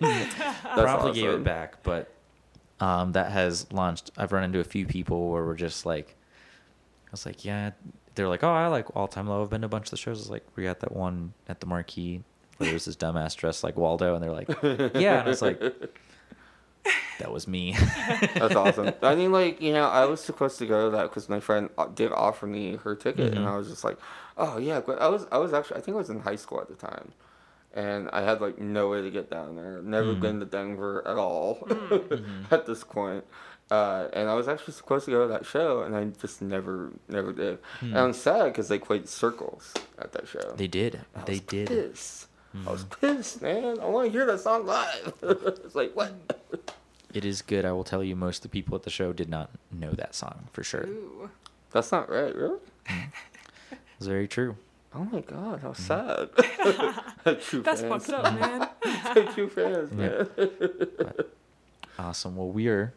[0.73, 2.11] Probably gave it back, but
[2.79, 4.09] um, that has launched.
[4.17, 6.15] I've run into a few people where we're just like, I
[7.15, 7.71] was like, yeah.
[8.15, 9.41] They're like, oh, I like all time low.
[9.41, 10.17] I've been to a bunch of the shows.
[10.19, 12.23] I was like, we got that one at the Marquee
[12.57, 15.59] where there's this dumbass dressed like Waldo, and they're like, yeah, and I was like,
[17.19, 17.75] that was me.
[18.35, 18.93] That's awesome.
[19.01, 21.69] I mean, like you know, I was supposed to go to that because my friend
[21.77, 23.49] uh, did offer me her ticket, and Mhm.
[23.49, 23.97] I was just like,
[24.37, 24.79] oh yeah.
[24.79, 26.75] But I was I was actually I think I was in high school at the
[26.75, 27.11] time,
[27.73, 29.81] and I had like no way to get down there.
[29.81, 30.19] Never Mhm.
[30.21, 31.67] been to Denver at all
[32.51, 33.25] at this point.
[33.71, 36.91] Uh, and I was actually supposed to go to that show, and I just never,
[37.09, 37.57] never did.
[37.81, 40.53] And I'm sad because they played circles at that show.
[40.55, 41.01] they did.
[41.15, 41.67] I They was did.
[41.67, 42.27] Pissed.
[42.67, 43.79] I was pissed, man.
[43.81, 45.13] I want to hear that song live.
[45.23, 46.13] it's like what?
[47.13, 47.65] It is good.
[47.65, 50.13] I will tell you, most of the people at the show did not know that
[50.15, 50.85] song for sure.
[50.85, 51.29] Ooh.
[51.71, 52.59] That's not right, really.
[53.99, 54.55] was very true.
[54.93, 57.25] Oh my god, how Mm-hmm.
[57.25, 57.39] sad.
[57.41, 58.05] True That's fans.
[58.05, 58.69] fucked up, man.
[59.33, 60.23] True fans, Yeah.
[61.03, 61.11] man.
[61.99, 62.35] Awesome.
[62.37, 62.93] Well, we are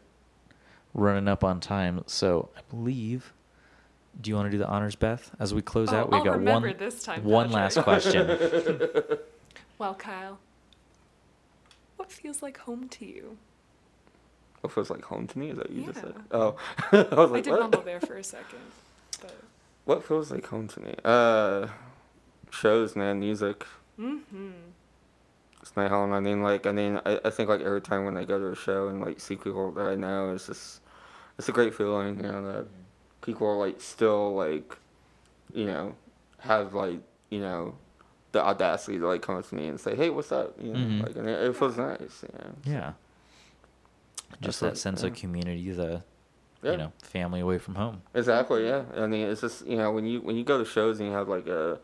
[0.93, 3.33] running up on time, so I believe.
[4.21, 6.11] Do you want to do the honors, Beth, as we close Oh, out?
[6.11, 6.77] We I'll got remember one.
[6.77, 7.75] this time, one Patrick.
[7.75, 8.81] last question.
[9.77, 10.39] Well, Kyle,
[11.95, 13.37] what feels like home to you?
[14.59, 15.51] What feels like home to me?
[15.51, 16.15] Is that what you just said?
[16.31, 16.57] Oh,
[16.91, 17.59] I was like, I like, did what?
[17.61, 18.59] mumble there for a second,
[19.21, 19.33] but
[19.85, 20.95] What feels like home to me?
[21.05, 21.67] Uh,
[22.49, 23.65] shows, man, music.
[23.97, 24.49] mm-hmm.
[25.69, 26.13] It's my home.
[26.13, 28.47] I mean, like, I mean, I, I think like every time when I go to
[28.51, 30.81] a show and like see people that I know, it's just,
[31.37, 32.65] it's a great feeling, you know, that
[33.21, 34.75] people are like still like,
[35.53, 35.93] you know,
[36.39, 37.75] have like, you know,
[38.31, 40.55] the audacity to like come up to me and say, hey, what's up?
[40.59, 41.03] You know, Mhm.
[41.05, 42.51] like, and it, it feels nice, you know.
[42.63, 42.93] Yeah.
[44.41, 45.09] Just what- that sense yeah.
[45.09, 46.01] of community, the
[46.63, 46.71] Yeah.
[46.71, 48.01] you know family away from home.
[48.15, 48.65] Exactly.
[48.65, 48.85] Yeah.
[48.97, 51.13] I mean, it's just you know when you when you go to shows and you
[51.15, 51.79] have like a,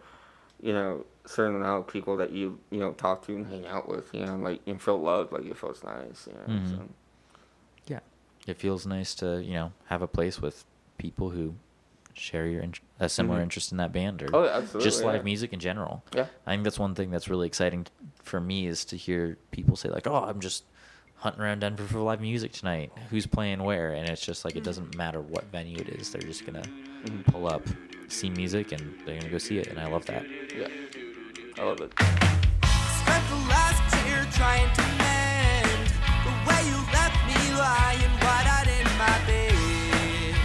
[0.59, 3.87] you know, certain amount of people that you you know talk to and hang out
[3.89, 6.59] with, you know, like you feel loved, like it feels nice, you know.
[6.59, 6.69] Mhm.
[6.77, 6.89] So.
[7.87, 7.99] Yeah,
[8.47, 10.65] it feels nice to you know have a place with
[10.97, 11.55] people who
[12.13, 13.43] share your int- a similar Mhm.
[13.43, 14.89] interest in that band or Oh, absolutely.
[14.89, 15.21] just live yeah.
[15.23, 16.01] music in general.
[16.15, 16.27] Yeah.
[16.47, 17.87] I think that's one thing that's really exciting
[18.23, 20.63] for me is to hear people say like, "Oh, I'm just
[21.17, 22.91] hunting around Denver for live music tonight.
[23.09, 26.11] Who's playing where?" And it's just like it doesn't matter what venue it is.
[26.11, 26.63] They're just gonna
[27.03, 27.25] Mhm.
[27.25, 27.67] pull up,
[28.07, 29.67] see music, and they're gonna go see it.
[29.67, 30.25] And I love that.
[30.55, 30.67] Yeah.
[31.57, 31.89] I love it.
[31.97, 35.87] Spent the last year trying to mend
[36.27, 40.35] the way you left me lying wide-eyed in my bed.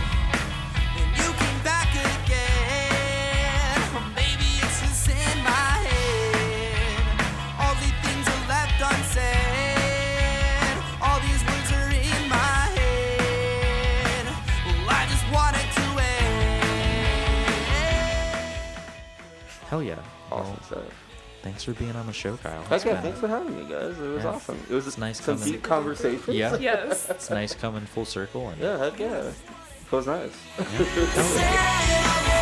[0.95, 3.82] And you came back again.
[3.97, 7.03] Or maybe it's just in my head.
[7.59, 10.78] All the things are left unsaid.
[11.03, 14.31] All these words are in my head.
[14.65, 17.66] Well, I just want to end.
[19.69, 19.99] Hell yeah!
[20.31, 20.82] Awesome Well, stuff.
[21.43, 22.62] thanks for being on the show, Kyle.
[22.62, 23.98] Heck It's yeah, been- thanks for having me, guys.
[23.98, 24.31] It was Yeah.
[24.31, 24.59] awesome.
[24.69, 26.35] It was It's nice some coming- deep conversation.
[26.35, 26.57] Yeah.
[26.61, 27.09] Yes.
[27.11, 28.78] It's nice coming full circle and Yeah.
[28.78, 29.31] Heck yeah.
[29.90, 30.32] Feels nice.
[30.57, 32.39] There's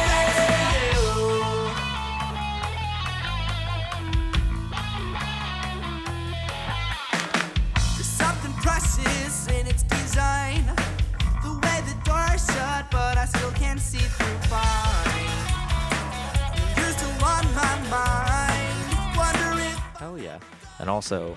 [20.79, 21.37] And also,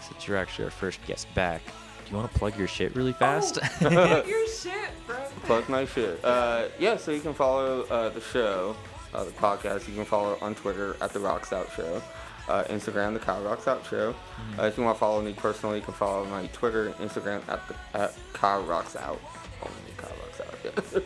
[0.00, 1.62] since you're actually our first guest back,
[2.04, 3.58] do you want to plug your shit really fast?
[3.80, 5.16] Get your shit, bro.
[5.44, 6.22] Plug my shit.
[6.24, 8.76] Uh, yeah, so you can follow uh, the show,
[9.14, 9.88] uh, the podcast.
[9.88, 12.02] You can follow on Twitter at the Rocks Out Show,
[12.48, 14.14] uh, Instagram the Kyle Rocks Out Show.
[14.58, 17.66] Uh, if you want to follow me personally, you can follow my Twitter, Instagram at
[17.68, 19.20] the at Kyle Rocks Out.
[19.62, 20.58] Only Kyle Rocks Out.
[20.64, 21.00] Yeah.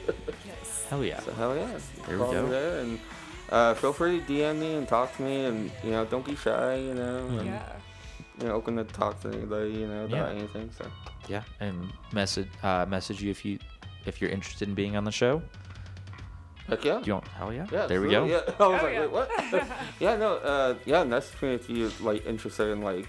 [0.46, 0.86] Yes.
[0.88, 1.20] Hell yeah.
[1.20, 2.46] so hell yeah, you can There we go.
[2.48, 2.98] there, and
[3.50, 6.36] uh, feel free to DM me and talk to me, and you know, don't be
[6.36, 6.76] shy.
[6.76, 7.62] You know, and, Yeah.
[8.40, 9.72] you know, open to talk to anybody.
[9.72, 10.38] You know, about Yeah.
[10.38, 10.70] anything.
[10.76, 10.86] So
[11.28, 13.58] Yeah, and message uh, message you if you
[14.06, 15.42] if you're interested in being on the show.
[16.68, 16.98] Heck yeah.
[16.98, 17.28] Do you want?
[17.28, 17.66] Hell yeah.
[17.70, 18.24] Yeah, there we go.
[18.24, 18.54] absolutely, Yeah.
[18.64, 19.00] I was Oh, like, yeah.
[19.00, 19.30] wait, what?
[20.00, 23.06] yeah, no, uh, yeah, message me if you're like interested in like,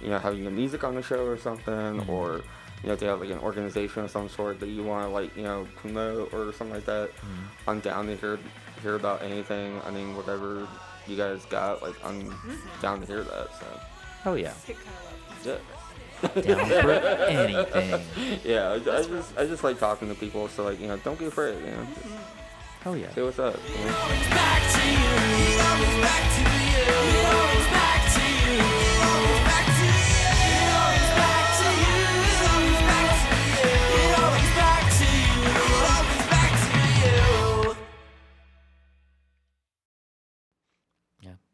[0.00, 2.10] you know, having your music on the show or something, Mm-hmm.
[2.10, 2.42] or
[2.82, 5.08] you know, if you have like an organization of some sort that you want to
[5.10, 7.10] like, you know, promote or something like that.
[7.16, 7.70] Mm-hmm.
[7.70, 8.38] I'm down to hear
[8.80, 9.80] hear about anything.
[9.86, 10.66] I mean, whatever
[11.06, 12.80] you guys got, like, I'm Mm-hmm.
[12.82, 13.48] down to hear that.
[13.58, 13.66] So,
[14.22, 14.52] Hell yeah.
[14.66, 16.54] Kick kind of yeah.
[16.54, 18.00] Down for anything.
[18.44, 21.18] Yeah, I, I just I just like talking to people, so like you know, don't
[21.18, 22.06] be afraid, you know, just
[22.82, 23.10] Hell yeah.
[23.14, 23.56] say what's up.
[23.78, 24.98] You know?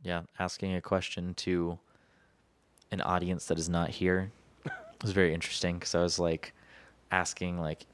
[0.05, 0.23] Yeah.
[0.39, 1.79] Asking a question to
[2.93, 4.31] an audience that is not here
[5.03, 6.53] was very interesting because I was like
[7.11, 7.87] asking like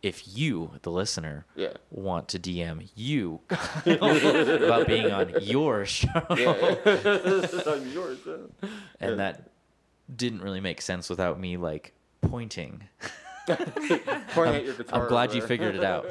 [0.00, 1.72] if you, the listener, Yeah.
[1.90, 6.52] want to DM you about being on your show, Yeah,
[7.66, 8.18] on yours.
[8.24, 8.68] yeah.
[9.00, 9.50] and that
[10.14, 12.84] didn't really make sense without me like pointing.
[13.48, 15.02] Pointing at your guitar.
[15.02, 15.48] I'm glad you over there.
[15.48, 16.06] figured it out.